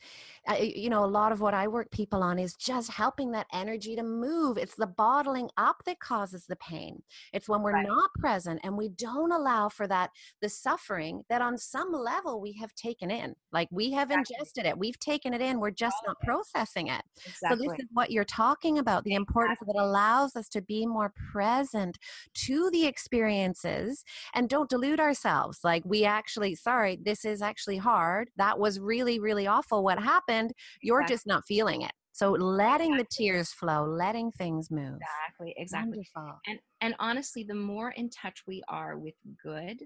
uh, 0.48 0.54
you 0.54 0.88
know, 0.88 1.04
a 1.04 1.06
lot 1.06 1.32
of 1.32 1.40
what 1.40 1.54
I 1.54 1.66
work 1.66 1.90
people 1.90 2.22
on 2.22 2.38
is 2.38 2.54
just 2.54 2.92
helping 2.92 3.32
that 3.32 3.48
energy 3.52 3.96
to 3.96 4.04
move. 4.04 4.56
It's 4.58 4.76
the 4.76 4.86
bottling 4.86 5.50
up 5.56 5.82
that 5.86 5.98
causes 5.98 6.46
the 6.46 6.54
pain. 6.56 7.02
It's 7.32 7.48
when 7.48 7.62
we're 7.62 7.72
Right. 7.72 7.86
not 7.86 8.10
present 8.14 8.60
and 8.62 8.76
we 8.78 8.88
don't 8.90 9.32
allow 9.32 9.68
for 9.68 9.88
that, 9.88 10.10
the 10.40 10.48
suffering 10.48 11.24
that 11.28 11.42
on 11.42 11.58
some 11.58 11.92
level 11.92 12.40
we 12.40 12.52
have 12.54 12.72
taken 12.76 13.10
in. 13.10 13.34
Like 13.52 13.68
we 13.72 13.90
have 13.90 14.10
Exactly. 14.12 14.36
ingested 14.36 14.66
it, 14.66 14.78
we've 14.78 14.98
taken 15.00 15.34
it 15.34 15.40
in, 15.42 15.58
we're 15.58 15.72
just 15.72 15.96
not 16.06 16.16
it. 16.22 16.24
processing 16.24 16.86
it. 16.86 17.02
So 17.48 17.56
this 17.56 17.72
is 17.78 17.86
what 17.92 18.12
you're 18.12 18.24
talking 18.24 18.45
about 18.46 19.04
the 19.04 19.14
importance 19.14 19.58
that 19.60 19.76
allows 19.76 20.36
us 20.36 20.48
to 20.48 20.62
be 20.62 20.86
more 20.86 21.12
present 21.32 21.98
to 22.34 22.70
the 22.70 22.86
experiences 22.86 24.04
and 24.34 24.48
don't 24.48 24.70
delude 24.70 25.00
ourselves 25.00 25.58
like 25.64 25.82
we 25.84 26.04
actually 26.04 26.54
sorry 26.54 26.98
this 27.02 27.24
is 27.24 27.42
actually 27.42 27.76
hard 27.76 28.30
that 28.36 28.58
was 28.58 28.78
really 28.78 29.18
really 29.18 29.46
awful 29.46 29.82
what 29.82 29.98
happened 29.98 30.52
you're 30.80 31.00
Exactly. 31.00 31.14
just 31.14 31.26
not 31.26 31.44
feeling 31.46 31.82
it 31.82 31.92
so 32.12 32.30
letting 32.30 32.96
the 32.96 33.04
tears 33.10 33.52
flow 33.52 33.84
letting 33.84 34.30
things 34.32 34.70
move 34.70 35.00
exactly. 35.00 35.54
Exactly. 35.56 35.98
Wonderful. 36.14 36.40
And 36.46 36.58
and 36.80 36.94
honestly, 36.98 37.42
the 37.42 37.54
more 37.54 37.90
in 37.90 38.10
touch 38.10 38.42
we 38.46 38.62
are 38.68 38.96
with 38.96 39.14
good, 39.42 39.82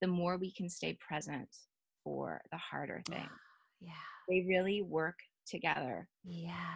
the 0.00 0.08
more 0.08 0.36
we 0.36 0.52
can 0.52 0.68
stay 0.68 0.94
present 1.00 1.48
for 2.04 2.40
the 2.50 2.58
harder 2.58 3.02
things. 3.08 3.28
yeah 3.80 3.92
They 4.28 4.44
really 4.48 4.82
work 4.82 5.18
together. 5.46 6.08
yeah 6.24 6.74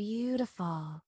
beautiful 0.00 1.02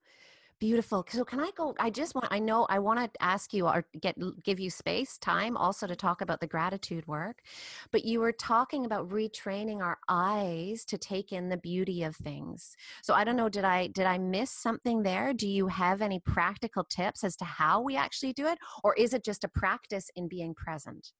beautiful. 0.60 1.04
So 1.08 1.24
can 1.24 1.40
i 1.40 1.50
go 1.56 1.74
i 1.80 1.90
just 1.90 2.14
want 2.14 2.28
i 2.30 2.38
know 2.38 2.66
i 2.70 2.78
want 2.78 3.00
to 3.00 3.22
ask 3.22 3.52
you 3.52 3.66
or 3.66 3.84
get 4.00 4.14
give 4.44 4.60
you 4.60 4.70
space 4.70 5.18
time 5.18 5.56
also 5.56 5.88
to 5.88 5.96
talk 5.96 6.20
about 6.20 6.40
the 6.40 6.46
gratitude 6.46 7.04
work 7.08 7.42
but 7.90 8.04
you 8.04 8.20
were 8.20 8.30
talking 8.30 8.84
about 8.84 9.08
retraining 9.08 9.80
our 9.80 9.98
eyes 10.08 10.84
to 10.84 10.96
take 10.98 11.32
in 11.32 11.48
the 11.48 11.56
beauty 11.56 12.04
of 12.04 12.14
things. 12.14 12.76
So 13.02 13.12
i 13.14 13.24
don't 13.24 13.34
know 13.36 13.48
did 13.48 13.64
i 13.64 13.88
did 13.88 14.06
i 14.06 14.18
miss 14.18 14.50
something 14.50 15.02
there? 15.02 15.32
Do 15.32 15.48
you 15.48 15.66
have 15.68 16.02
any 16.02 16.20
practical 16.20 16.84
tips 16.84 17.24
as 17.24 17.34
to 17.36 17.44
how 17.44 17.80
we 17.80 17.96
actually 17.96 18.34
do 18.34 18.46
it 18.46 18.58
or 18.84 18.94
is 18.94 19.14
it 19.14 19.24
just 19.24 19.42
a 19.42 19.48
practice 19.48 20.10
in 20.14 20.28
being 20.28 20.54
present 20.54 21.12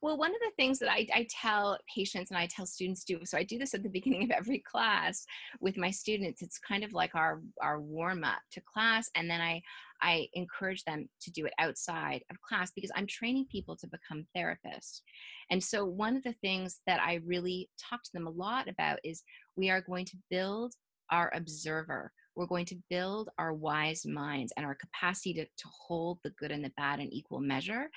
Well, 0.00 0.16
one 0.16 0.30
of 0.30 0.40
the 0.40 0.52
things 0.56 0.78
that 0.78 0.90
I, 0.90 1.08
I 1.12 1.26
tell 1.28 1.76
patients 1.92 2.30
and 2.30 2.38
I 2.38 2.46
tell 2.46 2.66
students 2.66 3.02
do, 3.02 3.18
so 3.24 3.36
I 3.36 3.42
do 3.42 3.58
this 3.58 3.74
at 3.74 3.82
the 3.82 3.88
beginning 3.92 4.22
of 4.22 4.30
every 4.30 4.60
class 4.60 5.24
with 5.60 5.76
my 5.76 5.90
students. 5.90 6.40
It's 6.40 6.58
kind 6.58 6.84
of 6.84 6.92
like 6.92 7.14
our 7.14 7.40
our 7.60 7.80
warm 7.80 8.22
up 8.22 8.40
to 8.52 8.62
class, 8.72 9.10
and 9.16 9.28
then 9.28 9.40
I 9.40 9.60
I 10.00 10.28
encourage 10.34 10.84
them 10.84 11.08
to 11.22 11.30
do 11.32 11.46
it 11.46 11.52
outside 11.58 12.22
of 12.30 12.40
class 12.40 12.70
because 12.70 12.92
I'm 12.94 13.06
training 13.06 13.46
people 13.50 13.76
to 13.76 13.88
become 13.88 14.26
therapists. 14.36 15.00
And 15.50 15.62
so 15.62 15.84
one 15.84 16.16
of 16.16 16.22
the 16.22 16.34
things 16.34 16.80
that 16.86 17.00
I 17.00 17.20
really 17.26 17.68
talk 17.78 18.04
to 18.04 18.10
them 18.14 18.28
a 18.28 18.30
lot 18.30 18.68
about 18.68 19.00
is 19.02 19.24
we 19.56 19.70
are 19.70 19.80
going 19.80 20.04
to 20.06 20.16
build 20.30 20.74
our 21.10 21.32
observer. 21.34 22.12
We're 22.38 22.46
going 22.46 22.66
to 22.66 22.78
build 22.88 23.30
our 23.36 23.52
wise 23.52 24.06
minds 24.06 24.52
and 24.56 24.64
our 24.64 24.76
capacity 24.76 25.34
to, 25.34 25.44
to 25.44 25.68
hold 25.68 26.20
the 26.22 26.30
good 26.30 26.52
and 26.52 26.64
the 26.64 26.72
bad 26.76 27.00
in 27.00 27.12
equal 27.12 27.40
measure. 27.40 27.90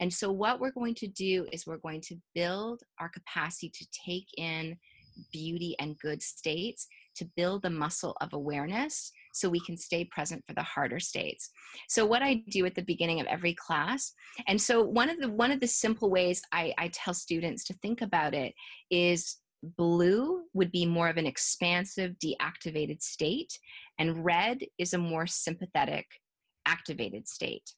And 0.00 0.10
so, 0.10 0.32
what 0.32 0.60
we're 0.60 0.72
going 0.72 0.94
to 0.94 1.06
do 1.06 1.46
is 1.52 1.66
we're 1.66 1.76
going 1.76 2.00
to 2.08 2.16
build 2.34 2.80
our 2.98 3.10
capacity 3.10 3.68
to 3.68 3.86
take 4.06 4.28
in 4.38 4.78
beauty 5.30 5.76
and 5.78 5.98
good 5.98 6.22
states, 6.22 6.86
to 7.16 7.26
build 7.36 7.60
the 7.60 7.68
muscle 7.68 8.16
of 8.22 8.32
awareness 8.32 9.12
so 9.34 9.50
we 9.50 9.60
can 9.60 9.76
stay 9.76 10.04
present 10.04 10.42
for 10.46 10.54
the 10.54 10.62
harder 10.62 10.98
states. 10.98 11.50
So, 11.86 12.06
what 12.06 12.22
I 12.22 12.42
do 12.48 12.64
at 12.64 12.74
the 12.74 12.82
beginning 12.82 13.20
of 13.20 13.26
every 13.26 13.52
class, 13.52 14.14
and 14.46 14.58
so 14.58 14.82
one 14.82 15.10
of 15.10 15.20
the 15.20 15.28
one 15.28 15.50
of 15.50 15.60
the 15.60 15.66
simple 15.66 16.08
ways 16.08 16.40
I, 16.50 16.72
I 16.78 16.88
tell 16.94 17.12
students 17.12 17.62
to 17.64 17.74
think 17.74 18.00
about 18.00 18.32
it 18.32 18.54
is 18.90 19.36
blue 19.62 20.42
would 20.54 20.72
be 20.72 20.84
more 20.84 21.08
of 21.08 21.16
an 21.16 21.26
expansive 21.26 22.16
deactivated 22.18 23.02
state 23.02 23.58
and 23.98 24.24
red 24.24 24.58
is 24.78 24.92
a 24.92 24.98
more 24.98 25.26
sympathetic 25.26 26.06
activated 26.66 27.28
state 27.28 27.72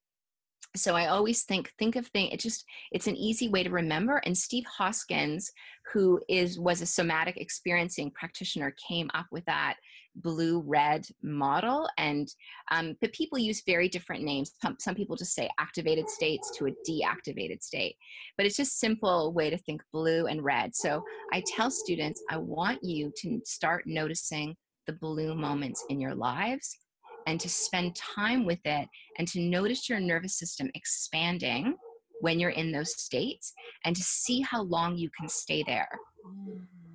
so 0.76 0.94
i 0.94 1.06
always 1.06 1.44
think 1.44 1.72
think 1.78 1.96
of 1.96 2.06
thing 2.08 2.28
it 2.28 2.40
just 2.40 2.64
it's 2.92 3.06
an 3.06 3.16
easy 3.16 3.48
way 3.48 3.62
to 3.62 3.70
remember 3.70 4.20
and 4.24 4.37
steve 4.37 4.64
Hoskinson 4.78 5.44
who 5.92 6.20
is 6.28 6.58
was 6.58 6.80
a 6.80 6.87
somatic 6.87 7.37
experiencing 7.37 8.10
practitioner 8.10 8.74
came 8.88 9.10
up 9.14 9.26
with 9.30 9.44
that 9.44 9.76
blue 10.16 10.62
red 10.66 11.06
model 11.22 11.88
and 11.98 12.28
um, 12.70 12.96
but 13.00 13.12
people 13.12 13.38
use 13.38 13.62
very 13.66 13.88
different 13.88 14.22
names. 14.22 14.52
Some, 14.62 14.76
some 14.78 14.94
people 14.94 15.16
just 15.16 15.34
say 15.34 15.50
activated 15.58 16.08
states 16.08 16.52
to 16.56 16.66
a 16.66 16.70
deactivated 16.88 17.62
state 17.62 17.96
but 18.37 18.46
it's 18.46 18.56
just 18.56 18.78
simple 18.78 19.32
way 19.32 19.50
to 19.50 19.58
think 19.58 19.82
blue 19.92 20.26
and 20.26 20.42
red. 20.44 20.74
So 20.74 21.04
i 21.32 21.42
tell 21.46 21.70
students 21.70 22.22
i 22.30 22.37
want 22.37 22.82
you 22.82 23.12
to 23.18 23.40
start 23.44 23.84
noticing 23.87 24.56
the 24.87 24.92
blue 24.92 25.34
moments 25.34 25.84
in 25.88 26.00
your 26.00 26.14
lives 26.14 26.78
and 27.26 27.40
to 27.40 27.48
spend 27.48 27.96
time 27.96 28.44
with 28.44 28.60
it 28.64 28.88
and 29.18 29.26
to 29.28 29.40
notice 29.40 29.88
your 29.88 30.00
nervous 30.00 30.38
system 30.38 30.70
expanding 30.74 31.74
when 32.20 32.38
you're 32.38 32.50
in 32.50 32.72
those 32.72 33.00
states 33.00 33.52
and 33.84 33.94
to 33.96 34.02
see 34.02 34.40
how 34.40 34.62
long 34.62 34.96
you 34.96 35.10
can 35.18 35.28
stay 35.28 35.62
there 35.66 35.88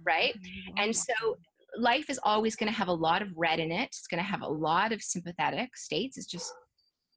right? 0.06 0.34
Mm-hmm. 0.34 0.78
And 0.78 0.96
so 0.96 1.13
life 1.78 2.10
is 2.10 2.20
always 2.24 2.56
going 2.56 2.72
to 2.72 2.78
have 2.78 2.88
a 2.88 2.94
lot 2.94 3.22
of 3.22 3.30
red 3.36 3.60
in 3.60 3.72
it 3.72 3.86
it's 3.86 4.08
going 4.08 4.24
to 4.24 4.30
have 4.30 4.42
a 4.42 4.48
lot 4.48 4.92
of 4.92 5.04
sympathetic 5.04 5.78
states 5.78 6.18
it's 6.18 6.26
just 6.26 6.52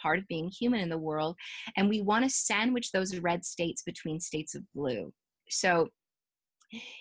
part 0.02 0.18
of 0.18 0.28
being 0.28 0.50
human 0.50 0.80
in 0.80 0.90
the 0.90 0.98
world 0.98 1.36
and 1.76 1.88
we 1.88 2.02
want 2.02 2.24
to 2.24 2.30
sandwich 2.30 2.90
those 2.90 3.16
red 3.18 3.44
states 3.44 3.82
between 3.82 4.20
states 4.20 4.54
of 4.54 4.62
blue. 4.74 5.12
So 5.48 5.88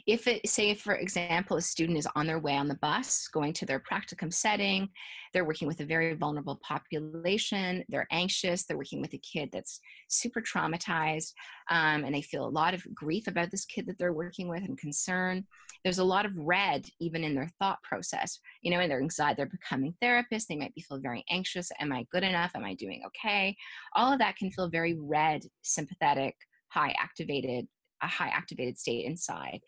if 0.07 0.27
it 0.27 0.47
say 0.47 0.73
for 0.73 0.95
example 0.95 1.57
a 1.57 1.61
student 1.61 1.97
is 1.97 2.07
on 2.15 2.27
their 2.27 2.39
way 2.39 2.55
on 2.55 2.67
the 2.67 2.75
bus 2.75 3.27
going 3.33 3.53
to 3.53 3.65
their 3.65 3.79
practicum 3.79 4.33
setting 4.33 4.89
they're 5.33 5.45
working 5.45 5.67
with 5.67 5.79
a 5.79 5.85
very 5.85 6.13
vulnerable 6.13 6.59
population 6.63 7.83
they're 7.89 8.07
anxious 8.11 8.65
they're 8.65 8.77
working 8.77 9.01
with 9.01 9.13
a 9.13 9.19
kid 9.19 9.49
that's 9.51 9.79
super 10.07 10.41
traumatized 10.41 11.33
um, 11.69 12.03
and 12.03 12.13
they 12.13 12.21
feel 12.21 12.45
a 12.45 12.49
lot 12.49 12.73
of 12.73 12.83
grief 12.93 13.27
about 13.27 13.51
this 13.51 13.65
kid 13.65 13.85
that 13.85 13.97
they're 13.97 14.13
working 14.13 14.47
with 14.47 14.63
and 14.63 14.77
concern 14.77 15.45
there's 15.83 15.99
a 15.99 16.03
lot 16.03 16.25
of 16.25 16.37
red 16.37 16.85
even 16.99 17.23
in 17.23 17.35
their 17.35 17.49
thought 17.59 17.81
process. 17.83 18.39
You 18.61 18.71
know 18.71 18.79
in 18.79 18.89
their 18.89 19.01
anxiety 19.01 19.37
they're 19.37 19.45
becoming 19.45 19.95
therapists 20.01 20.47
they 20.47 20.55
might 20.55 20.75
be 20.75 20.81
feel 20.81 20.99
very 20.99 21.23
anxious 21.29 21.71
am 21.79 21.91
i 21.91 22.05
good 22.11 22.23
enough? 22.23 22.51
Am 22.55 22.63
i 22.63 22.73
doing 22.73 23.03
okay? 23.07 23.55
All 23.95 24.13
of 24.13 24.19
that 24.19 24.35
can 24.35 24.51
feel 24.51 24.69
very 24.69 24.95
red 24.99 25.43
sympathetic 25.61 26.35
high 26.69 26.93
activated 26.97 27.67
a 28.01 28.07
high 28.07 28.29
activated 28.29 28.77
state 28.77 29.05
inside. 29.05 29.59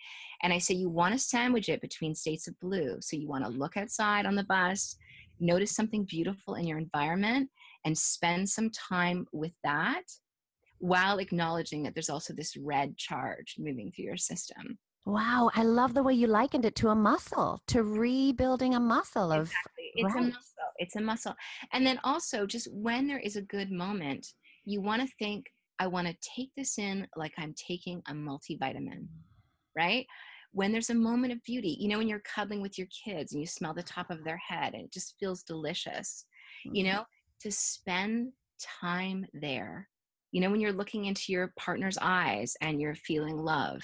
And 0.42 0.52
I 0.52 0.58
say 0.58 0.74
you 0.74 0.90
want 0.90 1.14
to 1.14 1.20
sandwich 1.20 1.70
it 1.70 1.82
between 1.82 2.16
states 2.16 2.48
of 2.48 2.60
blue. 2.60 2.98
So 3.02 3.16
you 3.16 3.28
want 3.28 3.44
to 3.46 3.50
look 3.50 3.78
outside 3.78 4.26
on 4.26 4.36
the 4.36 4.44
bus, 4.44 4.96
notice 5.40 5.76
something 5.76 6.04
beautiful 6.06 6.56
in 6.56 6.68
your 6.68 6.78
environment, 6.78 7.50
and 7.86 7.98
spend 7.98 8.50
some 8.50 8.70
time 8.72 9.28
with 9.32 9.54
that 9.64 10.04
while 10.80 11.20
acknowledging 11.20 11.84
that 11.84 11.94
there's 11.96 12.10
also 12.10 12.34
this 12.34 12.58
red 12.58 12.98
charge 12.98 13.56
moving 13.58 13.92
through 13.92 14.06
your 14.06 14.18
system. 14.18 14.78
wow 15.06 15.50
i 15.56 15.64
love 15.64 15.94
the 15.94 16.04
way 16.04 16.14
you 16.14 16.28
likened 16.28 16.66
it 16.66 16.76
to 16.76 16.90
a 16.90 16.96
muscle 16.96 17.62
to 17.68 17.84
rebuilding 17.84 18.74
a 18.76 18.80
muscle 18.80 19.32
of 19.32 19.48
Exactly. 19.48 19.84
It's 19.96 20.16
right. 20.16 20.24
a 20.24 20.28
muscle. 20.28 20.70
It's 20.78 20.96
a 20.96 21.02
muscle. 21.02 21.36
And 21.72 21.86
then 21.86 22.00
also, 22.04 22.46
just 22.46 22.68
when 22.74 23.08
there 23.08 23.20
is 23.20 23.36
a 23.36 23.42
good 23.42 23.72
moment, 23.72 24.34
you 24.66 24.82
want 24.82 25.02
to 25.02 25.16
think, 25.20 25.46
I 25.80 25.88
want 25.88 26.08
to 26.08 26.16
take 26.36 26.52
this 26.56 26.78
in 26.78 27.08
like 27.16 27.34
I'm 27.38 27.54
taking 27.56 28.02
a 28.08 28.14
multivitamin, 28.14 29.08
right? 29.76 30.06
When 30.52 30.72
there's 30.72 30.90
a 30.92 30.96
moment 30.96 31.34
of 31.34 31.44
beauty, 31.44 31.78
you 31.80 31.88
know, 31.88 31.98
when 31.98 32.08
you're 32.08 32.20
cuddling 32.20 32.62
with 32.62 32.78
your 32.78 32.88
kids 33.06 33.32
and 33.34 33.42
you 33.42 33.48
smell 33.48 33.74
the 33.74 33.84
top 33.84 34.12
of 34.12 34.24
their 34.24 34.38
head 34.38 34.74
and 34.74 34.84
it 34.86 34.94
just 34.94 35.16
feels 35.20 35.44
delicious, 35.44 36.26
you 36.64 36.84
Mhm. 36.84 36.92
know, 36.92 37.06
to 37.42 37.52
spend 37.52 38.34
time 38.60 39.26
there. 39.34 39.90
You 40.32 40.42
know, 40.42 40.52
when 40.52 40.62
you're 40.62 40.74
looking 40.74 41.06
into 41.06 41.32
your 41.32 41.54
partner's 41.58 41.98
eyes 42.02 42.56
and 42.62 42.80
you're 42.82 42.96
feeling 42.96 43.38
love, 43.38 43.82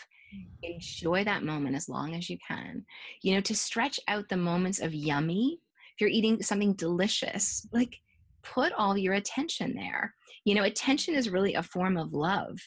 enjoy 0.64 1.24
that 1.24 1.44
moment 1.44 1.76
as 1.76 1.90
long 1.90 2.16
as 2.16 2.30
you 2.30 2.38
can. 2.48 2.86
You 3.22 3.36
know, 3.36 3.42
to 3.42 3.56
stretch 3.56 4.00
out 4.08 4.30
the 4.30 4.38
moments 4.38 4.80
of 4.80 4.94
yummy, 4.94 5.62
if 5.96 6.02
you're 6.02 6.10
eating 6.10 6.42
something 6.44 6.74
delicious, 6.74 7.68
like 7.72 8.00
put 8.44 8.74
all 8.74 8.98
your 8.98 9.14
attention 9.14 9.74
there. 9.76 10.14
You 10.46 10.56
know, 10.56 10.64
attention 10.64 11.16
is 11.16 11.30
really 11.30 11.54
a 11.54 11.64
form 11.64 11.98
of 11.98 12.14
love. 12.14 12.58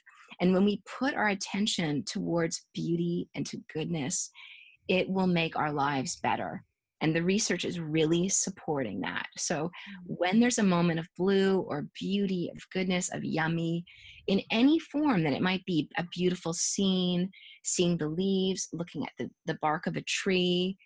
And 0.41 0.53
when 0.53 0.65
we 0.65 0.83
put 0.99 1.15
our 1.15 1.29
attention 1.29 2.05
towards 2.05 2.67
beauty 2.75 3.29
and 3.35 3.47
to 3.47 3.59
goodness, 3.73 4.31
it 4.89 5.09
will 5.09 5.27
make 5.27 5.57
our 5.57 5.73
lives 5.73 6.17
better. 6.17 6.65
And 7.01 7.15
the 7.15 7.23
research 7.23 7.65
is 7.65 7.81
really 7.81 8.29
supporting 8.29 9.01
that. 9.01 9.27
So 9.37 9.65
mm-hmm. 9.65 10.15
when 10.15 10.41
there's 10.41 10.59
a 10.59 10.65
moment 10.65 11.01
of 11.01 11.09
blue 11.19 11.61
or 11.61 11.89
beauty, 11.99 12.51
of 12.55 12.63
goodness, 12.73 13.13
of 13.13 13.25
yummy, 13.25 13.85
in 14.29 14.41
any 14.53 14.79
form 14.79 15.25
that 15.25 15.33
it 15.33 15.43
might 15.43 15.65
be 15.65 15.89
a 15.99 16.07
beautiful 16.13 16.53
scene, 16.53 17.31
seeing 17.65 17.99
the 17.99 18.09
leaves, 18.09 18.69
looking 18.73 19.03
at 19.03 19.11
the, 19.19 19.29
the 19.47 19.59
bark 19.61 19.87
of 19.89 19.97
a 19.97 20.03
tree, 20.03 20.77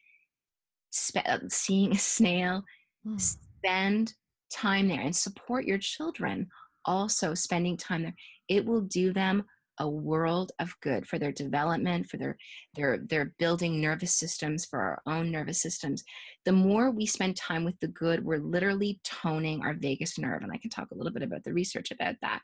spe- 0.91 1.27
uh, 1.27 1.39
seeing 1.49 1.93
a 1.93 1.99
snail, 1.99 2.63
mm. 3.07 3.21
spend 3.21 4.15
time 4.51 4.89
there 4.89 5.01
and 5.01 5.15
support 5.15 5.65
your 5.65 5.79
children 5.79 6.49
also 6.85 7.35
spending 7.35 7.77
time 7.77 8.03
there. 8.03 8.15
It 8.49 8.65
will 8.65 8.83
do 8.83 9.13
them 9.13 9.45
a 9.79 9.89
world 9.89 10.53
of 10.59 10.75
good 10.81 11.07
for 11.07 11.19
their 11.19 11.33
development 11.33 12.09
for 12.09 12.17
their 12.17 12.37
their 12.75 12.99
their 12.99 13.33
building 13.39 13.81
nervous 13.81 14.15
systems 14.15 14.65
for 14.65 14.81
our 14.81 15.03
own 15.07 15.31
nervous 15.31 15.61
systems 15.61 16.03
the 16.45 16.53
more 16.53 16.91
we 16.91 17.05
spend 17.05 17.37
time 17.37 17.65
with 17.65 17.79
the 17.81 17.89
good 17.89 18.25
we're 18.25 18.39
literally 18.39 18.99
toning 19.05 19.61
our 19.63 19.75
vagus 19.75 20.19
nerve 20.19 20.43
and 20.43 20.53
i 20.53 20.57
can 20.57 20.71
talk 20.71 20.91
a 20.91 20.95
little 20.95 21.13
bit 21.13 21.23
about 21.23 21.45
the 21.45 21.53
research 21.53 21.91
about 21.91 22.15
that 22.23 22.41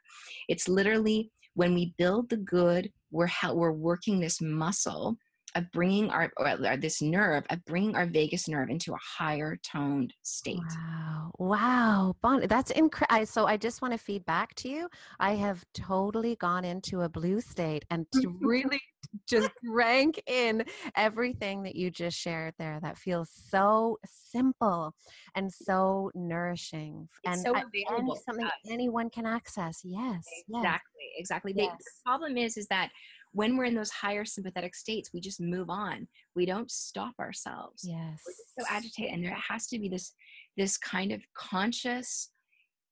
it's 0.48 0.68
literally 0.68 1.30
when 1.54 1.74
we 1.74 1.94
build 1.96 2.28
the 2.28 2.36
good 2.36 2.90
we're 3.10 3.26
how 3.26 3.54
we're 3.54 3.72
working 3.72 4.20
this 4.20 4.40
muscle 4.40 5.16
of 5.54 5.70
bringing 5.72 6.10
our 6.10 6.30
or 6.36 6.48
uh, 6.48 6.56
uh, 6.56 6.76
this 6.76 7.02
nerve 7.02 7.44
of 7.50 7.64
bringing 7.64 7.96
our 7.96 8.06
vagus 8.06 8.48
nerve 8.48 8.70
into 8.70 8.92
a 8.92 8.98
higher 9.18 9.58
toned 9.62 10.12
state. 10.22 10.58
Wow. 10.58 11.30
Wow. 11.38 12.16
Bon 12.22 12.46
that's 12.46 12.70
incredible 12.70 13.26
so 13.26 13.46
i 13.46 13.56
just 13.56 13.82
want 13.82 13.92
to 13.92 13.98
feed 13.98 14.24
back 14.26 14.54
to 14.54 14.68
you 14.68 14.88
i 15.20 15.34
have 15.34 15.64
totally 15.74 16.36
gone 16.36 16.64
into 16.64 17.02
a 17.02 17.08
blue 17.08 17.40
state 17.40 17.84
and 17.90 18.06
to 18.12 18.36
really 18.40 18.80
just 19.28 19.50
rank 19.64 20.22
in 20.26 20.64
everything 20.96 21.62
that 21.62 21.76
you 21.76 21.90
just 21.90 22.16
shared 22.16 22.54
there 22.58 22.78
that 22.80 22.96
feels 22.96 23.30
so 23.50 23.98
simple 24.06 24.94
and 25.34 25.52
so 25.52 26.10
nourishing 26.14 27.08
it's 27.24 27.36
and, 27.36 27.46
so 27.46 27.50
available 27.52 28.12
and 28.12 28.22
something 28.24 28.48
anyone 28.70 29.10
can 29.10 29.26
access. 29.26 29.80
Yes 29.84 30.24
exactly 30.48 31.04
yes. 31.14 31.18
exactly 31.18 31.52
yes. 31.56 31.76
the 31.78 31.90
problem 32.04 32.36
is 32.36 32.56
is 32.56 32.66
that 32.68 32.90
when 33.32 33.56
we're 33.56 33.64
in 33.64 33.74
those 33.74 33.90
higher 33.90 34.24
sympathetic 34.24 34.74
states, 34.74 35.10
we 35.12 35.20
just 35.20 35.40
move 35.40 35.70
on. 35.70 36.06
We 36.36 36.46
don't 36.46 36.70
stop 36.70 37.14
ourselves. 37.18 37.82
Yes. 37.84 38.20
We're 38.26 38.64
so 38.64 38.66
agitated. 38.70 39.14
And 39.14 39.24
there 39.24 39.34
has 39.48 39.66
to 39.68 39.78
be 39.78 39.88
this 39.88 40.14
this 40.56 40.76
kind 40.76 41.12
of 41.12 41.22
conscious, 41.34 42.30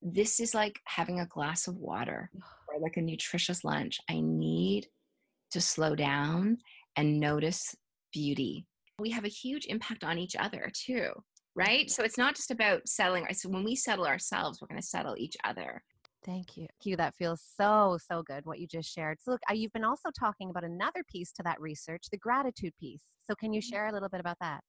this 0.01 0.41
is 0.41 0.55
like 0.55 0.81
having 0.87 1.21
a 1.21 1.27
glass 1.27 1.69
of 1.69 1.77
water 1.77 2.31
or 2.69 2.81
like 2.81 2.97
a 2.97 3.03
nutritious 3.03 3.65
lunch. 3.65 3.99
I 4.09 4.21
need 4.21 4.87
to 5.53 5.61
slow 5.61 5.95
down 5.95 6.59
and 6.97 7.21
notice 7.21 7.77
beauty. 8.13 8.67
We 8.99 9.11
have 9.11 9.25
a 9.25 9.29
huge 9.29 9.67
impact 9.67 10.05
on 10.05 10.19
each 10.19 10.37
other 10.37 10.71
too, 10.73 11.11
right? 11.55 11.91
So 11.91 12.03
it's 12.03 12.19
not 12.19 12.35
just 12.35 12.51
about 12.51 12.89
settling. 12.89 13.27
So 13.33 13.49
when 13.49 13.65
we 13.65 13.75
settle 13.75 14.07
ourselves, 14.07 14.61
we're 14.61 14.69
going 14.69 14.81
to 14.81 14.87
settle 14.87 15.17
each 15.17 15.37
other. 15.45 15.83
Thank 16.25 16.57
you. 16.57 16.67
Thank 16.67 16.85
you. 16.85 16.97
That 16.97 17.15
feels 17.15 17.43
so, 17.57 17.99
so 18.07 18.23
good 18.23 18.45
what 18.45 18.59
you 18.59 18.67
just 18.67 18.93
shared. 18.93 19.19
So, 19.21 19.31
look, 19.33 19.41
uh, 19.51 19.55
you've 19.55 19.73
been 19.73 19.85
also 19.85 20.11
talking 20.11 20.51
about 20.51 20.65
another 20.65 21.03
piece 21.09 21.33
to 21.33 21.43
that 21.45 21.61
research, 21.61 22.05
the 22.11 22.19
gratitude 22.19 22.75
piece. 22.79 23.05
So, 23.23 23.35
can 23.35 23.53
you 23.53 23.61
mm-hmm. 23.61 23.75
share 23.75 23.87
a 23.87 23.93
little 23.93 24.09
bit 24.09 24.21
about 24.21 24.37
that? 24.41 24.61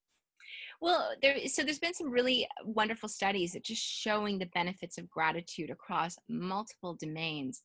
Well, 0.82 1.12
there 1.22 1.38
so 1.48 1.64
there's 1.64 1.80
been 1.80 1.94
some 1.94 2.10
really 2.10 2.48
wonderful 2.64 3.10
studies 3.10 3.54
that 3.54 3.64
just 3.64 3.84
showing 3.84 4.40
the 4.40 4.48
benefits 4.48 4.98
of 4.98 5.10
gratitude 5.10 5.70
across 5.70 6.18
multiple 6.28 6.96
domains, 7.00 7.62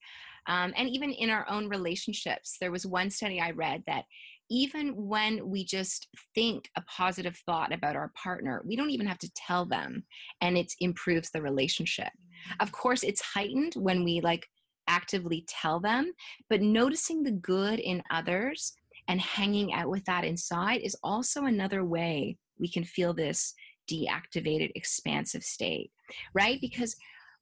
um, 0.47 0.72
and 0.76 0.89
even 0.89 1.12
in 1.12 1.30
our 1.30 1.49
own 1.49 1.68
relationships. 1.68 2.57
There 2.61 2.72
was 2.72 2.87
one 2.87 3.11
study 3.11 3.41
I 3.41 3.53
read 3.53 3.82
that 3.87 4.05
even 4.51 4.95
when 4.95 5.49
we 5.49 5.64
just 5.64 6.09
think 6.34 6.70
a 6.76 6.82
positive 6.82 7.37
thought 7.47 7.72
about 7.72 7.97
our 7.97 8.12
partner, 8.22 8.62
we 8.64 8.76
don't 8.76 8.91
even 8.91 9.07
have 9.07 9.18
to 9.18 9.32
tell 9.34 9.64
them, 9.64 10.05
and 10.41 10.57
it 10.57 10.72
improves 10.80 11.30
the 11.30 11.43
relationship. 11.43 12.12
Of 12.61 12.72
course, 12.72 13.03
it's 13.03 13.22
heightened 13.22 13.74
when 13.74 14.05
we 14.05 14.20
like 14.20 14.47
actively 14.89 15.45
tell 15.49 15.80
them, 15.80 16.12
but 16.49 16.62
noticing 16.62 17.22
the 17.22 17.32
good 17.32 17.78
in 17.78 18.03
others 18.11 18.72
and 19.09 19.20
hanging 19.20 19.72
out 19.72 19.89
with 19.89 20.05
that 20.05 20.24
inside 20.24 20.80
is 20.82 20.97
also 21.03 21.45
another 21.45 21.84
way 21.84 22.39
we 22.59 22.68
can 22.68 22.84
feel 22.84 23.12
this 23.12 23.55
deactivated, 23.91 24.70
expansive 24.74 25.43
state, 25.43 25.91
right? 26.34 26.61
Because 26.61 26.97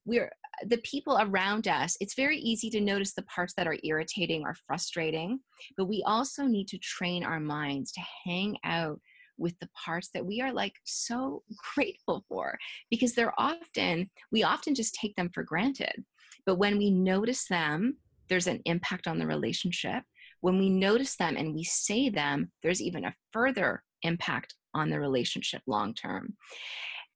we're 0.05 0.31
the 0.63 0.77
people 0.77 1.17
around 1.19 1.67
us, 1.67 1.97
it's 1.99 2.13
very 2.13 2.37
easy 2.37 2.69
to 2.69 2.79
notice 2.79 3.13
the 3.13 3.23
parts 3.23 3.53
that 3.55 3.67
are 3.67 3.77
irritating 3.83 4.43
or 4.43 4.55
frustrating, 4.67 5.39
but 5.77 5.85
we 5.85 6.03
also 6.05 6.43
need 6.43 6.67
to 6.69 6.77
train 6.77 7.23
our 7.23 7.39
minds 7.39 7.91
to 7.93 8.01
hang 8.23 8.57
out 8.63 8.99
with 9.37 9.57
the 9.59 9.69
parts 9.75 10.09
that 10.13 10.25
we 10.25 10.41
are 10.41 10.53
like 10.53 10.75
so 10.83 11.43
grateful 11.75 12.23
for 12.27 12.57
because 12.89 13.13
they're 13.13 13.39
often, 13.39 14.09
we 14.31 14.43
often 14.43 14.75
just 14.75 14.95
take 14.95 15.15
them 15.15 15.29
for 15.33 15.43
granted. 15.43 16.03
But 16.45 16.55
when 16.55 16.77
we 16.77 16.91
notice 16.91 17.47
them, 17.47 17.97
there's 18.29 18.47
an 18.47 18.61
impact 18.65 19.07
on 19.07 19.19
the 19.19 19.27
relationship. 19.27 20.03
When 20.41 20.59
we 20.59 20.69
notice 20.69 21.15
them 21.15 21.35
and 21.37 21.53
we 21.53 21.63
say 21.63 22.09
them, 22.09 22.51
there's 22.61 22.81
even 22.81 23.05
a 23.05 23.13
further 23.31 23.83
impact 24.01 24.55
on 24.73 24.89
the 24.89 24.99
relationship 24.99 25.61
long 25.67 25.93
term. 25.93 26.35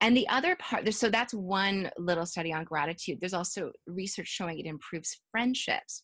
And 0.00 0.16
the 0.16 0.28
other 0.28 0.56
part, 0.56 0.92
so 0.94 1.10
that's 1.10 1.34
one 1.34 1.90
little 1.98 2.24
study 2.24 2.52
on 2.52 2.64
gratitude. 2.64 3.18
There's 3.20 3.34
also 3.34 3.72
research 3.86 4.28
showing 4.28 4.58
it 4.58 4.66
improves 4.66 5.20
friendships. 5.30 6.02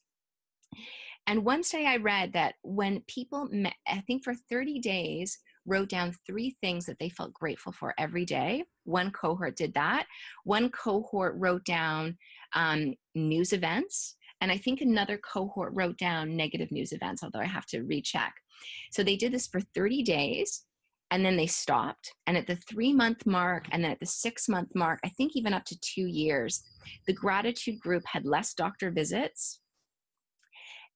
And 1.27 1.45
one 1.45 1.65
study 1.65 1.87
I 1.87 1.97
read 1.97 2.35
that 2.35 2.55
when 2.63 3.03
people, 3.09 3.49
met, 3.51 3.75
I 3.89 4.01
think 4.07 4.23
for 4.23 4.35
30 4.35 4.81
days, 4.81 5.39
wrote 5.67 5.89
down 5.89 6.15
three 6.27 6.57
things 6.61 6.87
that 6.87 6.99
they 6.99 7.09
felt 7.09 7.33
grateful 7.33 7.73
for 7.73 7.95
every 7.99 8.25
day. 8.25 8.65
One 8.85 9.11
cohort 9.11 9.57
did 9.57 9.75
that. 9.75 10.07
One 10.45 10.71
cohort 10.71 11.35
wrote 11.37 11.65
down 11.65 12.17
um, 12.55 12.95
news 13.15 13.53
events. 13.53 14.17
And 14.41 14.53
I 14.53 14.59
think 14.59 14.81
another 14.81 15.19
cohort 15.19 15.73
wrote 15.75 15.99
down 15.99 16.37
negative 16.37 16.71
news 16.71 16.93
events, 16.93 17.23
although 17.23 17.41
I 17.41 17.47
have 17.47 17.67
to 17.67 17.83
recheck. 17.83 18.35
So 18.93 19.03
they 19.03 19.17
did 19.17 19.33
this 19.33 19.47
for 19.47 19.61
30 19.61 20.03
days 20.03 20.65
and 21.11 21.25
then 21.25 21.37
they 21.37 21.47
stopped. 21.47 22.13
And 22.27 22.37
at 22.37 22.47
the 22.47 22.57
three 22.57 22.93
month 22.93 23.27
mark, 23.27 23.67
and 23.71 23.83
then 23.83 23.93
at 23.93 24.01
the 24.01 24.07
six 24.07 24.49
month 24.49 24.71
mark, 24.75 24.99
I 25.05 25.09
think 25.11 25.33
even 25.35 25.53
up 25.53 25.65
to 25.67 25.81
two 25.81 26.07
years, 26.07 26.63
the 27.07 27.13
gratitude 27.13 27.81
group 27.81 28.03
had 28.07 28.27
less 28.27 28.55
doctor 28.55 28.91
visits 28.91 29.61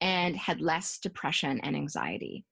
and 0.01 0.37
had 0.37 0.61
less 0.61 0.99
depression 0.99 1.61
and 1.61 1.77
anxiety. 1.77 2.45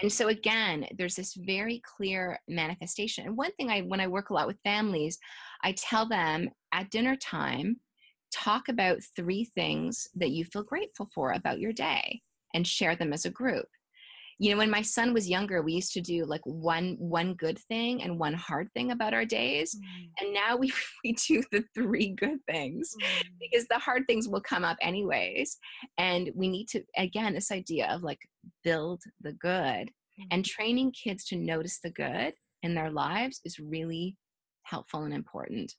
And 0.00 0.12
so 0.12 0.28
again, 0.28 0.86
there's 0.96 1.16
this 1.16 1.34
very 1.34 1.82
clear 1.84 2.38
manifestation. 2.48 3.26
And 3.26 3.36
one 3.36 3.52
thing 3.52 3.70
I 3.70 3.80
when 3.80 4.00
I 4.00 4.06
work 4.06 4.30
a 4.30 4.34
lot 4.34 4.46
with 4.46 4.60
families, 4.64 5.18
I 5.62 5.72
tell 5.72 6.08
them 6.08 6.50
at 6.72 6.90
dinner 6.90 7.16
time, 7.16 7.80
talk 8.32 8.68
about 8.68 8.98
three 9.16 9.44
things 9.44 10.06
that 10.14 10.30
you 10.30 10.44
feel 10.44 10.62
grateful 10.62 11.08
for 11.14 11.32
about 11.32 11.60
your 11.60 11.72
day 11.72 12.20
and 12.54 12.66
share 12.66 12.94
them 12.94 13.12
as 13.12 13.24
a 13.24 13.30
group 13.30 13.66
you 14.38 14.50
know 14.50 14.56
when 14.56 14.70
my 14.70 14.82
son 14.82 15.12
was 15.12 15.28
younger 15.28 15.62
we 15.62 15.72
used 15.72 15.92
to 15.92 16.00
do 16.00 16.24
like 16.24 16.40
one 16.44 16.96
one 16.98 17.34
good 17.34 17.58
thing 17.58 18.02
and 18.02 18.18
one 18.18 18.34
hard 18.34 18.72
thing 18.72 18.92
about 18.92 19.12
our 19.12 19.24
days 19.24 19.74
mm. 19.74 20.08
and 20.20 20.32
now 20.32 20.56
we, 20.56 20.72
we 21.04 21.12
do 21.12 21.42
the 21.52 21.64
three 21.74 22.10
good 22.10 22.38
things 22.48 22.94
mm. 23.02 23.24
because 23.40 23.66
the 23.68 23.78
hard 23.78 24.04
things 24.06 24.28
will 24.28 24.40
come 24.40 24.64
up 24.64 24.76
anyways 24.80 25.58
and 25.98 26.30
we 26.34 26.48
need 26.48 26.68
to 26.68 26.82
again 26.96 27.34
this 27.34 27.50
idea 27.50 27.88
of 27.88 28.02
like 28.02 28.20
build 28.64 29.02
the 29.20 29.32
good 29.32 29.90
and 30.30 30.44
training 30.44 30.92
kids 30.92 31.24
to 31.24 31.36
notice 31.36 31.78
the 31.78 31.90
good 31.90 32.34
in 32.62 32.74
their 32.74 32.90
lives 32.90 33.40
is 33.44 33.58
really 33.58 34.16
helpful 34.64 35.04
and 35.04 35.14
important 35.14 35.74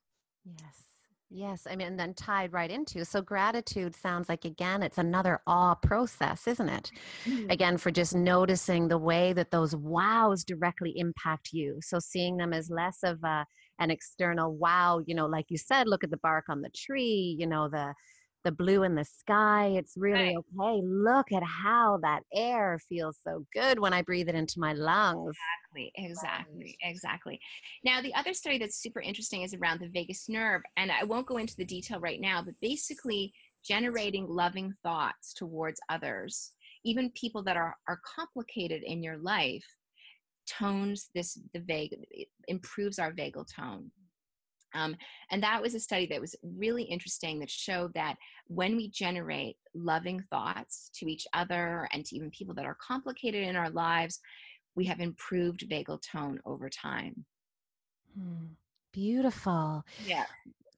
yes 0.45 0.89
Yes, 1.31 1.67
I 1.69 1.75
mean, 1.75 1.89
and 1.89 1.99
then 1.99 2.15
tied 2.15 2.53
right 2.53 2.71
into 2.71 3.05
so 3.05 3.21
gratitude 3.21 3.95
sounds 3.95 4.29
like 4.29 4.45
again, 4.45 4.81
it's 4.81 4.97
another 4.97 5.41
awe 5.45 5.75
process, 5.75 6.47
isn't 6.47 6.69
it? 6.69 6.91
Mm-hmm. 7.25 7.51
Again, 7.51 7.77
for 7.77 7.91
just 7.91 8.15
noticing 8.15 8.87
the 8.87 8.97
way 8.97 9.33
that 9.33 9.51
those 9.51 9.75
wows 9.75 10.43
directly 10.43 10.91
impact 10.97 11.49
you. 11.53 11.77
So 11.81 11.99
seeing 11.99 12.37
them 12.37 12.51
as 12.51 12.71
less 12.71 13.03
of 13.03 13.23
a, 13.23 13.45
an 13.77 13.91
external 13.91 14.55
wow, 14.55 15.01
you 15.05 15.13
know, 15.13 15.27
like 15.27 15.45
you 15.49 15.59
said, 15.59 15.87
look 15.87 16.03
at 16.03 16.09
the 16.09 16.17
bark 16.17 16.45
on 16.49 16.61
the 16.61 16.71
tree, 16.75 17.35
you 17.37 17.45
know, 17.45 17.69
the 17.69 17.93
the 18.43 18.51
blue 18.51 18.83
in 18.83 18.95
the 18.95 19.05
sky. 19.05 19.73
It's 19.75 19.93
really 19.97 20.35
right. 20.35 20.37
okay. 20.59 20.81
Look 20.83 21.31
at 21.31 21.43
how 21.43 21.99
that 22.01 22.21
air 22.33 22.79
feels 22.87 23.17
so 23.23 23.45
good 23.53 23.79
when 23.79 23.93
I 23.93 24.01
breathe 24.01 24.29
it 24.29 24.35
into 24.35 24.59
my 24.59 24.73
lungs. 24.73 25.35
Exactly, 25.73 25.91
exactly, 25.95 26.77
exactly. 26.81 27.39
Now, 27.83 28.01
the 28.01 28.13
other 28.13 28.33
study 28.33 28.57
that's 28.57 28.81
super 28.81 29.01
interesting 29.01 29.41
is 29.41 29.53
around 29.53 29.81
the 29.81 29.89
vagus 29.89 30.29
nerve. 30.29 30.61
And 30.77 30.91
I 30.91 31.03
won't 31.03 31.27
go 31.27 31.37
into 31.37 31.55
the 31.55 31.65
detail 31.65 31.99
right 31.99 32.21
now, 32.21 32.41
but 32.41 32.55
basically, 32.61 33.33
generating 33.63 34.25
loving 34.27 34.73
thoughts 34.83 35.33
towards 35.33 35.81
others, 35.89 36.51
even 36.85 37.11
people 37.11 37.43
that 37.43 37.57
are, 37.57 37.75
are 37.87 37.99
complicated 38.15 38.83
in 38.83 39.03
your 39.03 39.17
life, 39.17 39.65
tones 40.47 41.09
this, 41.13 41.37
the 41.53 41.59
vague, 41.59 41.95
improves 42.47 42.99
our 42.99 43.11
vagal 43.11 43.45
tone 43.53 43.91
Um, 44.73 44.95
and 45.31 45.41
that 45.43 45.61
was 45.61 45.75
a 45.75 45.79
study 45.79 46.07
that 46.07 46.21
was 46.21 46.35
really 46.43 46.83
interesting 46.83 47.39
that 47.39 47.49
showed 47.49 47.93
that 47.93 48.15
when 48.47 48.75
we 48.75 48.89
generate 48.89 49.57
loving 49.73 50.23
thoughts 50.29 50.89
to 50.95 51.11
each 51.11 51.27
other 51.33 51.87
and 51.91 52.05
to 52.05 52.15
even 52.15 52.31
people 52.31 52.55
that 52.55 52.65
are 52.65 52.77
complicated 52.85 53.47
in 53.47 53.55
our 53.55 53.69
lives, 53.69 54.19
we 54.75 54.85
have 54.85 54.99
improved 54.99 55.69
vagal 55.69 56.01
tone 56.01 56.39
over 56.45 56.69
time. 56.69 57.25
Hmm. 58.17 58.45
Beautiful. 58.91 59.83
Yeah. 60.05 60.25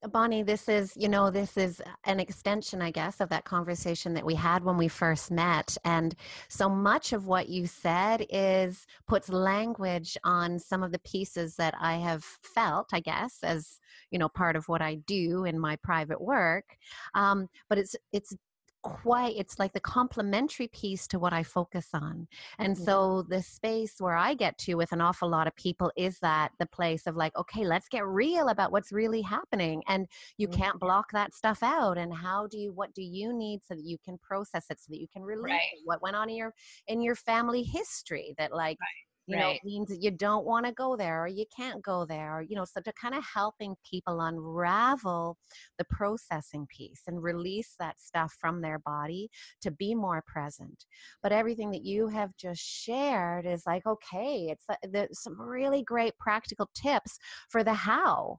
Bonnie, 0.09 0.41
this 0.41 0.67
is, 0.67 0.93
you 0.95 1.07
know, 1.07 1.29
this 1.29 1.57
is 1.57 1.79
an 2.05 2.19
extension, 2.19 2.81
I 2.81 2.89
guess, 2.89 3.21
of 3.21 3.29
that 3.29 3.45
conversation 3.45 4.15
that 4.15 4.25
we 4.25 4.33
had 4.33 4.63
when 4.63 4.75
we 4.75 4.87
first 4.87 5.29
met. 5.29 5.77
And 5.85 6.15
so 6.49 6.67
much 6.69 7.13
of 7.13 7.27
what 7.27 7.49
you 7.49 7.67
said 7.67 8.25
is 8.31 8.87
puts 9.07 9.29
language 9.29 10.17
on 10.23 10.57
some 10.57 10.81
of 10.81 10.91
the 10.91 10.99
pieces 10.99 11.55
that 11.57 11.75
I 11.79 11.97
have 11.97 12.23
felt, 12.23 12.89
I 12.93 12.99
guess, 12.99 13.39
as, 13.43 13.79
you 14.09 14.17
know, 14.17 14.27
part 14.27 14.55
of 14.55 14.67
what 14.67 14.81
I 14.81 14.95
do 14.95 15.45
in 15.45 15.59
my 15.59 15.75
private 15.75 16.19
work. 16.19 16.77
Um, 17.13 17.47
but 17.69 17.77
it's, 17.77 17.95
it's 18.11 18.35
quite 18.83 19.35
it's 19.37 19.59
like 19.59 19.73
the 19.73 19.79
complementary 19.79 20.67
piece 20.67 21.07
to 21.07 21.19
what 21.19 21.33
i 21.33 21.43
focus 21.43 21.89
on 21.93 22.27
and 22.57 22.75
mm-hmm. 22.75 22.83
so 22.83 23.23
the 23.29 23.41
space 23.41 23.95
where 23.99 24.15
i 24.15 24.33
get 24.33 24.57
to 24.57 24.75
with 24.75 24.91
an 24.91 25.01
awful 25.01 25.29
lot 25.29 25.47
of 25.47 25.55
people 25.55 25.91
is 25.95 26.17
that 26.19 26.51
the 26.59 26.65
place 26.65 27.05
of 27.05 27.15
like 27.15 27.35
okay 27.37 27.63
let's 27.63 27.87
get 27.87 28.05
real 28.05 28.49
about 28.49 28.71
what's 28.71 28.91
really 28.91 29.21
happening 29.21 29.83
and 29.87 30.07
you 30.37 30.47
mm-hmm. 30.47 30.61
can't 30.61 30.79
block 30.79 31.11
that 31.11 31.33
stuff 31.33 31.61
out 31.61 31.97
and 31.97 32.13
how 32.13 32.47
do 32.47 32.57
you 32.57 32.71
what 32.73 32.93
do 32.93 33.03
you 33.03 33.33
need 33.33 33.61
so 33.63 33.75
that 33.75 33.85
you 33.85 33.97
can 34.03 34.17
process 34.17 34.65
it 34.69 34.79
so 34.79 34.87
that 34.89 34.99
you 34.99 35.07
can 35.07 35.21
release 35.21 35.51
right. 35.51 35.81
what 35.85 36.01
went 36.01 36.15
on 36.15 36.29
in 36.29 36.35
your 36.35 36.53
in 36.87 37.01
your 37.01 37.15
family 37.15 37.63
history 37.63 38.33
that 38.37 38.51
like 38.51 38.77
right 38.79 39.10
you 39.31 39.37
right. 39.37 39.59
know 39.63 39.69
means 39.69 39.95
you 39.99 40.11
don't 40.11 40.45
want 40.45 40.65
to 40.65 40.71
go 40.71 40.95
there 40.95 41.23
or 41.23 41.27
you 41.27 41.45
can't 41.55 41.81
go 41.81 42.05
there 42.05 42.37
or, 42.37 42.41
you 42.41 42.55
know 42.55 42.65
so 42.65 42.81
to 42.81 42.91
kind 42.93 43.15
of 43.15 43.23
helping 43.23 43.75
people 43.89 44.21
unravel 44.21 45.37
the 45.77 45.85
processing 45.85 46.67
piece 46.67 47.01
and 47.07 47.23
release 47.23 47.75
that 47.79 47.99
stuff 47.99 48.35
from 48.39 48.61
their 48.61 48.79
body 48.79 49.29
to 49.61 49.71
be 49.71 49.95
more 49.95 50.23
present 50.27 50.85
but 51.23 51.31
everything 51.31 51.71
that 51.71 51.83
you 51.83 52.07
have 52.07 52.35
just 52.37 52.61
shared 52.61 53.45
is 53.45 53.63
like 53.65 53.85
okay 53.85 54.49
it's 54.49 54.65
uh, 54.69 55.05
some 55.13 55.39
really 55.39 55.83
great 55.83 56.17
practical 56.19 56.69
tips 56.75 57.17
for 57.49 57.63
the 57.63 57.73
how 57.73 58.37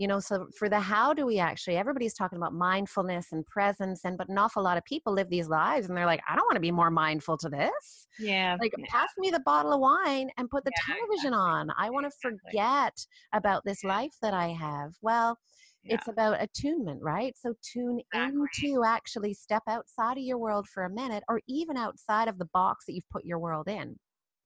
you 0.00 0.08
know 0.08 0.18
so 0.18 0.48
for 0.56 0.70
the 0.70 0.80
how 0.80 1.12
do 1.12 1.26
we 1.26 1.38
actually 1.38 1.76
everybody's 1.76 2.14
talking 2.14 2.38
about 2.38 2.54
mindfulness 2.54 3.32
and 3.32 3.46
presence 3.46 4.00
and 4.04 4.16
but 4.16 4.30
an 4.30 4.38
awful 4.38 4.62
lot 4.62 4.78
of 4.78 4.84
people 4.86 5.12
live 5.12 5.28
these 5.28 5.46
lives 5.46 5.88
and 5.88 5.96
they're 5.96 6.06
like 6.06 6.22
i 6.28 6.34
don't 6.34 6.46
want 6.46 6.54
to 6.54 6.60
be 6.60 6.70
more 6.70 6.90
mindful 6.90 7.36
to 7.36 7.50
this 7.50 8.06
yeah 8.18 8.56
like 8.60 8.72
yeah. 8.78 8.86
pass 8.88 9.10
me 9.18 9.30
the 9.30 9.40
bottle 9.40 9.74
of 9.74 9.80
wine 9.80 10.30
and 10.38 10.48
put 10.48 10.64
the 10.64 10.72
yeah, 10.74 10.94
television 10.94 11.34
exactly. 11.34 11.38
on 11.38 11.70
i 11.76 11.90
want 11.90 12.04
to 12.04 12.08
exactly. 12.08 12.38
forget 12.50 13.06
about 13.34 13.62
this 13.66 13.84
life 13.84 14.14
that 14.22 14.32
i 14.32 14.48
have 14.48 14.94
well 15.02 15.36
yeah. 15.84 15.94
it's 15.94 16.08
about 16.08 16.42
attunement 16.42 17.02
right 17.02 17.34
so 17.38 17.52
tune 17.62 18.00
exactly. 18.14 18.70
into 18.70 18.82
actually 18.82 19.34
step 19.34 19.62
outside 19.68 20.16
of 20.16 20.24
your 20.24 20.38
world 20.38 20.66
for 20.66 20.84
a 20.84 20.90
minute 20.90 21.22
or 21.28 21.42
even 21.46 21.76
outside 21.76 22.26
of 22.26 22.38
the 22.38 22.48
box 22.54 22.86
that 22.86 22.94
you've 22.94 23.10
put 23.10 23.24
your 23.26 23.38
world 23.38 23.68
in 23.68 23.96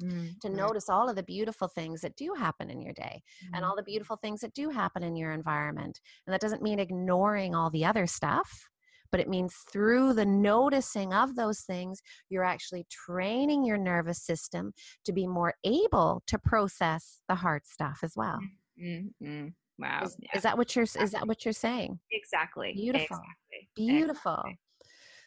mm-hmm. 0.02 0.26
to 0.42 0.48
notice 0.48 0.88
all 0.88 1.08
of 1.08 1.16
the 1.16 1.22
beautiful 1.22 1.68
things 1.68 2.00
that 2.00 2.16
do 2.16 2.34
happen 2.36 2.70
in 2.70 2.80
your 2.80 2.92
day 2.92 3.22
mm-hmm. 3.44 3.54
and 3.54 3.64
all 3.64 3.76
the 3.76 3.82
beautiful 3.82 4.16
things 4.16 4.40
that 4.40 4.54
do 4.54 4.70
happen 4.70 5.02
in 5.02 5.16
your 5.16 5.32
environment. 5.32 6.00
And 6.26 6.34
that 6.34 6.40
doesn't 6.40 6.62
mean 6.62 6.78
ignoring 6.78 7.54
all 7.54 7.70
the 7.70 7.84
other 7.84 8.06
stuff, 8.06 8.68
but 9.10 9.20
it 9.20 9.28
means 9.28 9.54
through 9.72 10.14
the 10.14 10.26
noticing 10.26 11.12
of 11.12 11.36
those 11.36 11.60
things, 11.60 12.00
you're 12.28 12.44
actually 12.44 12.86
training 12.90 13.64
your 13.64 13.78
nervous 13.78 14.22
system 14.22 14.72
to 15.04 15.12
be 15.12 15.26
more 15.26 15.54
able 15.64 16.22
to 16.26 16.38
process 16.38 17.20
the 17.28 17.36
hard 17.36 17.66
stuff 17.66 18.00
as 18.02 18.14
well. 18.16 18.38
Mm-hmm. 18.82 19.48
Wow. 19.78 20.02
Is, 20.04 20.16
yeah. 20.20 20.36
is, 20.36 20.42
that 20.42 20.56
what 20.56 20.74
you're 20.76 20.84
is 20.84 21.10
that 21.12 21.26
what 21.26 21.44
you're 21.44 21.52
saying? 21.52 21.98
Exactly. 22.12 22.72
Beautiful. 22.74 23.18
Exactly. 23.18 23.68
Beautiful. 23.76 24.32
Exactly. 24.32 24.58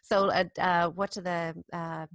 So, 0.04 0.32
uh, 0.32 0.46
uh, 0.58 0.90
what 0.90 1.12
do 1.12 1.22
the 1.22 1.54
uh, 1.74 2.06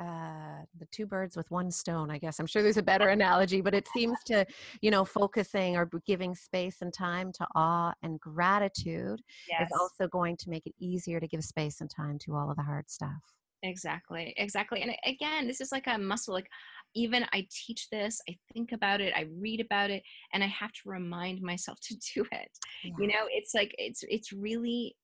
uh, 0.00 0.62
the 0.78 0.86
two 0.92 1.06
birds 1.06 1.36
with 1.36 1.50
one 1.50 1.70
stone 1.70 2.10
i 2.10 2.18
guess 2.18 2.38
i'm 2.38 2.46
sure 2.46 2.62
there's 2.62 2.76
a 2.76 2.82
better 2.82 3.08
analogy 3.08 3.60
but 3.60 3.74
it 3.74 3.88
seems 3.88 4.18
to 4.24 4.46
you 4.80 4.90
know 4.90 5.04
focusing 5.04 5.76
or 5.76 5.90
giving 6.06 6.34
space 6.34 6.76
and 6.82 6.92
time 6.92 7.32
to 7.32 7.46
awe 7.54 7.92
and 8.02 8.20
gratitude 8.20 9.20
yes. 9.48 9.62
is 9.62 9.78
also 9.78 10.06
going 10.08 10.36
to 10.36 10.50
make 10.50 10.66
it 10.66 10.74
easier 10.78 11.18
to 11.18 11.26
give 11.26 11.42
space 11.42 11.80
and 11.80 11.90
time 11.90 12.18
to 12.18 12.34
all 12.34 12.50
of 12.50 12.56
the 12.56 12.62
hard 12.62 12.88
stuff 12.88 13.34
exactly 13.62 14.32
exactly 14.36 14.82
and 14.82 14.92
again 15.04 15.48
this 15.48 15.60
is 15.60 15.72
like 15.72 15.86
a 15.88 15.98
muscle 15.98 16.32
like 16.32 16.48
even 16.94 17.26
i 17.32 17.44
teach 17.50 17.88
this 17.90 18.20
i 18.28 18.36
think 18.52 18.70
about 18.72 19.00
it 19.00 19.12
i 19.16 19.26
read 19.40 19.60
about 19.60 19.90
it 19.90 20.02
and 20.32 20.44
i 20.44 20.46
have 20.46 20.70
to 20.70 20.82
remind 20.86 21.42
myself 21.42 21.78
to 21.82 21.96
do 22.14 22.24
it 22.32 22.50
yeah. 22.84 22.92
you 22.98 23.08
know 23.08 23.26
it's 23.30 23.54
like 23.54 23.74
it's 23.78 24.04
it's 24.08 24.32
really 24.32 24.96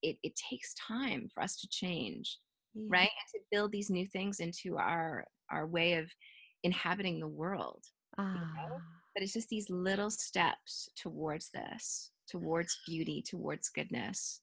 it, 0.00 0.16
it 0.22 0.32
takes 0.36 0.74
time 0.74 1.28
for 1.34 1.42
us 1.42 1.56
to 1.56 1.68
change 1.68 2.38
yeah. 2.74 2.86
right 2.88 3.10
and 3.10 3.28
to 3.32 3.40
build 3.50 3.72
these 3.72 3.90
new 3.90 4.06
things 4.06 4.40
into 4.40 4.76
our 4.76 5.24
our 5.50 5.66
way 5.66 5.94
of 5.94 6.10
inhabiting 6.62 7.20
the 7.20 7.28
world 7.28 7.82
ah. 8.18 8.34
you 8.34 8.40
know? 8.40 8.76
Ah. 8.76 8.80
but 9.14 9.22
it's 9.22 9.32
just 9.32 9.48
these 9.48 9.70
little 9.70 10.10
steps 10.10 10.88
towards 10.96 11.50
this 11.50 12.10
towards 12.28 12.78
beauty 12.86 13.22
towards 13.22 13.68
goodness 13.68 14.40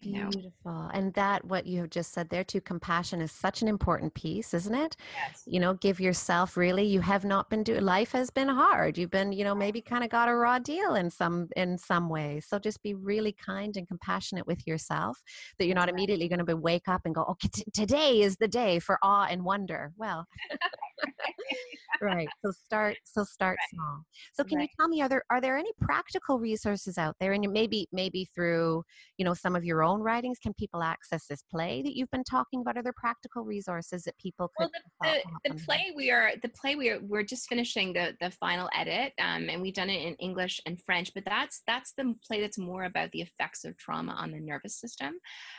Beautiful. 0.00 0.90
And 0.92 1.12
that, 1.14 1.44
what 1.44 1.66
you 1.66 1.80
have 1.80 1.90
just 1.90 2.12
said 2.12 2.28
there 2.28 2.44
too, 2.44 2.60
compassion 2.60 3.20
is 3.20 3.32
such 3.32 3.62
an 3.62 3.68
important 3.68 4.14
piece, 4.14 4.52
isn't 4.54 4.74
it? 4.74 4.96
Yes. 5.14 5.42
You 5.46 5.58
know, 5.58 5.74
give 5.74 5.98
yourself 5.98 6.56
really, 6.56 6.84
you 6.84 7.00
have 7.00 7.24
not 7.24 7.50
been 7.50 7.62
doing, 7.62 7.82
life 7.82 8.12
has 8.12 8.30
been 8.30 8.48
hard. 8.48 8.98
You've 8.98 9.10
been, 9.10 9.32
you 9.32 9.42
know, 9.42 9.54
maybe 9.54 9.80
kind 9.80 10.04
of 10.04 10.10
got 10.10 10.28
a 10.28 10.34
raw 10.34 10.58
deal 10.58 10.94
in 10.94 11.10
some, 11.10 11.48
in 11.56 11.78
some 11.78 12.08
ways. 12.08 12.46
So 12.46 12.58
just 12.58 12.82
be 12.82 12.94
really 12.94 13.32
kind 13.32 13.76
and 13.76 13.88
compassionate 13.88 14.46
with 14.46 14.66
yourself 14.66 15.20
that 15.58 15.66
you're 15.66 15.74
not 15.74 15.88
immediately 15.88 16.28
going 16.28 16.40
to 16.40 16.44
be 16.44 16.54
wake 16.54 16.88
up 16.88 17.02
and 17.04 17.14
go, 17.14 17.24
okay, 17.24 17.48
t- 17.48 17.64
today 17.72 18.20
is 18.20 18.36
the 18.36 18.48
day 18.48 18.78
for 18.78 18.98
awe 19.02 19.26
and 19.30 19.44
wonder. 19.44 19.92
Well, 19.96 20.26
right. 22.00 22.28
So 22.44 22.50
start, 22.50 22.96
so 23.04 23.24
start 23.24 23.58
right. 23.60 23.68
small. 23.70 24.02
So 24.34 24.44
can 24.44 24.58
right. 24.58 24.62
you 24.62 24.68
tell 24.78 24.88
me, 24.88 25.02
are 25.02 25.08
there, 25.08 25.24
are 25.30 25.40
there 25.40 25.56
any 25.56 25.70
practical 25.80 26.38
resources 26.38 26.98
out 26.98 27.16
there? 27.20 27.32
And 27.32 27.46
maybe, 27.52 27.86
maybe 27.92 28.28
through, 28.34 28.82
you 29.18 29.24
know, 29.24 29.34
some 29.34 29.56
of 29.56 29.64
your 29.64 29.82
own 29.82 30.00
writings 30.00 30.38
can 30.38 30.54
people 30.54 30.82
access 30.82 31.26
this 31.26 31.42
play 31.50 31.82
that 31.82 31.96
you've 31.96 32.10
been 32.10 32.24
talking 32.24 32.60
about 32.60 32.76
are 32.76 32.82
there 32.82 32.92
practical 32.96 33.44
resources 33.44 34.02
that 34.04 34.16
people 34.18 34.50
could 34.56 34.68
well 35.00 35.12
the, 35.12 35.48
the, 35.48 35.54
the 35.54 35.64
play 35.64 35.92
we 35.94 36.10
are 36.10 36.32
the 36.42 36.48
play 36.48 36.74
we 36.74 36.90
are 36.90 36.98
we're 37.02 37.22
just 37.22 37.48
finishing 37.48 37.92
the 37.92 38.14
the 38.20 38.30
final 38.30 38.68
edit 38.76 39.12
um, 39.20 39.48
and 39.48 39.60
we've 39.60 39.74
done 39.74 39.90
it 39.90 40.02
in 40.02 40.14
english 40.14 40.60
and 40.66 40.80
french 40.82 41.12
but 41.14 41.24
that's 41.24 41.62
that's 41.66 41.92
the 41.96 42.14
play 42.26 42.40
that's 42.40 42.58
more 42.58 42.84
about 42.84 43.10
the 43.12 43.20
effects 43.20 43.64
of 43.64 43.76
trauma 43.76 44.12
on 44.12 44.30
the 44.30 44.40
nervous 44.40 44.78
system 44.80 45.14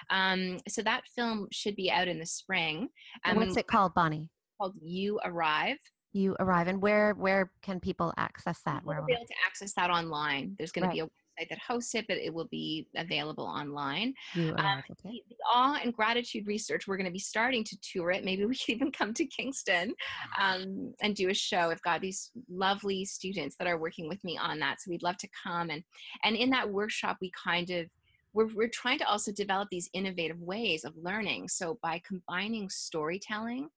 um, 0.10 0.58
so 0.68 0.82
that 0.82 1.04
film 1.16 1.48
should 1.52 1.76
be 1.76 1.92
out 1.92 2.08
in 2.08 2.20
the 2.20 2.26
spring 2.26 2.90
um, 3.26 3.38
what's 3.38 3.58
it 3.58 3.68
called 3.68 3.94
bonnie 3.94 4.30
called 4.60 4.74
you 4.82 5.20
arrive 5.24 5.78
you 6.14 6.36
arrive 6.40 6.68
and 6.68 6.82
where 6.82 7.14
where 7.14 7.52
can 7.62 7.80
people 7.80 8.14
access 8.18 8.62
that 8.66 8.84
we'll 8.86 9.06
be 9.06 9.14
able 9.14 9.26
to 9.26 9.34
access 9.46 9.74
that 9.74 9.90
online 9.90 10.56
there's 10.58 10.72
going 10.72 10.86
right. 10.86 10.92
to 10.92 10.96
be 10.96 11.02
a 11.02 11.10
website 11.38 11.50
that 11.50 11.60
hosts 11.60 11.96
it, 11.96 12.06
but 12.08 12.18
it 12.18 12.34
will 12.34 12.48
be 12.48 12.88
available 12.96 13.46
online. 13.46 14.14
You 14.34 14.54
um, 14.58 14.84
okay. 14.92 15.22
the, 15.30 15.36
awe 15.52 15.80
and 15.84 15.94
gratitude 15.94 16.48
research, 16.48 16.88
we're 16.88 16.98
going 16.98 17.06
to 17.06 17.12
be 17.12 17.20
starting 17.20 17.64
to 17.66 17.78
tour 17.82 18.12
it. 18.12 18.26
Maybe 18.26 18.46
we 18.48 18.56
can 18.56 18.76
even 18.76 18.92
come 18.92 19.14
to 19.14 19.26
Kingston 19.26 19.94
um, 20.40 20.94
and 21.02 21.16
do 21.16 21.30
a 21.30 21.34
show. 21.34 21.70
I've 21.72 21.82
got 21.82 22.02
these 22.02 22.32
lovely 22.50 23.06
students 23.06 23.56
that 23.58 23.68
are 23.68 23.78
working 23.78 24.08
with 24.08 24.24
me 24.24 24.38
on 24.38 24.60
that, 24.60 24.82
so 24.82 24.90
we'd 24.90 25.04
love 25.04 25.18
to 25.18 25.30
come 25.44 25.70
and 25.70 25.84
and 26.24 26.36
in 26.36 26.50
that 26.52 26.70
workshop, 26.70 27.18
we 27.22 27.32
kind 27.32 27.70
of 27.70 27.88
we're, 28.34 28.54
we're 28.54 28.70
trying 28.70 29.00
to 29.00 29.08
also 29.08 29.32
develop 29.32 29.70
these 29.72 29.90
innovative 29.94 30.40
ways 30.40 30.84
of 30.84 30.94
learning. 30.96 31.48
So 31.48 31.80
by 31.82 32.02
combining 32.06 32.70
storytelling 32.70 33.70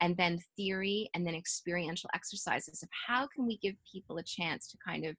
and 0.00 0.16
then 0.16 0.38
theory 0.56 1.08
and 1.14 1.26
then 1.26 1.34
experiential 1.34 2.10
exercises 2.14 2.82
of 2.82 2.88
how 3.06 3.26
can 3.26 3.46
we 3.46 3.58
give 3.58 3.74
people 3.90 4.18
a 4.18 4.22
chance 4.22 4.68
to 4.68 4.76
kind 4.86 5.04
of 5.04 5.16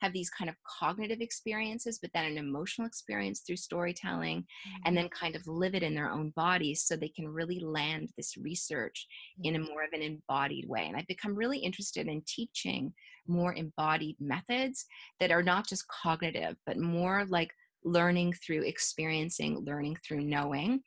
have 0.00 0.12
these 0.12 0.30
kind 0.30 0.48
of 0.48 0.56
cognitive 0.64 1.20
experiences, 1.20 1.98
but 2.00 2.10
then 2.14 2.24
an 2.24 2.38
emotional 2.38 2.86
experience 2.86 3.40
through 3.40 3.56
storytelling, 3.56 4.40
mm-hmm. 4.40 4.82
and 4.84 4.96
then 4.96 5.08
kind 5.08 5.34
of 5.34 5.46
live 5.46 5.74
it 5.74 5.82
in 5.82 5.94
their 5.94 6.10
own 6.10 6.30
bodies 6.30 6.82
so 6.82 6.96
they 6.96 7.08
can 7.08 7.28
really 7.28 7.60
land 7.60 8.10
this 8.16 8.36
research 8.36 9.06
mm-hmm. 9.40 9.48
in 9.48 9.56
a 9.56 9.58
mm-hmm. 9.58 9.72
more 9.72 9.82
of 9.82 9.90
an 9.92 10.02
embodied 10.02 10.68
way. 10.68 10.86
And 10.86 10.96
I've 10.96 11.06
become 11.06 11.34
really 11.34 11.58
interested 11.58 12.06
in 12.06 12.22
teaching 12.26 12.92
more 13.26 13.54
embodied 13.54 14.16
methods 14.20 14.86
that 15.20 15.30
are 15.30 15.42
not 15.42 15.66
just 15.66 15.88
cognitive, 15.88 16.56
but 16.66 16.78
more 16.78 17.24
like 17.28 17.50
learning 17.84 18.34
through 18.34 18.62
experiencing, 18.62 19.64
learning 19.64 19.96
through 20.06 20.20
knowing. 20.20 20.80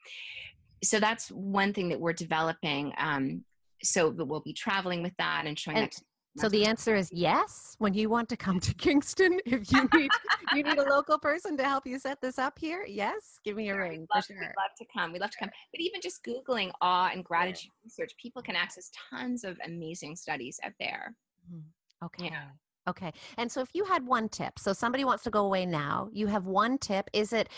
So 0.82 1.00
that's 1.00 1.28
one 1.30 1.72
thing 1.72 1.88
that 1.90 2.00
we're 2.00 2.12
developing. 2.12 2.92
Um, 2.98 3.44
so 3.82 4.10
we'll 4.10 4.40
be 4.40 4.52
traveling 4.52 5.02
with 5.02 5.14
that 5.18 5.44
and 5.46 5.58
showing 5.58 5.78
and, 5.78 5.86
that 5.86 6.00
so 6.38 6.48
the 6.48 6.64
answer 6.64 6.94
is 6.94 7.10
yes. 7.12 7.76
When 7.78 7.92
you 7.92 8.08
want 8.08 8.28
to 8.30 8.36
come 8.36 8.58
to 8.60 8.74
Kingston, 8.74 9.38
if 9.46 9.70
you 9.70 9.88
need 9.94 10.10
you 10.54 10.62
need 10.62 10.78
a 10.78 10.88
local 10.88 11.18
person 11.18 11.56
to 11.58 11.64
help 11.64 11.86
you 11.86 11.98
set 11.98 12.20
this 12.20 12.38
up 12.38 12.58
here, 12.58 12.84
yes, 12.88 13.38
give 13.44 13.56
me 13.56 13.68
a 13.68 13.72
sure, 13.72 13.82
ring. 13.82 14.00
We'd 14.00 14.08
love, 14.14 14.24
sure. 14.24 14.36
we'd 14.36 14.46
love 14.46 14.70
to 14.78 14.86
come. 14.96 15.12
We'd 15.12 15.20
love 15.20 15.30
to 15.30 15.38
come. 15.38 15.50
But 15.72 15.80
even 15.80 16.00
just 16.00 16.24
Googling 16.24 16.70
awe 16.80 17.10
and 17.12 17.24
gratitude 17.24 17.70
research, 17.84 18.12
people 18.20 18.40
can 18.42 18.56
access 18.56 18.90
tons 19.10 19.44
of 19.44 19.58
amazing 19.66 20.16
studies 20.16 20.58
out 20.64 20.72
there. 20.80 21.14
Mm-hmm. 21.52 22.06
Okay. 22.06 22.24
Yeah. 22.32 22.46
Okay. 22.88 23.12
And 23.38 23.50
so 23.50 23.60
if 23.60 23.70
you 23.74 23.84
had 23.84 24.04
one 24.06 24.28
tip, 24.28 24.58
so 24.58 24.72
somebody 24.72 25.04
wants 25.04 25.22
to 25.24 25.30
go 25.30 25.44
away 25.44 25.64
now, 25.64 26.08
you 26.12 26.26
have 26.26 26.46
one 26.46 26.78
tip. 26.78 27.08
Is 27.12 27.32
it, 27.32 27.48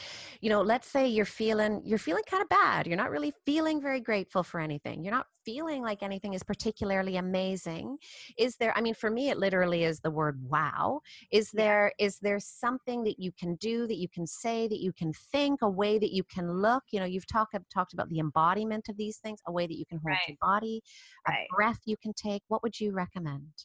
you 0.42 0.50
know, 0.50 0.60
let's 0.60 0.86
say 0.86 1.08
you're 1.08 1.24
feeling 1.24 1.80
you're 1.82 1.98
feeling 1.98 2.24
kind 2.26 2.42
of 2.42 2.48
bad. 2.50 2.86
You're 2.86 2.98
not 2.98 3.10
really 3.10 3.32
feeling 3.46 3.80
very 3.80 4.00
grateful 4.00 4.42
for 4.42 4.60
anything. 4.60 5.02
You're 5.02 5.14
not 5.14 5.26
feeling 5.42 5.82
like 5.82 6.02
anything 6.02 6.34
is 6.34 6.42
particularly 6.42 7.16
amazing. 7.16 7.96
Is 8.36 8.56
there 8.56 8.76
I 8.76 8.82
mean 8.82 8.92
for 8.94 9.10
me 9.10 9.30
it 9.30 9.38
literally 9.38 9.84
is 9.84 10.00
the 10.00 10.10
word 10.10 10.42
wow. 10.50 11.00
Is 11.32 11.50
there 11.52 11.92
is 11.98 12.18
there 12.18 12.38
something 12.38 13.04
that 13.04 13.18
you 13.18 13.32
can 13.32 13.54
do 13.56 13.86
that 13.86 13.96
you 13.96 14.08
can 14.10 14.26
say 14.26 14.68
that 14.68 14.80
you 14.80 14.92
can 14.92 15.12
think, 15.14 15.62
a 15.62 15.70
way 15.70 15.98
that 15.98 16.12
you 16.12 16.22
can 16.24 16.52
look, 16.52 16.84
you 16.90 17.00
know, 17.00 17.06
you've 17.06 17.26
talked 17.26 17.56
talked 17.72 17.94
about 17.94 18.10
the 18.10 18.18
embodiment 18.18 18.90
of 18.90 18.98
these 18.98 19.16
things, 19.18 19.40
a 19.46 19.52
way 19.52 19.66
that 19.66 19.78
you 19.78 19.86
can 19.86 19.98
hold 19.98 20.20
Right. 20.20 20.28
your 20.28 20.36
body, 20.40 20.82
Right. 21.26 21.50
a 21.50 21.54
breath 21.54 21.80
you 21.86 21.96
can 21.96 22.12
take. 22.12 22.42
What 22.48 22.62
would 22.62 22.78
you 22.78 22.92
recommend? 22.92 23.64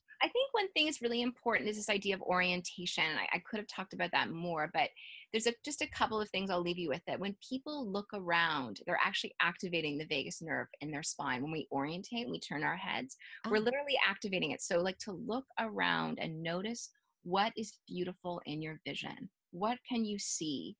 Think 0.49 0.63
one 0.63 0.71
thing 0.73 0.87
is 0.87 1.01
really 1.01 1.21
important 1.21 1.69
is 1.69 1.75
this 1.77 1.89
idea 1.89 2.15
of 2.15 2.21
orientation. 2.21 3.03
I, 3.03 3.37
I 3.37 3.39
could 3.39 3.57
have 3.59 3.67
talked 3.67 3.93
about 3.93 4.11
that 4.11 4.31
more, 4.31 4.69
but 4.73 4.89
there's 5.31 5.47
a, 5.47 5.53
just 5.63 5.81
a 5.81 5.87
couple 5.87 6.19
of 6.19 6.29
things 6.29 6.49
I'll 6.49 6.61
leave 6.61 6.77
you 6.77 6.89
with 6.89 7.01
that. 7.07 7.19
When 7.19 7.35
people 7.47 7.87
look 7.87 8.07
around, 8.13 8.79
they're 8.85 8.99
actually 9.03 9.33
activating 9.41 9.97
the 9.97 10.05
vagus 10.05 10.41
nerve 10.41 10.67
in 10.81 10.91
their 10.91 11.03
spine. 11.03 11.41
When 11.41 11.51
we 11.51 11.67
orientate, 11.71 12.29
we 12.29 12.39
turn 12.39 12.63
our 12.63 12.75
heads, 12.77 13.15
we're 13.49 13.57
Oh. 13.57 13.61
literally 13.61 13.97
activating 14.07 14.51
it. 14.51 14.61
So, 14.61 14.79
like 14.79 14.97
to 14.99 15.11
look 15.11 15.45
around 15.59 16.19
and 16.19 16.41
notice 16.41 16.89
what 17.23 17.53
is 17.55 17.77
beautiful 17.87 18.41
in 18.45 18.61
your 18.61 18.79
vision. 18.85 19.29
What 19.51 19.77
can 19.87 20.05
you 20.05 20.17
see? 20.17 20.75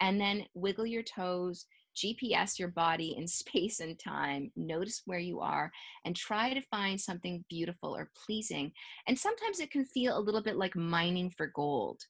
And 0.00 0.20
then 0.20 0.46
wiggle 0.54 0.86
your 0.86 1.02
toes, 1.02 1.66
GPS 1.94 2.58
your 2.58 2.68
body 2.68 3.14
in 3.16 3.26
space 3.28 3.80
and 3.80 3.98
time, 3.98 4.52
notice 4.56 5.02
where 5.06 5.18
you 5.18 5.40
are, 5.40 5.70
and 6.04 6.14
try 6.16 6.54
to 6.54 6.60
find 6.62 7.00
something 7.00 7.44
beautiful 7.48 7.96
or 7.96 8.10
pleasing. 8.26 8.72
And 9.06 9.18
sometimes 9.18 9.60
it 9.60 9.70
can 9.70 9.84
feel 9.84 10.16
a 10.18 10.20
little 10.20 10.42
bit 10.42 10.56
like 10.56 10.76
mining 10.76 11.30
for 11.30 11.46
gold. 11.48 12.02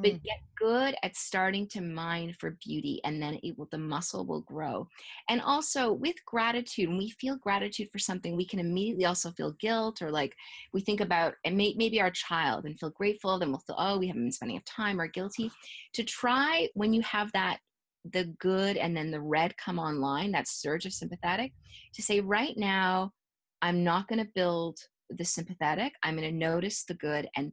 But 0.00 0.12
Mm. 0.12 0.20
get 0.22 0.38
good 0.56 0.94
at 1.02 1.16
starting 1.16 1.66
to 1.68 1.80
mine 1.80 2.32
for 2.38 2.56
beauty, 2.64 3.00
and 3.04 3.20
then 3.20 3.38
it 3.42 3.58
will 3.58 3.66
the 3.70 3.78
muscle 3.78 4.24
will 4.24 4.42
grow. 4.42 4.88
And 5.28 5.40
also 5.40 5.92
with 5.92 6.14
gratitude, 6.24 6.88
when 6.88 6.98
we 6.98 7.10
feel 7.10 7.36
gratitude 7.36 7.88
for 7.90 7.98
something, 7.98 8.36
we 8.36 8.46
can 8.46 8.60
immediately 8.60 9.04
also 9.06 9.32
feel 9.32 9.52
guilt, 9.52 10.00
or 10.02 10.10
like 10.12 10.34
we 10.72 10.80
think 10.80 11.00
about 11.00 11.34
and 11.44 11.56
may, 11.56 11.74
maybe 11.76 12.00
our 12.00 12.10
child 12.12 12.64
and 12.64 12.78
feel 12.78 12.90
grateful. 12.90 13.38
Then 13.38 13.50
we'll 13.50 13.58
feel 13.60 13.76
oh 13.78 13.98
we 13.98 14.06
haven't 14.08 14.22
been 14.24 14.32
spending 14.32 14.56
enough 14.56 14.64
time 14.64 15.00
or 15.00 15.08
guilty. 15.08 15.50
To 15.94 16.04
try 16.04 16.68
when 16.74 16.92
you 16.92 17.02
have 17.02 17.32
that 17.32 17.58
the 18.04 18.24
good 18.38 18.76
and 18.76 18.96
then 18.96 19.10
the 19.10 19.20
red 19.20 19.56
come 19.56 19.78
online, 19.78 20.32
that 20.32 20.48
surge 20.48 20.86
of 20.86 20.92
sympathetic, 20.92 21.52
to 21.94 22.02
say 22.02 22.20
right 22.20 22.56
now 22.56 23.12
I'm 23.62 23.84
not 23.84 24.08
going 24.08 24.24
to 24.24 24.30
build 24.34 24.78
the 25.10 25.24
sympathetic. 25.24 25.92
I'm 26.02 26.16
going 26.16 26.30
to 26.30 26.36
notice 26.36 26.84
the 26.84 26.94
good 26.94 27.28
and 27.36 27.52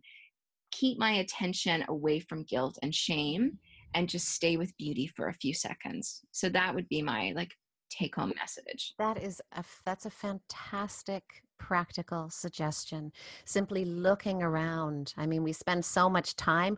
keep 0.72 1.00
my 1.00 1.14
attention 1.14 1.86
away 1.88 2.20
from 2.20 2.44
guilt 2.44 2.78
and 2.84 2.94
shame 2.94 3.60
and 3.94 4.10
just 4.10 4.30
stay 4.30 4.58
with 4.58 4.78
beauty 4.78 5.08
for 5.08 5.30
a 5.30 5.34
few 5.34 5.54
seconds. 5.54 6.22
So 6.32 6.50
that 6.50 6.76
would 6.76 6.90
be 6.90 7.02
my 7.02 7.32
like 7.36 7.54
take 7.90 8.16
home 8.16 8.34
message. 8.38 8.94
That 8.98 9.22
is 9.22 9.42
a 9.54 9.64
that's 9.86 10.06
a 10.06 10.10
fantastic 10.10 11.24
practical 11.58 12.30
suggestion. 12.30 13.12
Simply 13.46 13.86
looking 13.86 14.44
around. 14.44 15.14
I 15.18 15.26
mean, 15.26 15.44
we 15.44 15.54
spend 15.54 15.86
so 15.86 16.10
much 16.10 16.36
time 16.36 16.78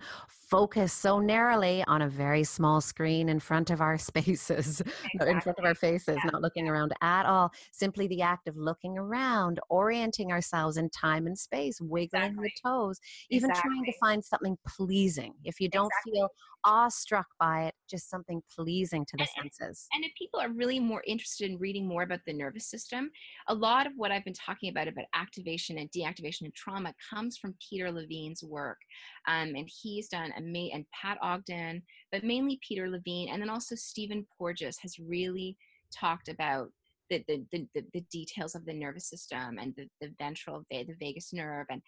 focused 0.50 0.98
so 1.00 1.20
narrowly 1.20 1.84
on 1.88 2.02
a 2.02 2.08
very 2.10 2.44
small 2.44 2.80
screen 2.80 3.28
in 3.30 3.40
front 3.40 3.70
of 3.70 3.82
our 3.82 3.98
spaces, 4.10 4.82
not 5.16 5.28
in 5.28 5.42
front 5.42 5.60
of 5.60 5.66
our 5.66 5.76
faces, 5.76 6.18
Yeah, 6.24 6.30
not 6.32 6.42
looking 6.42 6.68
around 6.68 6.94
at 7.02 7.26
all. 7.26 7.52
Simply 7.72 8.08
the 8.08 8.22
act 8.22 8.48
of 8.48 8.56
looking 8.56 8.98
around, 8.98 9.60
orienting 9.70 10.32
ourselves 10.32 10.78
in 10.78 10.90
time 10.90 11.28
and 11.28 11.38
space, 11.38 11.82
wiggling 11.82 12.24
Exactly. 12.24 12.54
the 12.64 12.70
toes, 12.70 13.00
even 13.30 13.52
trying 13.54 13.86
to 13.86 13.94
find 14.00 14.24
something 14.24 14.58
pleasing. 14.68 15.34
If 15.44 15.60
you 15.60 15.70
don't 15.70 15.88
Exactly. 15.88 16.12
feel 16.14 16.30
awestruck 16.64 17.28
by 17.40 17.66
it, 17.66 17.76
just 17.90 18.10
something 18.10 18.42
pleasing 18.54 19.06
to 19.06 19.16
the 19.18 19.24
And- 19.24 19.30
and- 19.44 19.54
senses. 19.54 19.88
And 19.94 20.04
if 20.04 20.12
people 20.18 20.40
are 20.40 20.50
really 20.50 20.80
more 20.80 21.04
interested 21.08 21.50
in 21.50 21.58
reading 21.60 21.88
more 21.88 22.04
about 22.04 22.22
the 22.26 22.34
nervous 22.34 22.66
system, 22.68 23.12
a 23.48 23.54
lot 23.54 23.88
of 23.88 23.94
what 23.96 24.12
I've 24.12 24.26
been 24.26 24.34
talking 24.34 24.70
about 24.70 24.88
about 24.88 25.06
activation 25.14 25.78
and 25.78 25.90
deactivation 25.92 26.42
and 26.42 26.54
trauma 26.54 26.94
comes 27.10 27.38
from 27.38 27.56
Peter 27.70 27.92
Levine's 27.92 28.44
work, 28.44 28.80
um, 29.28 29.56
and 29.56 29.70
he's 29.72 30.10
done 30.10 30.34
a 30.38 30.42
ma- 30.42 30.74
and 30.74 30.86
Pat 30.92 31.18
Ogden, 31.22 31.82
but 32.12 32.24
mainly 32.24 32.60
Peter 32.68 32.90
Levine, 32.90 33.30
and 33.30 33.42
then 33.42 33.50
also 33.50 33.76
Stephen 33.76 34.26
Porges 34.38 34.78
has 34.80 35.00
really 35.00 35.58
talked 35.92 36.30
about. 36.30 36.70
The, 37.10 37.24
the, 37.26 37.46
the, 37.54 37.66
the, 37.74 37.86
the 37.94 38.06
details 38.12 38.54
of 38.54 38.66
the 38.66 38.74
nervous 38.74 39.10
system 39.10 39.60
and 39.62 39.74
the, 39.78 39.88
the 40.02 40.14
ventral 40.20 40.66
the 40.70 40.94
vagus 41.00 41.32
nerve 41.32 41.68
and 41.70 41.82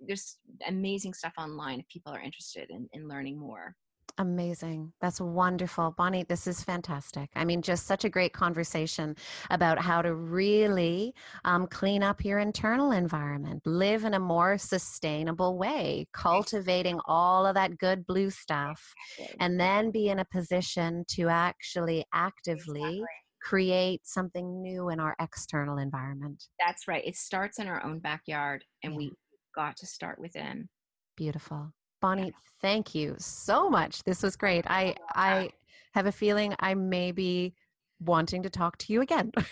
there's 0.00 0.38
amazing 0.66 1.14
stuff 1.14 1.32
online 1.38 1.78
if 1.78 1.88
people 1.88 2.12
are 2.12 2.20
interested 2.20 2.70
in, 2.70 2.88
in 2.92 3.08
learning 3.08 3.38
more 3.38 3.76
Amazing. 4.16 4.92
That's 5.00 5.20
wonderful. 5.20 5.92
Bonnie, 5.98 6.22
this 6.22 6.46
is 6.46 6.62
fantastic. 6.62 7.30
I 7.34 7.44
mean, 7.44 7.62
just 7.62 7.84
such 7.86 8.04
a 8.04 8.08
great 8.08 8.32
conversation 8.32 9.16
about 9.50 9.80
how 9.80 10.02
to 10.02 10.14
really 10.14 11.14
um, 11.44 11.66
clean 11.66 12.04
up 12.04 12.24
your 12.24 12.38
internal 12.38 12.92
environment, 12.92 13.62
live 13.66 14.04
in 14.04 14.14
a 14.14 14.20
more 14.20 14.56
sustainable 14.56 15.58
way, 15.58 16.06
cultivating 16.12 17.00
all 17.06 17.44
of 17.44 17.54
that 17.54 17.76
good 17.78 18.06
blue 18.06 18.30
stuff, 18.30 18.94
and 19.40 19.58
then 19.58 19.90
be 19.90 20.08
in 20.10 20.20
a 20.20 20.24
position 20.24 21.04
to 21.08 21.28
actually 21.28 22.04
actively 22.14 22.82
Exactly. 22.84 23.06
create 23.42 24.06
something 24.06 24.62
new 24.62 24.90
in 24.90 25.00
our 25.00 25.16
external 25.20 25.78
environment. 25.78 26.44
That's 26.64 26.86
right. 26.86 27.04
It 27.04 27.16
starts 27.16 27.58
in 27.58 27.66
our 27.66 27.84
own 27.84 27.98
backyard, 27.98 28.64
and 28.84 28.92
Yeah. 28.92 28.98
we 28.98 29.12
got 29.56 29.76
to 29.78 29.86
start 29.86 30.20
within. 30.20 30.68
Beautiful. 31.16 31.72
Bonnie, 32.04 32.34
thank 32.60 32.94
you 32.94 33.14
so 33.16 33.70
much. 33.70 34.02
This 34.04 34.22
was 34.22 34.36
great. 34.36 34.66
I 34.68 34.94
I 35.14 35.48
have 35.94 36.04
a 36.04 36.12
feeling 36.12 36.54
I 36.60 36.74
may 36.74 37.12
be 37.12 37.54
wanting 37.98 38.42
to 38.42 38.50
talk 38.50 38.76
to 38.76 38.92
you 38.92 39.00
again. 39.00 39.32
It's 39.38 39.48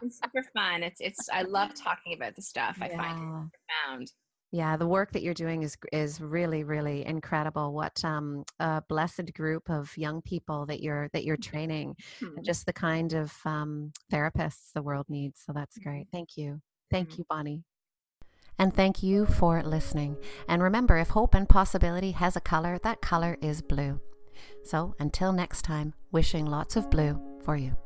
been 0.00 0.10
super 0.12 0.44
fun. 0.54 0.84
It's 0.84 1.00
it's. 1.00 1.28
I 1.28 1.42
love 1.42 1.74
talking 1.74 2.14
about 2.14 2.36
the 2.36 2.42
stuff. 2.42 2.78
I 2.80 2.88
find 2.90 3.18
Yeah. 3.18 3.42
profound. 3.88 4.12
Yeah, 4.52 4.76
the 4.76 4.86
work 4.86 5.10
that 5.10 5.22
you're 5.24 5.34
doing 5.34 5.64
is 5.64 5.76
is 5.92 6.20
really 6.20 6.62
really 6.62 7.04
incredible. 7.04 7.72
What 7.72 8.04
um, 8.04 8.44
a 8.60 8.82
blessed 8.88 9.34
group 9.34 9.68
of 9.68 9.92
young 9.98 10.22
people 10.22 10.66
that 10.66 10.82
you're 10.84 11.08
that 11.14 11.24
you're 11.24 11.36
training, 11.36 11.96
Hmm. 12.20 12.36
and 12.36 12.44
just 12.44 12.64
the 12.64 12.72
kind 12.72 13.12
of 13.12 13.34
um, 13.44 13.90
therapists 14.12 14.70
the 14.72 14.82
world 14.84 15.06
needs. 15.08 15.42
So 15.44 15.52
that's 15.52 15.76
great. 15.78 16.06
Thank 16.12 16.36
you, 16.36 16.60
thank 16.92 17.08
Mhm. 17.10 17.18
you, 17.18 17.24
Bonnie. 17.28 17.64
And 18.58 18.74
thank 18.74 19.02
you 19.02 19.26
for 19.26 19.62
listening. 19.62 20.16
And 20.48 20.62
remember, 20.62 20.96
if 20.96 21.10
hope 21.10 21.34
and 21.34 21.48
possibility 21.48 22.12
has 22.12 22.36
a 22.36 22.40
color, 22.40 22.78
that 22.82 23.02
color 23.02 23.36
is 23.40 23.62
blue. 23.62 24.00
So 24.62 24.94
until 24.98 25.32
next 25.32 25.62
time, 25.62 25.94
wishing 26.10 26.46
lots 26.46 26.76
of 26.76 26.90
blue 26.90 27.20
for 27.44 27.56
you. 27.56 27.76